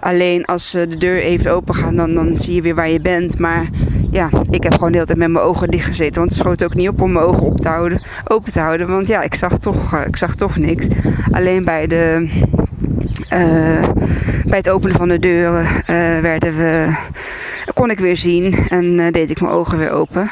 Alleen 0.00 0.44
als 0.44 0.74
uh, 0.74 0.82
de 0.88 0.96
deur 0.98 1.18
even 1.18 1.50
open 1.50 1.74
gaat, 1.74 1.96
dan, 1.96 2.14
dan 2.14 2.38
zie 2.38 2.54
je 2.54 2.62
weer 2.62 2.74
waar 2.74 2.90
je 2.90 3.00
bent. 3.00 3.38
Maar 3.38 3.68
ja, 4.10 4.28
ik 4.50 4.62
heb 4.62 4.72
gewoon 4.72 4.88
de 4.88 4.94
hele 4.94 5.06
tijd 5.06 5.18
met 5.18 5.30
mijn 5.30 5.44
ogen 5.44 5.70
dicht 5.70 5.84
gezeten. 5.84 6.14
Want 6.14 6.30
het 6.30 6.38
schoot 6.38 6.64
ook 6.64 6.74
niet 6.74 6.88
op 6.88 7.00
om 7.00 7.12
mijn 7.12 7.24
ogen 7.24 7.42
op 7.42 7.60
te 7.60 7.68
houden, 7.68 8.02
open 8.24 8.52
te 8.52 8.60
houden. 8.60 8.88
Want 8.88 9.06
ja, 9.06 9.22
ik 9.22 9.34
zag 9.34 9.58
toch, 9.58 9.94
uh, 9.94 10.06
ik 10.06 10.16
zag 10.16 10.34
toch 10.34 10.56
niks. 10.56 10.86
Alleen 11.30 11.64
bij, 11.64 11.86
de, 11.86 12.28
uh, 13.32 13.88
bij 14.46 14.58
het 14.58 14.70
openen 14.70 14.96
van 14.96 15.08
de 15.08 15.18
deuren 15.18 15.66
werden 16.22 16.56
we, 16.56 16.96
kon 17.74 17.90
ik 17.90 17.98
weer 17.98 18.16
zien. 18.16 18.54
En 18.68 19.12
deed 19.12 19.30
ik 19.30 19.40
mijn 19.40 19.52
ogen 19.52 19.78
weer 19.78 19.90
open. 19.90 20.30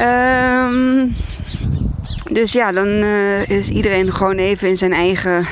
Um, 0.00 1.14
dus 2.32 2.52
ja, 2.52 2.72
dan 2.72 2.88
uh, 2.88 3.48
is 3.48 3.70
iedereen 3.70 4.12
gewoon 4.12 4.36
even 4.36 4.68
in 4.68 4.76
zijn 4.76 4.92
eigen 4.92 5.46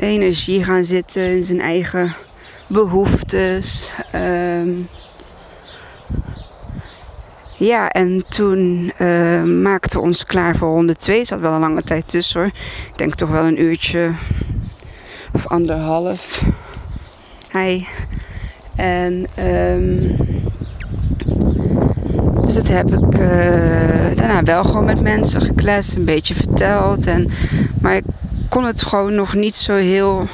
energie 0.00 0.64
gaan 0.64 0.84
zitten, 0.84 1.30
in 1.30 1.44
zijn 1.44 1.60
eigen 1.60 2.14
behoeftes. 2.66 3.90
Um, 4.14 4.88
ja, 7.56 7.88
en 7.88 8.24
toen 8.28 8.92
uh, 8.98 9.42
maakten 9.42 9.98
we 9.98 10.06
ons 10.06 10.24
klaar 10.24 10.56
voor 10.56 10.68
ronde 10.68 10.96
2. 10.96 11.20
Er 11.20 11.26
zat 11.26 11.40
wel 11.40 11.52
een 11.52 11.60
lange 11.60 11.82
tijd 11.82 12.08
tussen 12.08 12.40
hoor. 12.40 12.50
Ik 12.88 12.96
denk 12.98 13.14
toch 13.14 13.30
wel 13.30 13.44
een 13.44 13.62
uurtje 13.62 14.14
of 15.32 15.46
anderhalf. 15.46 16.44
Hij. 17.50 17.86
En 18.76 19.26
um, 19.38 20.16
dus 22.46 22.54
dat 22.54 22.68
heb 22.68 22.92
ik 22.92 23.18
uh, 23.18 24.16
daarna 24.16 24.42
wel 24.42 24.64
gewoon 24.64 24.84
met 24.84 25.00
mensen 25.00 25.40
gekletst, 25.40 25.96
een 25.96 26.04
beetje 26.04 26.34
verteld. 26.34 27.06
En, 27.06 27.30
maar 27.80 27.96
ik 27.96 28.04
kon 28.48 28.64
het 28.64 28.82
gewoon 28.82 29.14
nog 29.14 29.34
niet 29.34 29.54
zo 29.54 29.74
heel 29.74 30.28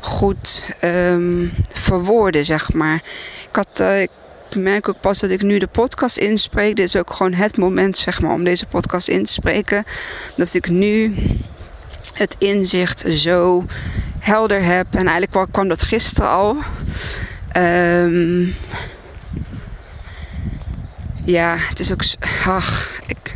goed 0.00 0.72
um, 0.84 1.52
verwoorden, 1.72 2.44
zeg 2.44 2.72
maar. 2.72 3.02
Ik, 3.50 3.56
had, 3.56 3.80
uh, 3.80 4.02
ik 4.02 4.10
merk 4.56 4.88
ook 4.88 5.00
pas 5.00 5.18
dat 5.18 5.30
ik 5.30 5.42
nu 5.42 5.58
de 5.58 5.66
podcast 5.66 6.16
inspreek. 6.16 6.76
Dit 6.76 6.86
is 6.86 6.96
ook 6.96 7.12
gewoon 7.12 7.32
het 7.32 7.56
moment, 7.56 7.96
zeg 7.96 8.20
maar, 8.20 8.32
om 8.32 8.44
deze 8.44 8.66
podcast 8.66 9.08
in 9.08 9.24
te 9.24 9.32
spreken. 9.32 9.84
Dat 10.36 10.54
ik 10.54 10.68
nu 10.68 11.14
het 12.14 12.36
inzicht 12.38 13.04
zo 13.08 13.64
helder 14.18 14.64
heb. 14.64 14.86
En 14.90 15.06
eigenlijk 15.06 15.52
kwam 15.52 15.68
dat 15.68 15.82
gisteren 15.82 16.30
al. 16.30 16.56
Um, 17.56 18.54
ja, 21.24 21.56
het 21.58 21.80
is 21.80 21.92
ook. 21.92 22.02
Ach, 22.46 23.00
ik. 23.06 23.34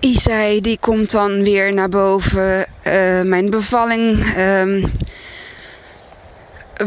Isai, 0.00 0.60
die 0.60 0.78
komt 0.80 1.10
dan 1.10 1.42
weer 1.42 1.74
naar 1.74 1.88
boven. 1.88 2.66
Uh, 2.86 3.22
mijn 3.22 3.50
bevalling. 3.50 4.36
Um, 4.38 4.92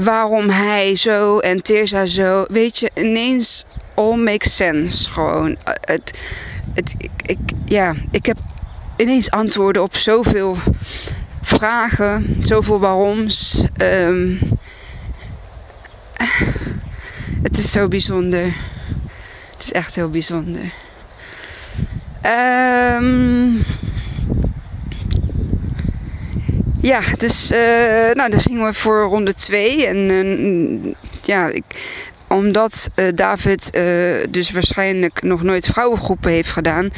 waarom 0.03 0.49
hij 0.49 0.95
zo 0.95 1.39
en 1.39 1.61
Tirza 1.61 2.05
zo. 2.05 2.45
Weet 2.47 2.79
je, 2.79 2.91
ineens 2.93 3.65
all 3.95 4.15
makes 4.15 4.55
sense. 4.55 5.09
Gewoon. 5.09 5.57
Het, 5.63 6.17
het, 6.73 6.93
ik, 6.97 7.11
ik, 7.25 7.39
ja, 7.65 7.93
ik 8.11 8.25
heb 8.25 8.37
ineens 8.97 9.31
antwoorden 9.31 9.81
op 9.81 9.95
zoveel 9.95 10.57
vragen, 11.41 12.37
zoveel 12.41 12.79
waaroms. 12.79 13.65
Um, 13.77 14.39
het 17.43 17.57
is 17.57 17.71
zo 17.71 17.87
bijzonder. 17.87 18.55
Is 19.63 19.71
echt 19.71 19.95
heel 19.95 20.09
bijzonder. 20.09 20.73
Um, 22.25 23.63
ja, 26.81 26.99
dus 27.17 27.51
uh, 27.51 27.57
nou, 28.13 28.29
dan 28.29 28.39
gingen 28.39 28.65
we 28.65 28.73
voor 28.73 29.03
ronde 29.03 29.33
2. 29.33 29.87
En 29.87 29.97
uh, 29.97 30.93
ja, 31.23 31.47
ik, 31.49 31.63
omdat 32.27 32.89
uh, 32.95 33.05
David 33.15 33.79
dus 34.29 34.51
waarschijnlijk 34.51 35.21
nog 35.21 35.43
nooit 35.43 35.65
vrouwengroepen 35.65 36.31
heeft 36.31 36.51
gedaan, 36.51 36.89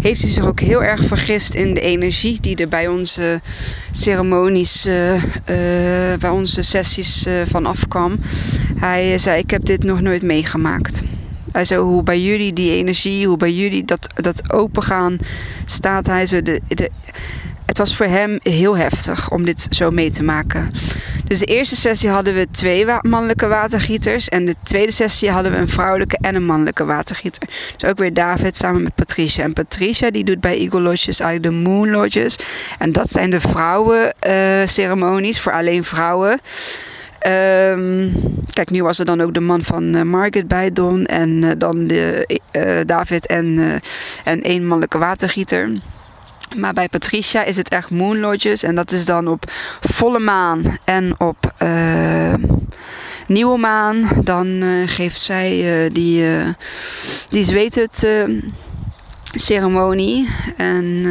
heeft 0.00 0.20
hij 0.20 0.30
zich 0.30 0.46
ook 0.46 0.60
heel 0.60 0.82
erg 0.82 1.04
vergist 1.04 1.54
in 1.54 1.74
de 1.74 1.80
energie 1.80 2.40
die 2.40 2.56
er 2.56 2.68
bij 2.68 2.88
onze 2.88 3.40
ceremonies, 3.90 4.88
bij 6.18 6.30
onze 6.30 6.62
sessies 6.62 7.26
van 7.48 7.66
afkwam. 7.66 8.18
Hij 8.76 9.18
zei: 9.18 9.38
Ik 9.38 9.50
heb 9.50 9.64
dit 9.64 9.82
nog 9.82 10.00
nooit 10.00 10.22
meegemaakt. 10.22 11.02
Hij 11.52 11.64
zei, 11.64 11.80
hoe 11.80 12.02
bij 12.02 12.20
jullie 12.20 12.52
die 12.52 12.70
energie, 12.70 13.26
hoe 13.26 13.36
bij 13.36 13.52
jullie 13.52 13.84
dat, 13.84 14.06
dat 14.14 14.52
opengaan 14.52 15.18
staat. 15.64 16.06
Hij 16.06 16.26
zo 16.26 16.42
de, 16.42 16.60
het 17.70 17.78
was 17.78 17.96
voor 17.96 18.06
hem 18.06 18.38
heel 18.42 18.76
heftig 18.76 19.30
om 19.30 19.44
dit 19.44 19.66
zo 19.70 19.90
mee 19.90 20.10
te 20.10 20.22
maken. 20.22 20.70
Dus 21.24 21.38
de 21.38 21.46
eerste 21.46 21.76
sessie 21.76 22.08
hadden 22.08 22.34
we 22.34 22.46
twee 22.50 22.86
mannelijke 23.00 23.46
watergieters. 23.46 24.28
En 24.28 24.46
de 24.46 24.54
tweede 24.62 24.92
sessie 24.92 25.30
hadden 25.30 25.52
we 25.52 25.58
een 25.58 25.68
vrouwelijke 25.68 26.18
en 26.20 26.34
een 26.34 26.44
mannelijke 26.44 26.84
watergieter. 26.84 27.48
Dus 27.76 27.90
ook 27.90 27.98
weer 27.98 28.14
David 28.14 28.56
samen 28.56 28.82
met 28.82 28.94
Patricia. 28.94 29.44
En 29.44 29.52
Patricia 29.52 30.10
die 30.10 30.24
doet 30.24 30.40
bij 30.40 30.58
Eagle 30.58 30.80
Lodges 30.80 31.20
eigenlijk 31.20 31.54
de 31.54 31.70
Moon 31.70 31.90
Lodges. 31.90 32.38
En 32.78 32.92
dat 32.92 33.10
zijn 33.10 33.30
de 33.30 33.40
vrouwen 33.40 34.14
uh, 34.26 35.32
voor 35.32 35.52
alleen 35.52 35.84
vrouwen. 35.84 36.40
Um, 37.26 38.12
kijk, 38.52 38.70
nu 38.70 38.82
was 38.82 38.98
er 38.98 39.04
dan 39.04 39.20
ook 39.20 39.34
de 39.34 39.40
man 39.40 39.62
van 39.62 39.94
uh, 39.94 40.02
Margaret 40.02 40.48
bij 40.48 40.72
Don. 40.72 41.06
En 41.06 41.42
uh, 41.42 41.50
dan 41.58 41.86
de, 41.86 42.26
uh, 42.52 42.80
David 42.86 43.26
en, 43.26 43.80
en 44.24 44.42
één 44.42 44.62
mannelijke 44.66 44.98
watergieter. 44.98 45.70
Maar 46.56 46.72
bij 46.72 46.88
Patricia 46.88 47.44
is 47.44 47.56
het 47.56 47.68
echt 47.68 47.90
Moon 47.90 48.18
Lodges. 48.20 48.62
En 48.62 48.74
dat 48.74 48.92
is 48.92 49.04
dan 49.04 49.28
op 49.28 49.44
volle 49.80 50.18
maan 50.18 50.78
en 50.84 51.20
op 51.20 51.54
nieuwe 53.26 53.58
maan. 53.58 54.08
Dan 54.24 54.62
geeft 54.86 55.20
zij 55.20 55.88
die, 55.92 56.24
die 57.28 57.44
zweet 57.44 57.74
het 57.74 58.06
ceremonie. 59.32 60.28
En 60.56 61.06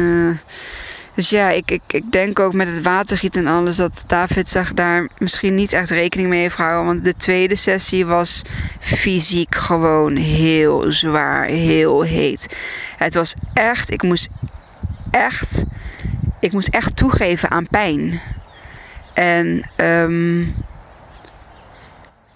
dus 1.20 1.30
ja, 1.30 1.50
ik, 1.50 1.70
ik, 1.70 1.82
ik 1.86 2.12
denk 2.12 2.38
ook 2.38 2.52
met 2.52 2.68
het 2.68 2.82
watergieten 2.82 3.46
en 3.46 3.52
alles 3.52 3.76
dat 3.76 4.04
David 4.06 4.48
zich 4.48 4.74
daar 4.74 5.08
misschien 5.18 5.54
niet 5.54 5.72
echt 5.72 5.90
rekening 5.90 6.28
mee 6.28 6.40
heeft 6.40 6.54
gehouden. 6.54 6.86
Want 6.86 7.04
de 7.04 7.16
tweede 7.16 7.56
sessie 7.56 8.06
was 8.06 8.42
fysiek 8.78 9.54
gewoon 9.54 10.16
heel 10.16 10.92
zwaar, 10.92 11.44
heel 11.44 12.02
heet. 12.02 12.56
Het 12.96 13.14
was 13.14 13.34
echt, 13.54 13.90
ik 13.90 14.02
moest 14.02 14.28
echt, 15.10 15.64
ik 16.40 16.52
moest 16.52 16.68
echt 16.68 16.96
toegeven 16.96 17.50
aan 17.50 17.68
pijn. 17.70 18.20
En 19.14 19.70
um, 19.76 20.54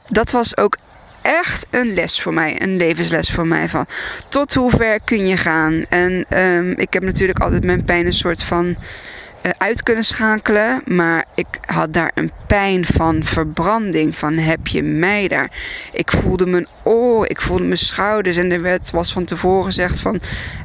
dat 0.04 0.30
was 0.30 0.56
ook 0.56 0.76
echt 1.24 1.66
een 1.70 1.94
les 1.94 2.20
voor 2.20 2.34
mij, 2.34 2.62
een 2.62 2.76
levensles 2.76 3.30
voor 3.30 3.46
mij. 3.46 3.68
Van 3.68 3.86
tot 4.28 4.54
hoe 4.54 4.70
ver 4.70 5.00
kun 5.04 5.26
je 5.26 5.36
gaan? 5.36 5.84
En 5.88 6.24
um, 6.38 6.70
ik 6.70 6.92
heb 6.92 7.02
natuurlijk 7.02 7.38
altijd 7.38 7.64
mijn 7.64 7.84
pijn 7.84 8.06
een 8.06 8.12
soort 8.12 8.42
van 8.42 8.66
uh, 8.66 9.52
uit 9.58 9.82
kunnen 9.82 10.04
schakelen. 10.04 10.82
Maar 10.84 11.24
ik 11.34 11.46
had 11.64 11.92
daar 11.92 12.10
een 12.14 12.30
pijn 12.46 12.84
van 12.84 13.22
verbranding. 13.22 14.16
Van 14.16 14.34
heb 14.34 14.66
je 14.66 14.82
mij 14.82 15.28
daar? 15.28 15.50
Ik 15.92 16.10
voelde 16.10 16.46
mijn 16.46 16.68
oor, 16.82 17.28
ik 17.28 17.40
voelde 17.40 17.64
mijn 17.64 17.76
schouders. 17.76 18.36
En 18.36 18.50
er 18.50 18.62
werd, 18.62 18.90
was 18.90 19.12
van 19.12 19.24
tevoren 19.24 19.64
gezegd 19.64 20.00
van... 20.00 20.20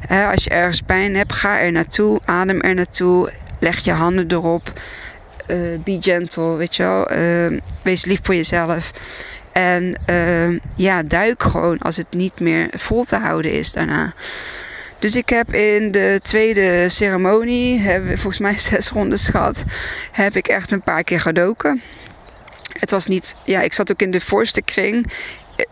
Hè, 0.06 0.26
als 0.26 0.44
je 0.44 0.50
ergens 0.50 0.80
pijn 0.80 1.16
hebt, 1.16 1.32
ga 1.32 1.60
er 1.60 1.72
naartoe. 1.72 2.20
Adem 2.24 2.60
er 2.60 2.74
naartoe. 2.74 3.32
Leg 3.60 3.78
je 3.78 3.92
handen 3.92 4.30
erop. 4.30 4.72
Uh, 5.50 5.56
be 5.84 5.98
gentle, 6.00 6.56
weet 6.56 6.76
je 6.76 6.82
wel. 6.82 7.12
Uh, 7.12 7.60
wees 7.82 8.04
lief 8.04 8.20
voor 8.22 8.34
jezelf. 8.34 8.92
En 9.52 9.96
uh, 10.10 10.58
ja, 10.74 11.02
duik 11.02 11.42
gewoon 11.42 11.78
als 11.78 11.96
het 11.96 12.06
niet 12.10 12.40
meer 12.40 12.68
vol 12.72 13.04
te 13.04 13.16
houden 13.16 13.52
is 13.52 13.72
daarna. 13.72 14.14
Dus 15.00 15.16
ik 15.16 15.28
heb 15.28 15.54
in 15.54 15.90
de 15.90 16.20
tweede 16.22 16.88
ceremonie, 16.88 17.78
hebben 17.78 18.18
volgens 18.18 18.38
mij 18.38 18.58
zes 18.70 18.88
rondes 18.88 19.28
gehad, 19.28 19.64
heb 20.12 20.36
ik 20.36 20.48
echt 20.48 20.70
een 20.70 20.82
paar 20.82 21.04
keer 21.04 21.20
gedoken. 21.20 21.82
Het 22.72 22.90
was 22.90 23.06
niet, 23.06 23.34
ja, 23.44 23.60
ik 23.60 23.72
zat 23.72 23.90
ook 23.90 24.02
in 24.02 24.10
de 24.10 24.20
voorste 24.20 24.62
kring. 24.62 25.06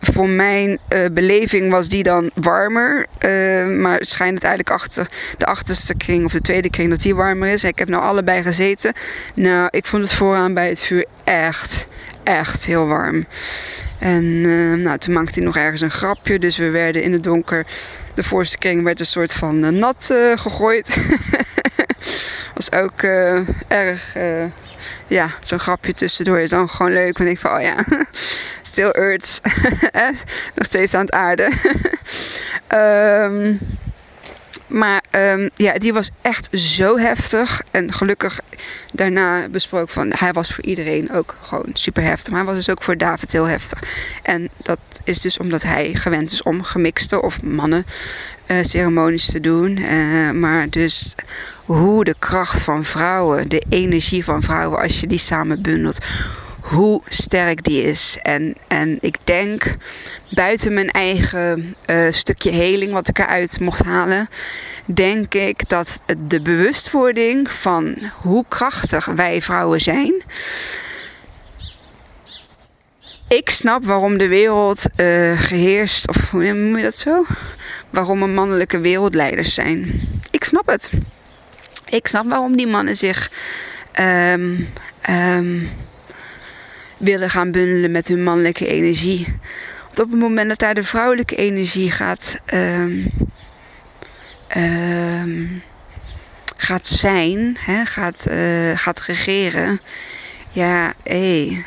Voor 0.00 0.28
mijn 0.28 0.78
uh, 0.88 1.06
beleving 1.12 1.70
was 1.70 1.88
die 1.88 2.02
dan 2.02 2.30
warmer. 2.34 3.06
Uh, 3.20 3.66
maar 3.76 3.98
schijnt 4.00 4.34
het 4.34 4.44
eigenlijk 4.44 4.74
achter 4.80 5.06
de 5.38 5.46
achterste 5.46 5.94
kring 5.94 6.24
of 6.24 6.32
de 6.32 6.40
tweede 6.40 6.70
kring 6.70 6.90
dat 6.90 7.02
die 7.02 7.14
warmer 7.14 7.48
is. 7.48 7.64
Ik 7.64 7.78
heb 7.78 7.88
nou 7.88 8.02
allebei 8.02 8.42
gezeten. 8.42 8.92
Nou, 9.34 9.68
ik 9.70 9.86
vond 9.86 10.02
het 10.02 10.12
vooraan 10.12 10.54
bij 10.54 10.68
het 10.68 10.80
vuur 10.80 11.04
echt 11.24 11.87
echt 12.28 12.64
heel 12.64 12.86
warm. 12.86 13.26
En 13.98 14.24
uh, 14.24 14.74
nou, 14.74 14.98
toen 14.98 15.14
maakte 15.14 15.34
hij 15.34 15.44
nog 15.44 15.56
ergens 15.56 15.80
een 15.80 15.90
grapje. 15.90 16.38
Dus 16.38 16.56
we 16.56 16.70
werden 16.70 17.02
in 17.02 17.12
het 17.12 17.22
donker. 17.22 17.66
De 18.14 18.22
voorste 18.22 18.58
kring 18.58 18.82
werd 18.82 19.00
een 19.00 19.06
soort 19.06 19.32
van 19.32 19.64
uh, 19.64 19.70
nat 19.70 20.08
uh, 20.12 20.38
gegooid. 20.38 20.96
was 22.54 22.72
ook 22.72 23.02
erg. 23.68 24.16
ja, 25.06 25.30
zo'n 25.40 25.58
grapje 25.58 25.94
tussendoor 25.94 26.38
is 26.38 26.50
dan 26.50 26.68
gewoon 26.68 26.92
leuk. 26.92 27.18
Want 27.18 27.30
ik 27.30 27.38
van, 27.38 27.56
oh 27.56 27.62
ja, 27.62 27.84
still 28.62 28.90
Earth. 28.90 29.40
nog 30.54 30.66
steeds 30.66 30.94
aan 30.94 31.04
het 31.04 31.12
aarde. 31.12 31.52
um, 32.68 33.58
Maar 34.68 35.02
um, 35.10 35.50
ja, 35.56 35.78
die 35.78 35.92
was 35.92 36.10
echt 36.22 36.48
zo 36.52 36.98
heftig. 36.98 37.62
En 37.70 37.92
gelukkig 37.92 38.40
daarna 38.92 39.48
besproken 39.48 39.92
van 39.92 40.12
hij 40.16 40.32
was 40.32 40.54
voor 40.54 40.64
iedereen 40.64 41.12
ook 41.12 41.36
gewoon 41.42 41.70
super 41.72 42.02
heftig. 42.02 42.32
Maar 42.32 42.44
hij 42.44 42.54
was 42.54 42.64
dus 42.64 42.74
ook 42.74 42.82
voor 42.82 42.96
David 42.96 43.32
heel 43.32 43.44
heftig. 43.44 43.82
En 44.22 44.48
dat 44.62 44.78
is 45.04 45.20
dus 45.20 45.38
omdat 45.38 45.62
hij 45.62 45.94
gewend 45.94 46.32
is 46.32 46.42
om 46.42 46.62
gemixte 46.62 47.22
of 47.22 47.42
mannen 47.42 47.84
uh, 48.46 48.56
ceremonies 48.62 49.26
te 49.26 49.40
doen. 49.40 49.76
Uh, 49.76 50.30
maar 50.30 50.70
dus 50.70 51.14
hoe 51.64 52.04
de 52.04 52.16
kracht 52.18 52.62
van 52.62 52.84
vrouwen, 52.84 53.48
de 53.48 53.62
energie 53.68 54.24
van 54.24 54.42
vrouwen, 54.42 54.80
als 54.80 55.00
je 55.00 55.06
die 55.06 55.18
samen 55.18 55.62
bundelt 55.62 55.98
hoe 56.68 57.02
sterk 57.08 57.64
die 57.64 57.82
is. 57.82 58.18
En, 58.22 58.56
en 58.66 58.98
ik 59.00 59.16
denk, 59.24 59.76
buiten 60.28 60.74
mijn 60.74 60.90
eigen 60.90 61.74
uh, 61.86 62.06
stukje 62.10 62.50
heling 62.50 62.92
wat 62.92 63.08
ik 63.08 63.18
eruit 63.18 63.60
mocht 63.60 63.84
halen, 63.84 64.28
denk 64.84 65.34
ik 65.34 65.68
dat 65.68 66.00
de 66.26 66.40
bewustwording 66.40 67.50
van 67.50 67.96
hoe 68.20 68.44
krachtig 68.48 69.04
wij 69.04 69.42
vrouwen 69.42 69.80
zijn. 69.80 70.22
Ik 73.28 73.50
snap 73.50 73.84
waarom 73.84 74.18
de 74.18 74.28
wereld 74.28 74.82
uh, 74.96 75.40
geheerst, 75.40 76.08
of 76.08 76.30
hoe 76.30 76.52
noem 76.52 76.76
je 76.76 76.82
dat 76.82 76.96
zo? 76.96 77.24
Waarom 77.90 78.22
er 78.22 78.28
mannelijke 78.28 78.80
wereldleiders 78.80 79.54
zijn. 79.54 80.00
Ik 80.30 80.44
snap 80.44 80.66
het. 80.66 80.90
Ik 81.88 82.06
snap 82.06 82.28
waarom 82.28 82.56
die 82.56 82.66
mannen 82.66 82.96
zich 82.96 83.30
um, 84.00 84.68
um, 85.10 85.68
willen 86.98 87.30
gaan 87.30 87.50
bundelen 87.50 87.90
met 87.90 88.08
hun 88.08 88.22
mannelijke 88.22 88.66
energie. 88.66 89.26
Want 89.84 90.00
op 90.00 90.10
het 90.10 90.20
moment 90.20 90.48
dat 90.48 90.58
daar 90.58 90.74
de 90.74 90.84
vrouwelijke 90.84 91.36
energie 91.36 91.90
gaat, 91.90 92.38
um, 92.54 93.10
um, 94.56 95.62
gaat 96.56 96.86
zijn, 96.86 97.56
hè, 97.60 97.84
gaat, 97.84 98.26
uh, 98.30 98.70
gaat 98.74 99.00
regeren. 99.00 99.80
Ja, 100.50 100.94
hé. 101.02 101.46
Hey, 101.46 101.64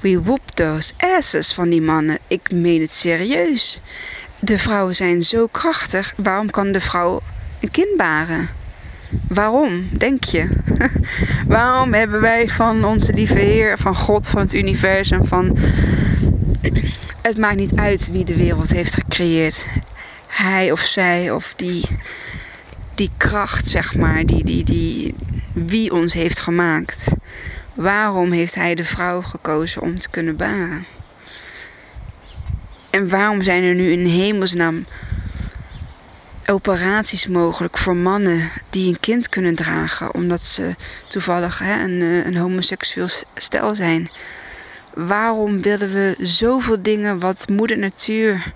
we 0.00 0.22
whoop 0.22 0.50
those 0.54 0.92
asses 0.96 1.52
van 1.52 1.68
die 1.68 1.82
mannen. 1.82 2.18
Ik 2.26 2.50
meen 2.50 2.80
het 2.80 2.92
serieus. 2.92 3.80
De 4.38 4.58
vrouwen 4.58 4.94
zijn 4.94 5.22
zo 5.22 5.46
krachtig. 5.46 6.12
Waarom 6.16 6.50
kan 6.50 6.72
de 6.72 6.80
vrouw 6.80 7.22
een 7.60 7.70
kind 7.70 7.96
baren? 7.96 8.48
Waarom, 9.28 9.88
denk 9.92 10.24
je? 10.24 10.48
Waarom 11.46 11.92
hebben 11.92 12.20
wij 12.20 12.48
van 12.48 12.84
onze 12.84 13.12
lieve 13.12 13.38
Heer, 13.38 13.78
van 13.78 13.94
God, 13.94 14.28
van 14.28 14.40
het 14.40 14.54
universum, 14.54 15.26
van. 15.26 15.58
Het 17.22 17.38
maakt 17.38 17.56
niet 17.56 17.76
uit 17.76 18.10
wie 18.12 18.24
de 18.24 18.36
wereld 18.36 18.70
heeft 18.70 18.94
gecreëerd. 18.94 19.66
Hij 20.26 20.72
of 20.72 20.80
zij 20.80 21.30
of 21.30 21.52
die, 21.56 21.84
die 22.94 23.10
kracht, 23.16 23.68
zeg 23.68 23.94
maar, 23.96 24.26
die, 24.26 24.44
die, 24.44 24.64
die, 24.64 25.14
wie 25.52 25.92
ons 25.92 26.14
heeft 26.14 26.40
gemaakt. 26.40 27.06
Waarom 27.74 28.32
heeft 28.32 28.54
hij 28.54 28.74
de 28.74 28.84
vrouw 28.84 29.22
gekozen 29.22 29.82
om 29.82 29.98
te 29.98 30.08
kunnen 30.08 30.36
baren? 30.36 30.84
En 32.90 33.08
waarom 33.08 33.42
zijn 33.42 33.62
er 33.62 33.74
nu 33.74 33.92
in 33.92 34.06
hemelsnaam 34.06 34.84
operaties 36.46 37.26
mogelijk 37.26 37.78
voor 37.78 37.96
mannen 37.96 38.50
die 38.70 38.88
een 38.88 39.00
kind 39.00 39.28
kunnen 39.28 39.54
dragen, 39.54 40.14
omdat 40.14 40.46
ze 40.46 40.74
toevallig 41.08 41.58
hè, 41.58 41.82
een, 41.82 42.02
eh, 42.02 42.26
een 42.26 42.36
homoseksueel 42.36 43.08
stel 43.34 43.74
zijn. 43.74 44.10
Waarom 44.94 45.62
willen 45.62 45.92
we 45.92 46.16
zoveel 46.18 46.82
dingen 46.82 47.18
wat 47.18 47.48
moeder 47.48 47.78
natuur 47.78 48.52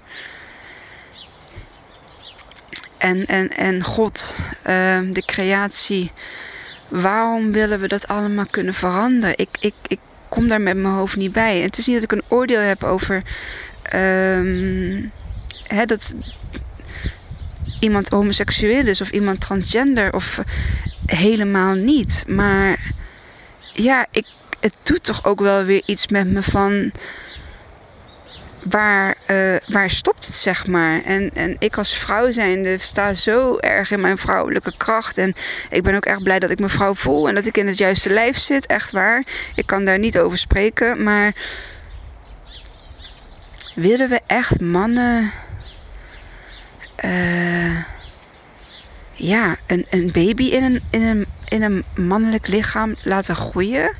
en, 3.01 3.26
en, 3.26 3.57
en 3.57 3.82
God, 3.82 4.36
uh, 4.59 4.99
de 5.12 5.22
creatie, 5.26 6.12
waarom 6.88 7.53
willen 7.53 7.80
we 7.80 7.88
dat 7.88 8.09
allemaal 8.09 8.47
kunnen 8.51 8.74
veranderen? 8.74 9.38
Ik, 9.38 9.49
ik, 9.61 9.74
ik 9.86 9.99
kom 10.28 10.49
daar 10.49 10.61
met 10.61 10.76
mijn 10.76 10.95
hoofd 10.95 11.16
niet 11.16 11.32
bij. 11.32 11.61
Het 11.61 11.78
is 11.78 11.86
niet 11.86 11.95
dat 11.95 12.12
ik 12.12 12.12
een 12.12 12.24
oordeel 12.28 12.61
heb 12.61 12.84
over 12.84 13.22
ehm, 13.82 15.03
hè, 15.66 15.84
dat 15.86 16.14
iemand 17.81 18.09
homoseksueel 18.09 18.87
is 18.87 19.01
of 19.01 19.11
iemand 19.11 19.41
transgender 19.41 20.14
of 20.14 20.41
helemaal 21.07 21.74
niet. 21.74 22.24
Maar 22.26 22.93
ja, 23.72 24.07
ik, 24.11 24.26
het 24.61 24.74
doet 24.83 25.05
toch 25.05 25.24
ook 25.24 25.41
wel 25.41 25.64
weer 25.64 25.83
iets 25.87 26.09
met 26.09 26.26
me 26.26 26.43
van 26.43 26.93
waar, 28.62 29.16
uh, 29.31 29.57
waar 29.66 29.91
stopt 29.91 30.26
het, 30.26 30.37
zeg 30.37 30.66
maar. 30.66 31.03
En, 31.05 31.31
en 31.35 31.57
ik 31.59 31.76
als 31.76 31.95
vrouw 31.95 32.31
zijnde 32.31 32.78
sta 32.78 33.14
zo 33.14 33.59
erg 33.59 33.91
in 33.91 34.01
mijn 34.01 34.18
vrouwelijke 34.18 34.76
kracht. 34.76 35.18
En 35.18 35.35
ik 35.70 35.83
ben 35.83 35.95
ook 35.95 36.07
echt 36.07 36.22
blij 36.22 36.39
dat 36.39 36.51
ik 36.51 36.59
mijn 36.59 36.70
vrouw 36.70 36.95
voel 36.95 37.28
en 37.28 37.35
dat 37.35 37.47
ik 37.47 37.59
in 37.59 37.66
het 37.66 37.78
juiste 37.78 38.11
lijf 38.11 38.39
zit. 38.39 38.66
Echt 38.66 38.91
waar. 38.91 39.24
Ik 39.55 39.66
kan 39.66 39.85
daar 39.85 39.99
niet 39.99 40.18
over 40.18 40.39
spreken. 40.39 41.03
Maar 41.03 41.33
willen 43.74 44.09
we 44.09 44.20
echt 44.26 44.61
mannen. 44.61 45.33
Uh, 47.05 47.77
ja, 49.13 49.57
een, 49.67 49.87
een 49.91 50.11
baby 50.13 50.45
in 50.45 50.63
een, 50.63 50.83
in, 50.91 51.03
een, 51.03 51.27
in 51.49 51.63
een 51.63 51.85
mannelijk 52.07 52.47
lichaam 52.47 52.95
laten 53.03 53.37
groeien? 53.37 53.91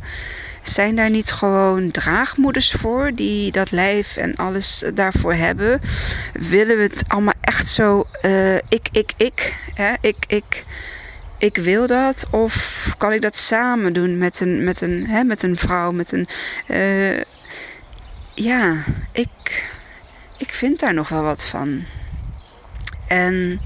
Zijn 0.63 0.97
daar 0.97 1.11
niet 1.11 1.31
gewoon 1.31 1.91
draagmoeders 1.91 2.71
voor 2.73 3.11
die 3.15 3.53
dat 3.53 3.71
lijf 3.71 4.17
en 4.17 4.37
alles 4.37 4.85
daarvoor 4.95 5.35
hebben? 5.35 5.81
Willen 6.33 6.77
we 6.77 6.83
het 6.83 7.09
allemaal 7.09 7.35
echt 7.41 7.69
zo 7.69 8.07
uh, 8.23 8.55
ik, 8.55 8.89
ik, 8.93 9.13
ik, 9.17 9.55
hè? 9.75 9.93
ik, 10.01 10.17
ik, 10.27 10.65
ik 11.39 11.57
wil 11.57 11.87
dat? 11.87 12.27
Of 12.31 12.87
kan 12.99 13.13
ik 13.13 13.23
dat 13.23 13.37
samen 13.37 13.93
doen 13.93 14.19
met 14.19 14.41
een, 14.41 14.65
met 14.65 14.81
een, 14.81 15.07
hè, 15.07 15.23
met 15.25 15.43
een 15.43 15.57
vrouw, 15.57 15.93
met 15.93 16.13
een. 16.13 16.29
Uh, 16.69 17.21
ja, 18.35 18.77
ik, 19.13 19.65
ik 20.37 20.53
vind 20.53 20.81
daar 20.81 20.95
nog 20.95 21.09
wel 21.09 21.23
wat 21.23 21.47
van. 21.47 21.85
En. 23.11 23.61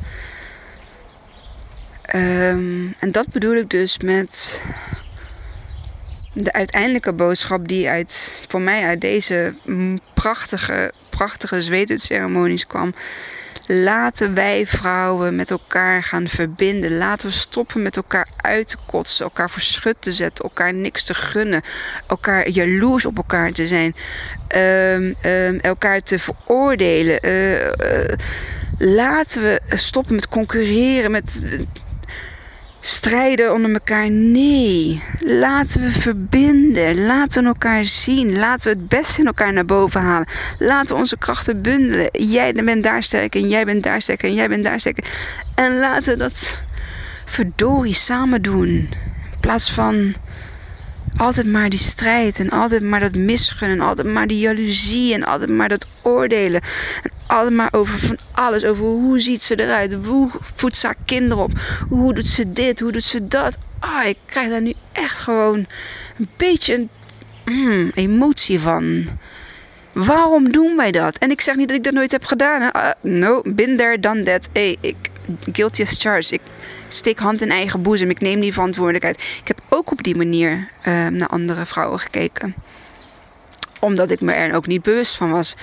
Um, 2.15 2.95
en 2.99 3.13
dat 3.13 3.27
bedoel 3.29 3.55
ik 3.55 3.71
dus 3.71 3.99
met 3.99 4.63
de 6.33 6.53
uiteindelijke 6.53 7.13
boodschap 7.13 7.69
die 7.69 7.89
uit, 7.89 8.33
voor 8.49 8.61
mij 8.61 8.85
uit 8.85 9.01
deze 9.01 9.55
prachtige, 10.15 10.93
prachtige 11.09 11.61
zweetceremonies 11.61 12.67
kwam. 12.67 12.95
Laten 13.67 14.35
wij 14.35 14.67
vrouwen 14.67 15.37
met 15.37 15.51
elkaar 15.51 16.03
gaan 16.03 16.29
verbinden. 16.29 16.97
Laten 16.97 17.29
we 17.29 17.35
stoppen 17.35 17.83
met 17.83 17.97
elkaar 17.97 18.29
uit 18.37 18.69
te 18.69 18.77
kotsen, 18.87 19.25
elkaar 19.25 19.51
voor 19.51 19.63
schut 19.63 19.97
te 19.99 20.13
zetten, 20.13 20.45
elkaar 20.45 20.75
niks 20.75 21.05
te 21.05 21.15
gunnen, 21.15 21.63
elkaar 22.07 22.49
jaloers 22.49 23.07
op 23.07 23.17
elkaar 23.17 23.53
te 23.53 23.67
zijn, 23.67 23.95
um, 24.57 25.15
um, 25.31 25.61
elkaar 25.61 26.03
te 26.03 26.19
veroordelen. 26.19 27.19
Uh, 27.29 28.17
laten 28.79 29.43
we 29.43 29.61
stoppen 29.69 30.15
met 30.15 30.29
concurreren, 30.29 31.11
met 31.11 31.41
strijden 32.81 33.53
onder 33.53 33.73
elkaar. 33.73 34.11
Nee, 34.11 35.03
laten 35.21 35.83
we 35.83 35.91
verbinden. 35.91 37.07
Laten 37.07 37.43
we 37.43 37.49
elkaar 37.49 37.85
zien. 37.85 38.39
Laten 38.39 38.73
we 38.73 38.79
het 38.79 38.89
beste 38.89 39.21
in 39.21 39.27
elkaar 39.27 39.53
naar 39.53 39.65
boven 39.65 40.01
halen. 40.01 40.29
Laten 40.59 40.95
we 40.95 41.01
onze 41.01 41.19
krachten 41.19 41.63
bundelen. 41.63 42.09
Jij 42.13 42.53
bent 42.53 42.83
daar 42.83 43.03
sterk 43.03 43.35
en 43.35 43.49
jij 43.49 43.65
bent 43.65 43.83
daar 43.83 44.03
sterk 44.03 44.23
en 44.23 44.35
jij 44.35 44.49
bent 44.49 44.65
daar 44.65 44.81
sterk. 44.81 44.99
En 45.55 45.79
laten 45.79 46.13
we 46.13 46.17
dat 46.17 46.61
verdorie 47.25 47.95
samen 47.95 48.43
doen. 48.43 48.69
In 48.69 49.41
plaats 49.41 49.71
van 49.71 50.15
altijd 51.17 51.47
maar 51.47 51.69
die 51.69 51.79
strijd 51.79 52.39
en 52.39 52.51
altijd 52.51 52.83
maar 52.83 53.01
dat 53.01 53.15
misgunnen. 53.15 53.79
En 53.79 53.87
altijd 53.87 54.07
maar 54.07 54.27
die 54.27 54.39
jaloezie 54.39 55.15
en 55.15 55.25
altijd 55.25 55.51
maar 55.51 55.69
dat 55.69 55.87
oordelen. 56.03 56.61
En 57.03 57.11
altijd 57.27 57.55
maar 57.55 57.69
over 57.73 57.99
van 57.99 58.19
alles. 58.33 58.65
Over 58.65 58.85
hoe 58.85 59.21
ziet 59.21 59.43
ze 59.43 59.61
eruit. 59.61 59.97
Hoe 60.05 60.31
voedt 60.55 60.77
ze 60.77 60.87
haar 60.87 60.97
kinderen 61.05 61.45
op. 61.45 61.53
Hoe 61.89 62.15
doet 62.15 62.27
ze 62.27 62.53
dit. 62.53 62.81
Hoe 62.81 62.93
doet 62.93 63.05
ze 63.05 63.29
dat. 63.29 63.57
Ah, 63.79 64.07
ik 64.07 64.17
krijg 64.27 64.49
daar 64.49 64.63
nu 64.63 64.73
echt 64.93 65.19
gewoon 65.19 65.67
een 66.19 66.29
beetje 66.37 66.75
een 66.75 66.91
mm, 67.45 67.91
emotie 67.95 68.61
van. 68.61 69.07
Waarom 69.93 70.53
doen 70.53 70.77
wij 70.77 70.91
dat? 70.91 71.17
En 71.17 71.31
ik 71.31 71.41
zeg 71.41 71.57
niet 71.57 71.69
dat 71.69 71.77
ik 71.77 71.85
dat 71.85 71.93
nooit 71.93 72.13
heb 72.13 72.25
gedaan. 72.25 72.63
Hè? 72.63 72.69
Uh, 72.77 72.91
no, 73.01 73.43
been 73.45 73.77
there, 73.77 74.01
done 74.01 74.23
that. 74.23 74.49
Hey, 74.53 74.77
ik, 74.81 74.97
guilty 75.53 75.83
as 75.83 75.99
charged. 75.99 76.33
Ik 76.33 76.41
steek 76.95 77.19
hand 77.19 77.43
in 77.43 77.51
eigen 77.51 77.83
boezem. 77.83 78.11
Ik 78.11 78.21
neem 78.21 78.41
die 78.41 78.53
verantwoordelijkheid. 78.53 79.17
Ik 79.41 79.49
heb 79.49 79.61
ook 79.69 79.91
op 79.91 80.03
die 80.03 80.17
manier 80.17 80.69
uh, 80.87 81.07
naar 81.07 81.29
andere 81.29 81.67
vrouwen 81.67 81.99
gekeken 81.99 82.55
omdat 83.85 84.11
ik 84.11 84.21
me 84.21 84.33
er 84.33 84.55
ook 84.55 84.67
niet 84.67 84.83
bewust 84.83 85.17
van 85.17 85.31
was. 85.31 85.55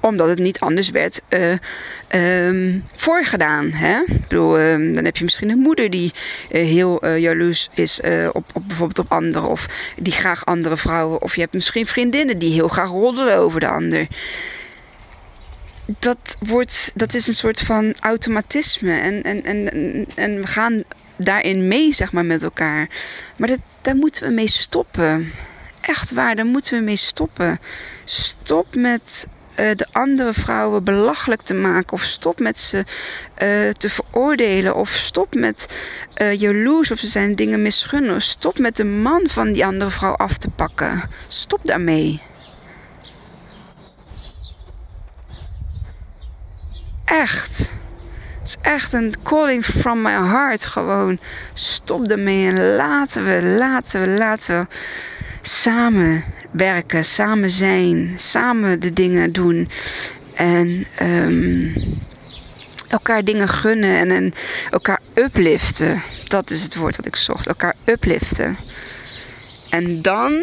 Omdat 0.00 0.28
het 0.28 0.38
niet 0.38 0.60
anders 0.60 0.90
werd 0.90 1.20
uh, 1.28 2.46
um, 2.46 2.84
voorgedaan. 2.94 3.70
Hè? 3.70 4.00
Ik 4.06 4.28
bedoel, 4.28 4.60
um, 4.60 4.94
dan 4.94 5.04
heb 5.04 5.16
je 5.16 5.24
misschien 5.24 5.50
een 5.50 5.58
moeder 5.58 5.90
die 5.90 6.12
uh, 6.50 6.62
heel 6.62 7.04
uh, 7.04 7.18
jaloers 7.18 7.68
is 7.74 8.00
op, 8.32 8.44
op, 8.52 8.62
bijvoorbeeld 8.66 8.98
op 8.98 9.12
anderen. 9.12 9.48
Of 9.48 9.66
die 9.96 10.12
graag 10.12 10.46
andere 10.46 10.76
vrouwen. 10.76 11.22
Of 11.22 11.34
je 11.34 11.40
hebt 11.40 11.52
misschien 11.54 11.86
vriendinnen 11.86 12.38
die 12.38 12.52
heel 12.52 12.68
graag 12.68 12.88
roddelen 12.88 13.36
over 13.36 13.60
de 13.60 13.68
ander. 13.68 14.06
Dat, 15.98 16.36
wordt, 16.38 16.90
dat 16.94 17.14
is 17.14 17.26
een 17.26 17.34
soort 17.34 17.60
van 17.60 17.94
automatisme. 18.00 18.92
En, 18.92 19.22
en, 19.22 19.44
en, 19.44 20.06
en 20.14 20.40
we 20.40 20.46
gaan 20.46 20.82
daarin 21.16 21.68
mee, 21.68 21.92
zeg 21.92 22.12
maar, 22.12 22.24
met 22.24 22.42
elkaar. 22.42 22.88
Maar 23.36 23.48
dat, 23.48 23.76
daar 23.82 23.96
moeten 23.96 24.28
we 24.28 24.34
mee 24.34 24.48
stoppen 24.48 25.32
echt 25.88 26.12
waar, 26.12 26.36
daar 26.36 26.46
moeten 26.46 26.78
we 26.78 26.84
mee 26.84 26.96
stoppen. 26.96 27.60
Stop 28.04 28.74
met 28.74 29.26
uh, 29.50 29.56
de 29.76 29.86
andere 29.92 30.32
vrouwen 30.32 30.84
belachelijk 30.84 31.42
te 31.42 31.54
maken. 31.54 31.92
Of 31.92 32.02
stop 32.02 32.40
met 32.40 32.60
ze 32.60 32.76
uh, 32.76 32.84
te 33.70 33.90
veroordelen. 33.90 34.74
Of 34.74 34.90
stop 34.90 35.34
met 35.34 35.66
uh, 36.22 36.40
jaloers 36.40 36.90
of 36.90 36.98
ze 36.98 37.06
zijn 37.06 37.34
dingen 37.34 37.62
misgunnen. 37.62 38.22
Stop 38.22 38.58
met 38.58 38.76
de 38.76 38.84
man 38.84 39.22
van 39.24 39.52
die 39.52 39.64
andere 39.64 39.90
vrouw 39.90 40.14
af 40.14 40.36
te 40.36 40.48
pakken. 40.48 41.02
Stop 41.28 41.60
daarmee. 41.62 42.20
Echt. 47.08 47.70
Het 48.38 48.48
is 48.48 48.56
echt 48.60 48.92
een 48.92 49.14
calling 49.22 49.64
from 49.64 50.02
my 50.02 50.10
heart. 50.10 50.66
Gewoon 50.66 51.18
stop 51.54 52.08
daarmee 52.08 52.46
en 52.46 52.74
laten 52.76 53.24
we, 53.24 53.42
laten 53.42 54.00
we, 54.00 54.18
laten 54.18 54.58
we 54.58 54.66
samen 55.42 56.24
werken, 56.50 57.04
samen 57.04 57.50
zijn, 57.50 58.14
samen 58.16 58.80
de 58.80 58.92
dingen 58.92 59.32
doen. 59.32 59.68
En 60.34 60.86
um, 61.02 61.72
elkaar 62.88 63.24
dingen 63.24 63.48
gunnen 63.48 63.98
en, 63.98 64.10
en 64.10 64.34
elkaar 64.70 65.00
upliften. 65.14 66.02
Dat 66.24 66.50
is 66.50 66.62
het 66.62 66.74
woord 66.76 66.96
dat 66.96 67.06
ik 67.06 67.16
zocht. 67.16 67.46
Elkaar 67.46 67.74
upliften. 67.84 68.56
En 69.70 70.02
dan 70.02 70.42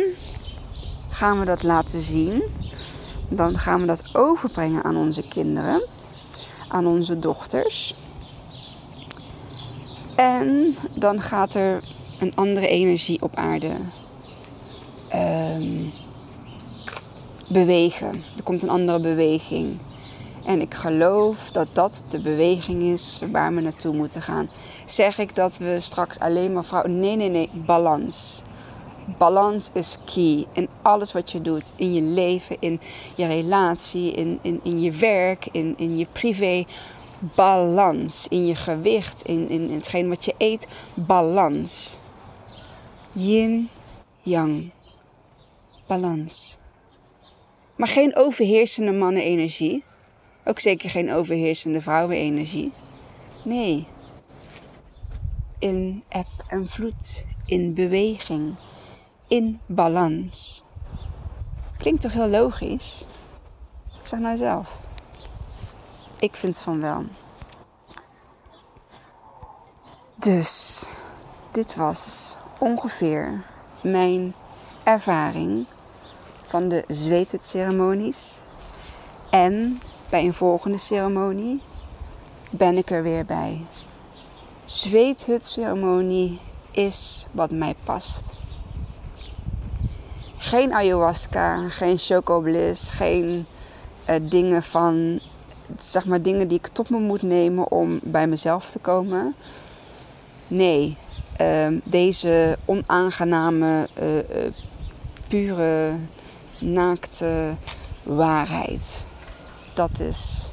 gaan 1.09 1.39
we 1.39 1.45
dat 1.45 1.63
laten 1.63 1.99
zien. 1.99 2.43
Dan 3.29 3.57
gaan 3.57 3.81
we 3.81 3.87
dat 3.87 4.09
overbrengen 4.13 4.83
aan 4.83 4.95
onze 4.95 5.27
kinderen, 5.27 5.83
aan 6.67 6.87
onze 6.87 7.19
dochters. 7.19 7.95
En 10.15 10.75
dan 10.93 11.21
gaat 11.21 11.53
er 11.53 11.83
een 12.19 12.35
andere 12.35 12.67
energie 12.67 13.21
op 13.21 13.35
aarde 13.35 13.71
um, 15.15 15.91
bewegen. 17.47 18.23
Er 18.37 18.43
komt 18.43 18.63
een 18.63 18.69
andere 18.69 18.99
beweging. 18.99 19.77
En 20.45 20.61
ik 20.61 20.73
geloof 20.73 21.51
dat 21.51 21.67
dat 21.71 22.03
de 22.09 22.19
beweging 22.19 22.81
is 22.81 23.21
waar 23.31 23.55
we 23.55 23.61
naartoe 23.61 23.95
moeten 23.95 24.21
gaan. 24.21 24.49
Zeg 24.85 25.17
ik 25.17 25.35
dat 25.35 25.57
we 25.57 25.75
straks 25.79 26.19
alleen 26.19 26.53
maar 26.53 26.65
vrouwen. 26.65 26.99
Nee, 26.99 27.15
nee, 27.15 27.29
nee. 27.29 27.49
Balans. 27.53 28.41
Balans 29.17 29.69
is 29.73 29.97
key 30.05 30.45
in 30.53 30.69
alles 30.81 31.11
wat 31.11 31.31
je 31.31 31.41
doet. 31.41 31.73
In 31.75 31.93
je 31.93 32.01
leven, 32.01 32.57
in 32.59 32.79
je 33.15 33.25
relatie, 33.25 34.11
in, 34.11 34.39
in, 34.41 34.59
in 34.63 34.81
je 34.81 34.91
werk, 34.91 35.47
in, 35.51 35.73
in 35.77 35.97
je 35.97 36.07
privé. 36.11 36.65
Balans. 37.19 38.27
In 38.29 38.45
je 38.45 38.55
gewicht, 38.55 39.21
in, 39.21 39.49
in, 39.49 39.71
hetgeen 39.71 40.07
wat 40.09 40.25
je 40.25 40.33
eet. 40.37 40.67
Balans. 40.93 41.97
Yin, 43.11 43.69
yang 44.21 44.71
balans. 45.87 46.57
Maar 47.75 47.87
geen 47.87 48.15
overheersende 48.15 48.91
mannenenergie. 48.91 49.83
Ook 50.45 50.59
zeker 50.59 50.89
geen 50.89 51.11
overheersende 51.11 51.81
vrouwenenergie. 51.81 52.71
Nee. 53.43 53.87
In 55.59 56.03
eb 56.09 56.27
en 56.47 56.67
vloed. 56.67 57.25
In 57.45 57.73
beweging. 57.73 58.55
In 59.27 59.59
balans. 59.65 60.63
Klinkt 61.77 62.01
toch 62.01 62.13
heel 62.13 62.29
logisch? 62.29 63.05
Ik 63.99 64.07
zeg 64.07 64.19
nou 64.19 64.37
zelf. 64.37 64.79
Ik 66.19 66.35
vind 66.35 66.59
van 66.59 66.81
wel. 66.81 67.03
Dus 70.15 70.85
dit 71.51 71.75
was 71.75 72.35
ongeveer 72.57 73.45
mijn 73.81 74.33
ervaring 74.83 75.65
van 76.47 76.69
de 76.69 76.83
zweetceremonies. 76.87 78.39
En 79.29 79.81
bij 80.09 80.25
een 80.25 80.33
volgende 80.33 80.77
ceremonie 80.77 81.61
ben 82.49 82.77
ik 82.77 82.91
er 82.91 83.03
weer 83.03 83.25
bij. 83.25 83.65
Zweethutceremonie 84.65 86.39
is 86.71 87.25
wat 87.31 87.51
mij 87.51 87.75
past. 87.83 88.33
Geen 90.45 90.73
ayahuasca, 90.73 91.69
geen 91.69 91.97
chocobliss, 91.97 92.89
geen 92.89 93.45
uh, 94.09 94.15
dingen 94.21 94.63
van, 94.63 95.19
zeg 95.79 96.05
maar 96.05 96.21
dingen 96.21 96.47
die 96.47 96.57
ik 96.57 96.67
tot 96.67 96.89
me 96.89 96.99
moet 96.99 97.21
nemen 97.21 97.71
om 97.71 97.99
bij 98.03 98.27
mezelf 98.27 98.69
te 98.69 98.79
komen. 98.79 99.35
Nee, 100.47 100.97
uh, 101.41 101.67
deze 101.83 102.57
onaangename, 102.65 103.89
uh, 104.01 104.51
pure, 105.27 105.95
naakte 106.59 107.53
waarheid. 108.03 109.05
Dat 109.73 109.99
is, 109.99 110.51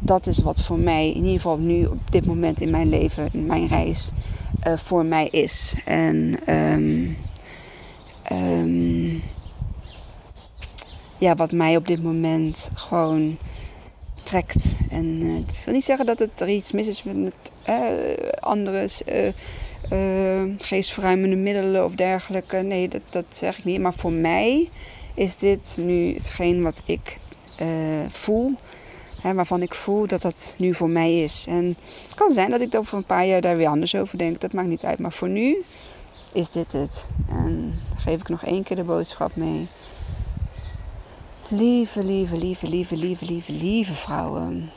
dat 0.00 0.26
is 0.26 0.38
wat 0.38 0.62
voor 0.62 0.78
mij, 0.78 1.08
in 1.08 1.24
ieder 1.24 1.32
geval 1.32 1.58
nu 1.58 1.84
op 1.84 2.10
dit 2.10 2.26
moment 2.26 2.60
in 2.60 2.70
mijn 2.70 2.88
leven, 2.88 3.28
in 3.32 3.46
mijn 3.46 3.66
reis, 3.66 4.10
voor 4.76 5.04
mij 5.04 5.28
is. 5.28 5.74
En 5.84 6.34
um, 6.48 7.16
um, 8.32 9.22
ja, 11.18 11.34
wat 11.34 11.52
mij 11.52 11.76
op 11.76 11.86
dit 11.86 12.02
moment 12.02 12.70
gewoon 12.74 13.36
trekt. 14.22 14.64
En 14.90 15.04
uh, 15.22 15.36
ik 15.36 15.64
wil 15.64 15.74
niet 15.74 15.84
zeggen 15.84 16.06
dat 16.06 16.18
het 16.18 16.40
er 16.40 16.48
iets 16.48 16.72
mis 16.72 16.88
is 16.88 17.02
met 17.02 17.34
uh, 17.68 17.76
andere 18.40 18.88
uh, 19.92 20.42
geestverruimende 20.58 21.36
middelen 21.36 21.84
of 21.84 21.94
dergelijke. 21.94 22.56
Nee, 22.56 22.88
dat, 22.88 23.00
dat 23.10 23.24
zeg 23.28 23.58
ik 23.58 23.64
niet. 23.64 23.80
Maar 23.80 23.94
voor 23.94 24.12
mij 24.12 24.68
is 25.14 25.36
dit 25.36 25.76
nu 25.80 26.14
hetgeen 26.14 26.62
wat 26.62 26.82
ik 26.84 27.20
voel. 28.08 28.54
Hè, 29.20 29.34
waarvan 29.34 29.62
ik 29.62 29.74
voel 29.74 30.06
dat 30.06 30.22
dat 30.22 30.54
nu 30.58 30.74
voor 30.74 30.90
mij 30.90 31.22
is. 31.22 31.44
En 31.48 31.76
het 32.06 32.14
kan 32.14 32.32
zijn 32.32 32.50
dat 32.50 32.60
ik 32.60 32.74
over 32.74 32.96
een 32.96 33.04
paar 33.04 33.26
jaar 33.26 33.40
daar 33.40 33.56
weer 33.56 33.68
anders 33.68 33.94
over 33.94 34.18
denk. 34.18 34.40
Dat 34.40 34.52
maakt 34.52 34.68
niet 34.68 34.84
uit. 34.84 34.98
Maar 34.98 35.12
voor 35.12 35.28
nu 35.28 35.62
is 36.32 36.50
dit 36.50 36.72
het. 36.72 37.06
Geef 38.02 38.20
ik 38.20 38.28
nog 38.28 38.44
één 38.44 38.62
keer 38.62 38.76
de 38.76 38.84
boodschap 38.84 39.36
mee. 39.36 39.68
Lieve, 41.48 42.04
lieve, 42.04 42.36
lieve, 42.36 42.68
lieve, 42.68 42.96
lieve, 42.96 43.24
lieve, 43.24 43.52
lieve 43.52 43.94
vrouwen. 43.94 44.70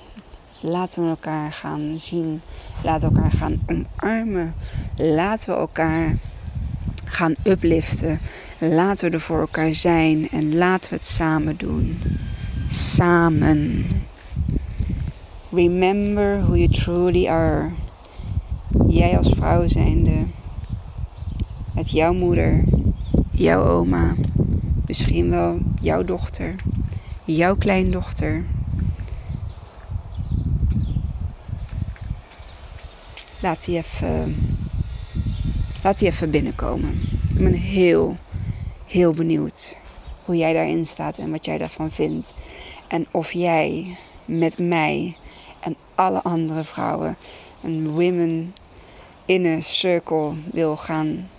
Laten 0.60 1.04
we 1.04 1.10
elkaar 1.10 1.52
gaan 1.52 1.94
zien. 1.98 2.42
Laten 2.84 3.10
we 3.10 3.16
elkaar 3.16 3.32
gaan 3.32 3.60
omarmen. 3.68 4.56
Laten 4.98 5.54
we 5.54 5.60
elkaar 5.60 6.16
gaan 7.06 7.36
upliften. 7.44 8.20
Laten 8.60 9.10
we 9.10 9.16
er 9.16 9.22
voor 9.22 9.40
elkaar 9.40 9.74
zijn. 9.74 10.30
En 10.30 10.56
laten 10.56 10.90
we 10.90 10.96
het 10.96 11.06
samen 11.06 11.58
doen. 11.58 12.02
Samen. 12.70 13.86
Remember 15.52 16.42
who 16.42 16.56
you 16.56 16.72
truly 16.72 17.28
are. 17.28 17.72
Jij 18.88 19.18
als 19.18 19.32
vrouw 19.36 19.68
zijnde. 19.68 20.26
Met 21.72 21.92
jouw 21.92 22.14
moeder. 22.14 22.64
Jouw 23.36 23.68
oma 23.68 24.16
Misschien 24.86 25.30
wel 25.30 25.60
jouw 25.82 26.04
dochter, 26.04 26.56
jouw 27.24 27.56
kleindochter. 27.56 28.46
Laat 33.40 33.66
die 33.66 33.78
even, 33.78 34.36
laat 35.84 36.00
die 36.00 36.08
even 36.08 36.30
binnenkomen. 36.30 37.02
Ik 37.30 37.38
ben 37.38 37.54
heel, 37.54 38.16
heel 38.86 39.12
benieuwd 39.12 39.78
hoe 40.26 40.36
jij 40.36 40.54
daarin 40.54 40.86
staat 40.86 41.18
en 41.18 41.32
wat 41.32 41.46
jij 41.46 41.58
daarvan 41.58 41.92
vindt. 41.92 42.34
En 42.88 43.08
of 43.12 43.32
jij 43.32 43.98
met 44.26 44.60
mij 44.60 45.18
en 45.60 45.76
alle 45.96 46.22
andere 46.24 46.64
vrouwen 46.64 47.18
een 47.64 47.92
women 47.92 48.54
inner 49.26 49.62
circle 49.64 50.34
wil 50.52 50.78
gaan, 50.78 51.30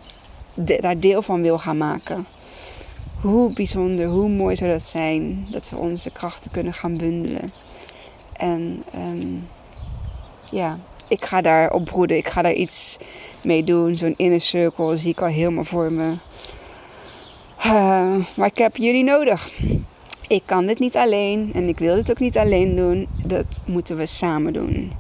daar 0.57 0.99
deel 0.99 1.23
van 1.23 1.43
wil 1.43 1.59
gaan 1.59 1.77
maken 1.77 2.27
hoe 3.21 3.53
bijzonder, 3.53 4.07
hoe 4.07 4.29
mooi 4.29 4.57
zou 4.57 4.71
dat 4.71 4.83
zijn 4.83 5.47
dat 5.51 5.71
we 5.71 5.77
onze 5.77 6.11
krachten 6.11 6.51
kunnen 6.51 6.73
gaan 6.73 6.97
bundelen. 6.97 7.53
En 8.33 8.83
um, 8.95 9.49
ja, 10.51 10.79
ik 11.09 11.25
ga 11.25 11.41
daar 11.41 11.73
op 11.73 11.85
broeden, 11.85 12.17
ik 12.17 12.29
ga 12.29 12.43
daar 12.43 12.53
iets 12.53 12.97
mee 13.43 13.65
doen. 13.65 13.97
Zo'n 13.97 14.15
inner 14.17 14.41
circle 14.41 14.97
zie 14.97 15.11
ik 15.11 15.21
al 15.21 15.29
helemaal 15.29 15.65
voor 15.65 15.93
me. 15.93 16.15
Uh, 17.67 18.15
maar 18.37 18.47
ik 18.47 18.59
heb 18.59 18.77
jullie 18.77 19.05
nodig. 19.05 19.51
Ik 20.29 20.43
kan 20.45 20.67
dit 20.67 20.79
niet 20.79 20.97
alleen 20.97 21.51
en 21.55 21.69
ik 21.69 21.79
wil 21.79 21.95
dit 21.95 22.11
ook 22.11 22.19
niet 22.19 22.39
alleen 22.39 22.77
doen. 22.77 23.09
Dat 23.25 23.63
moeten 23.65 23.97
we 23.97 24.07
samen 24.07 24.53
doen. 24.53 24.93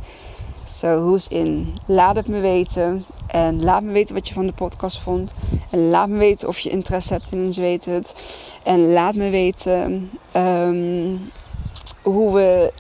So, 0.66 1.00
who's 1.04 1.28
in? 1.28 1.74
Laat 1.86 2.16
het 2.16 2.28
me 2.28 2.40
weten. 2.40 3.04
En 3.26 3.62
laat 3.62 3.82
me 3.82 3.92
weten 3.92 4.14
wat 4.14 4.28
je 4.28 4.34
van 4.34 4.46
de 4.46 4.52
podcast 4.52 5.00
vond. 5.00 5.34
En 5.70 5.88
laat 5.88 6.08
me 6.08 6.16
weten 6.16 6.48
of 6.48 6.58
je 6.58 6.70
interesse 6.70 7.12
hebt 7.12 7.32
in 7.32 7.38
een 7.38 7.52
zweethut. 7.52 8.14
En 8.62 8.92
laat 8.92 9.14
me 9.14 9.30
weten 9.30 10.10
um, 10.36 11.30
hoe, 12.02 12.34
we, 12.34 12.72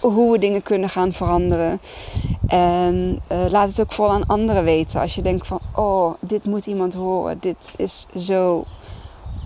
hoe 0.00 0.32
we 0.32 0.38
dingen 0.38 0.62
kunnen 0.62 0.88
gaan 0.88 1.12
veranderen. 1.12 1.80
En 2.46 3.20
uh, 3.32 3.44
laat 3.48 3.68
het 3.68 3.80
ook 3.80 3.92
vooral 3.92 4.14
aan 4.14 4.26
anderen 4.26 4.64
weten. 4.64 5.00
Als 5.00 5.14
je 5.14 5.22
denkt 5.22 5.46
van, 5.46 5.60
oh, 5.74 6.14
dit 6.20 6.46
moet 6.46 6.66
iemand 6.66 6.94
horen. 6.94 7.38
Dit 7.40 7.72
is 7.76 8.06
zo 8.16 8.64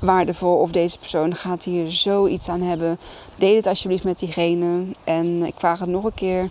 waardevol. 0.00 0.56
Of 0.56 0.70
deze 0.70 0.98
persoon 0.98 1.34
gaat 1.34 1.64
hier 1.64 1.90
zoiets 1.90 2.48
aan 2.48 2.62
hebben. 2.62 2.98
Deel 3.36 3.56
het 3.56 3.66
alsjeblieft 3.66 4.04
met 4.04 4.18
diegene. 4.18 4.84
En 5.04 5.42
ik 5.42 5.54
vraag 5.56 5.78
het 5.78 5.88
nog 5.88 6.04
een 6.04 6.14
keer. 6.14 6.50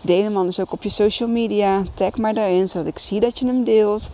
Deel 0.00 0.22
hem 0.22 0.36
anders 0.36 0.60
ook 0.60 0.72
op 0.72 0.82
je 0.82 0.88
social 0.88 1.28
media. 1.28 1.82
Tag 1.94 2.16
maar 2.16 2.34
daarin, 2.34 2.68
zodat 2.68 2.86
ik 2.88 2.98
zie 2.98 3.20
dat 3.20 3.38
je 3.38 3.46
hem 3.46 3.64
deelt. 3.64 4.10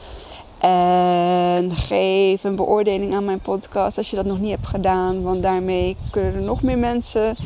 En 0.59 1.71
geef 1.77 2.45
een 2.45 2.57
beoordeling 2.57 3.15
aan 3.15 3.25
mijn 3.25 3.41
podcast 3.41 3.97
als 3.97 4.11
je 4.11 4.17
dat 4.17 4.25
nog 4.25 4.41
niet 4.41 4.51
hebt 4.51 4.67
gedaan. 4.67 5.23
Want 5.23 5.43
daarmee 5.43 5.97
kunnen 6.11 6.35
er 6.35 6.43
nog 6.43 6.63
meer 6.63 6.79
mensen 6.79 7.37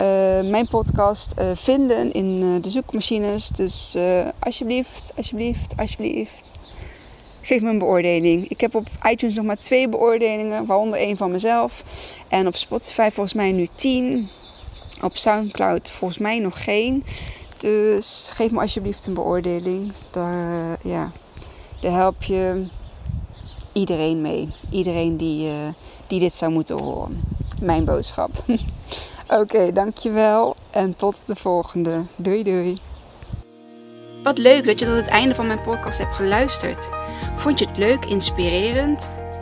uh, 0.00 0.50
mijn 0.50 0.68
podcast 0.68 1.34
uh, 1.38 1.50
vinden 1.54 2.12
in 2.12 2.42
uh, 2.42 2.62
de 2.62 2.70
zoekmachines. 2.70 3.48
Dus 3.48 3.96
alsjeblieft, 4.38 5.12
alsjeblieft, 5.16 5.74
alsjeblieft. 5.76 6.50
Geef 7.40 7.62
me 7.62 7.70
een 7.70 7.78
beoordeling. 7.78 8.48
Ik 8.48 8.60
heb 8.60 8.74
op 8.74 8.88
iTunes 9.10 9.34
nog 9.34 9.44
maar 9.44 9.58
twee 9.58 9.88
beoordelingen, 9.88 10.66
waaronder 10.66 10.98
één 10.98 11.16
van 11.16 11.30
mezelf. 11.30 11.84
En 12.28 12.46
op 12.46 12.56
Spotify 12.56 13.08
volgens 13.12 13.34
mij 13.34 13.52
nu 13.52 13.66
tien. 13.74 14.28
Op 15.02 15.16
Soundcloud 15.16 15.90
volgens 15.90 16.20
mij 16.20 16.38
nog 16.38 16.64
geen. 16.64 17.04
Dus 17.60 18.30
geef 18.34 18.50
me 18.50 18.60
alsjeblieft 18.60 19.06
een 19.06 19.14
beoordeling. 19.14 19.92
Daar, 20.10 20.78
ja, 20.82 21.10
daar 21.80 21.92
help 21.92 22.22
je 22.22 22.66
iedereen 23.72 24.20
mee. 24.20 24.48
Iedereen 24.70 25.16
die, 25.16 25.48
uh, 25.48 25.54
die 26.06 26.20
dit 26.20 26.34
zou 26.34 26.52
moeten 26.52 26.82
horen. 26.82 27.20
Mijn 27.60 27.84
boodschap. 27.84 28.30
Oké, 29.40 29.72
dankjewel. 29.72 30.56
En 30.70 30.96
tot 30.96 31.16
de 31.24 31.36
volgende. 31.36 32.02
Doei 32.16 32.42
doei. 32.42 32.76
Wat 34.22 34.38
leuk 34.38 34.66
dat 34.66 34.78
je 34.78 34.84
tot 34.84 34.94
het 34.96 35.08
einde 35.08 35.34
van 35.34 35.46
mijn 35.46 35.62
podcast 35.62 35.98
hebt 35.98 36.14
geluisterd. 36.14 36.88
Vond 37.34 37.58
je 37.58 37.66
het 37.66 37.76
leuk, 37.76 38.04
inspirerend? 38.04 39.10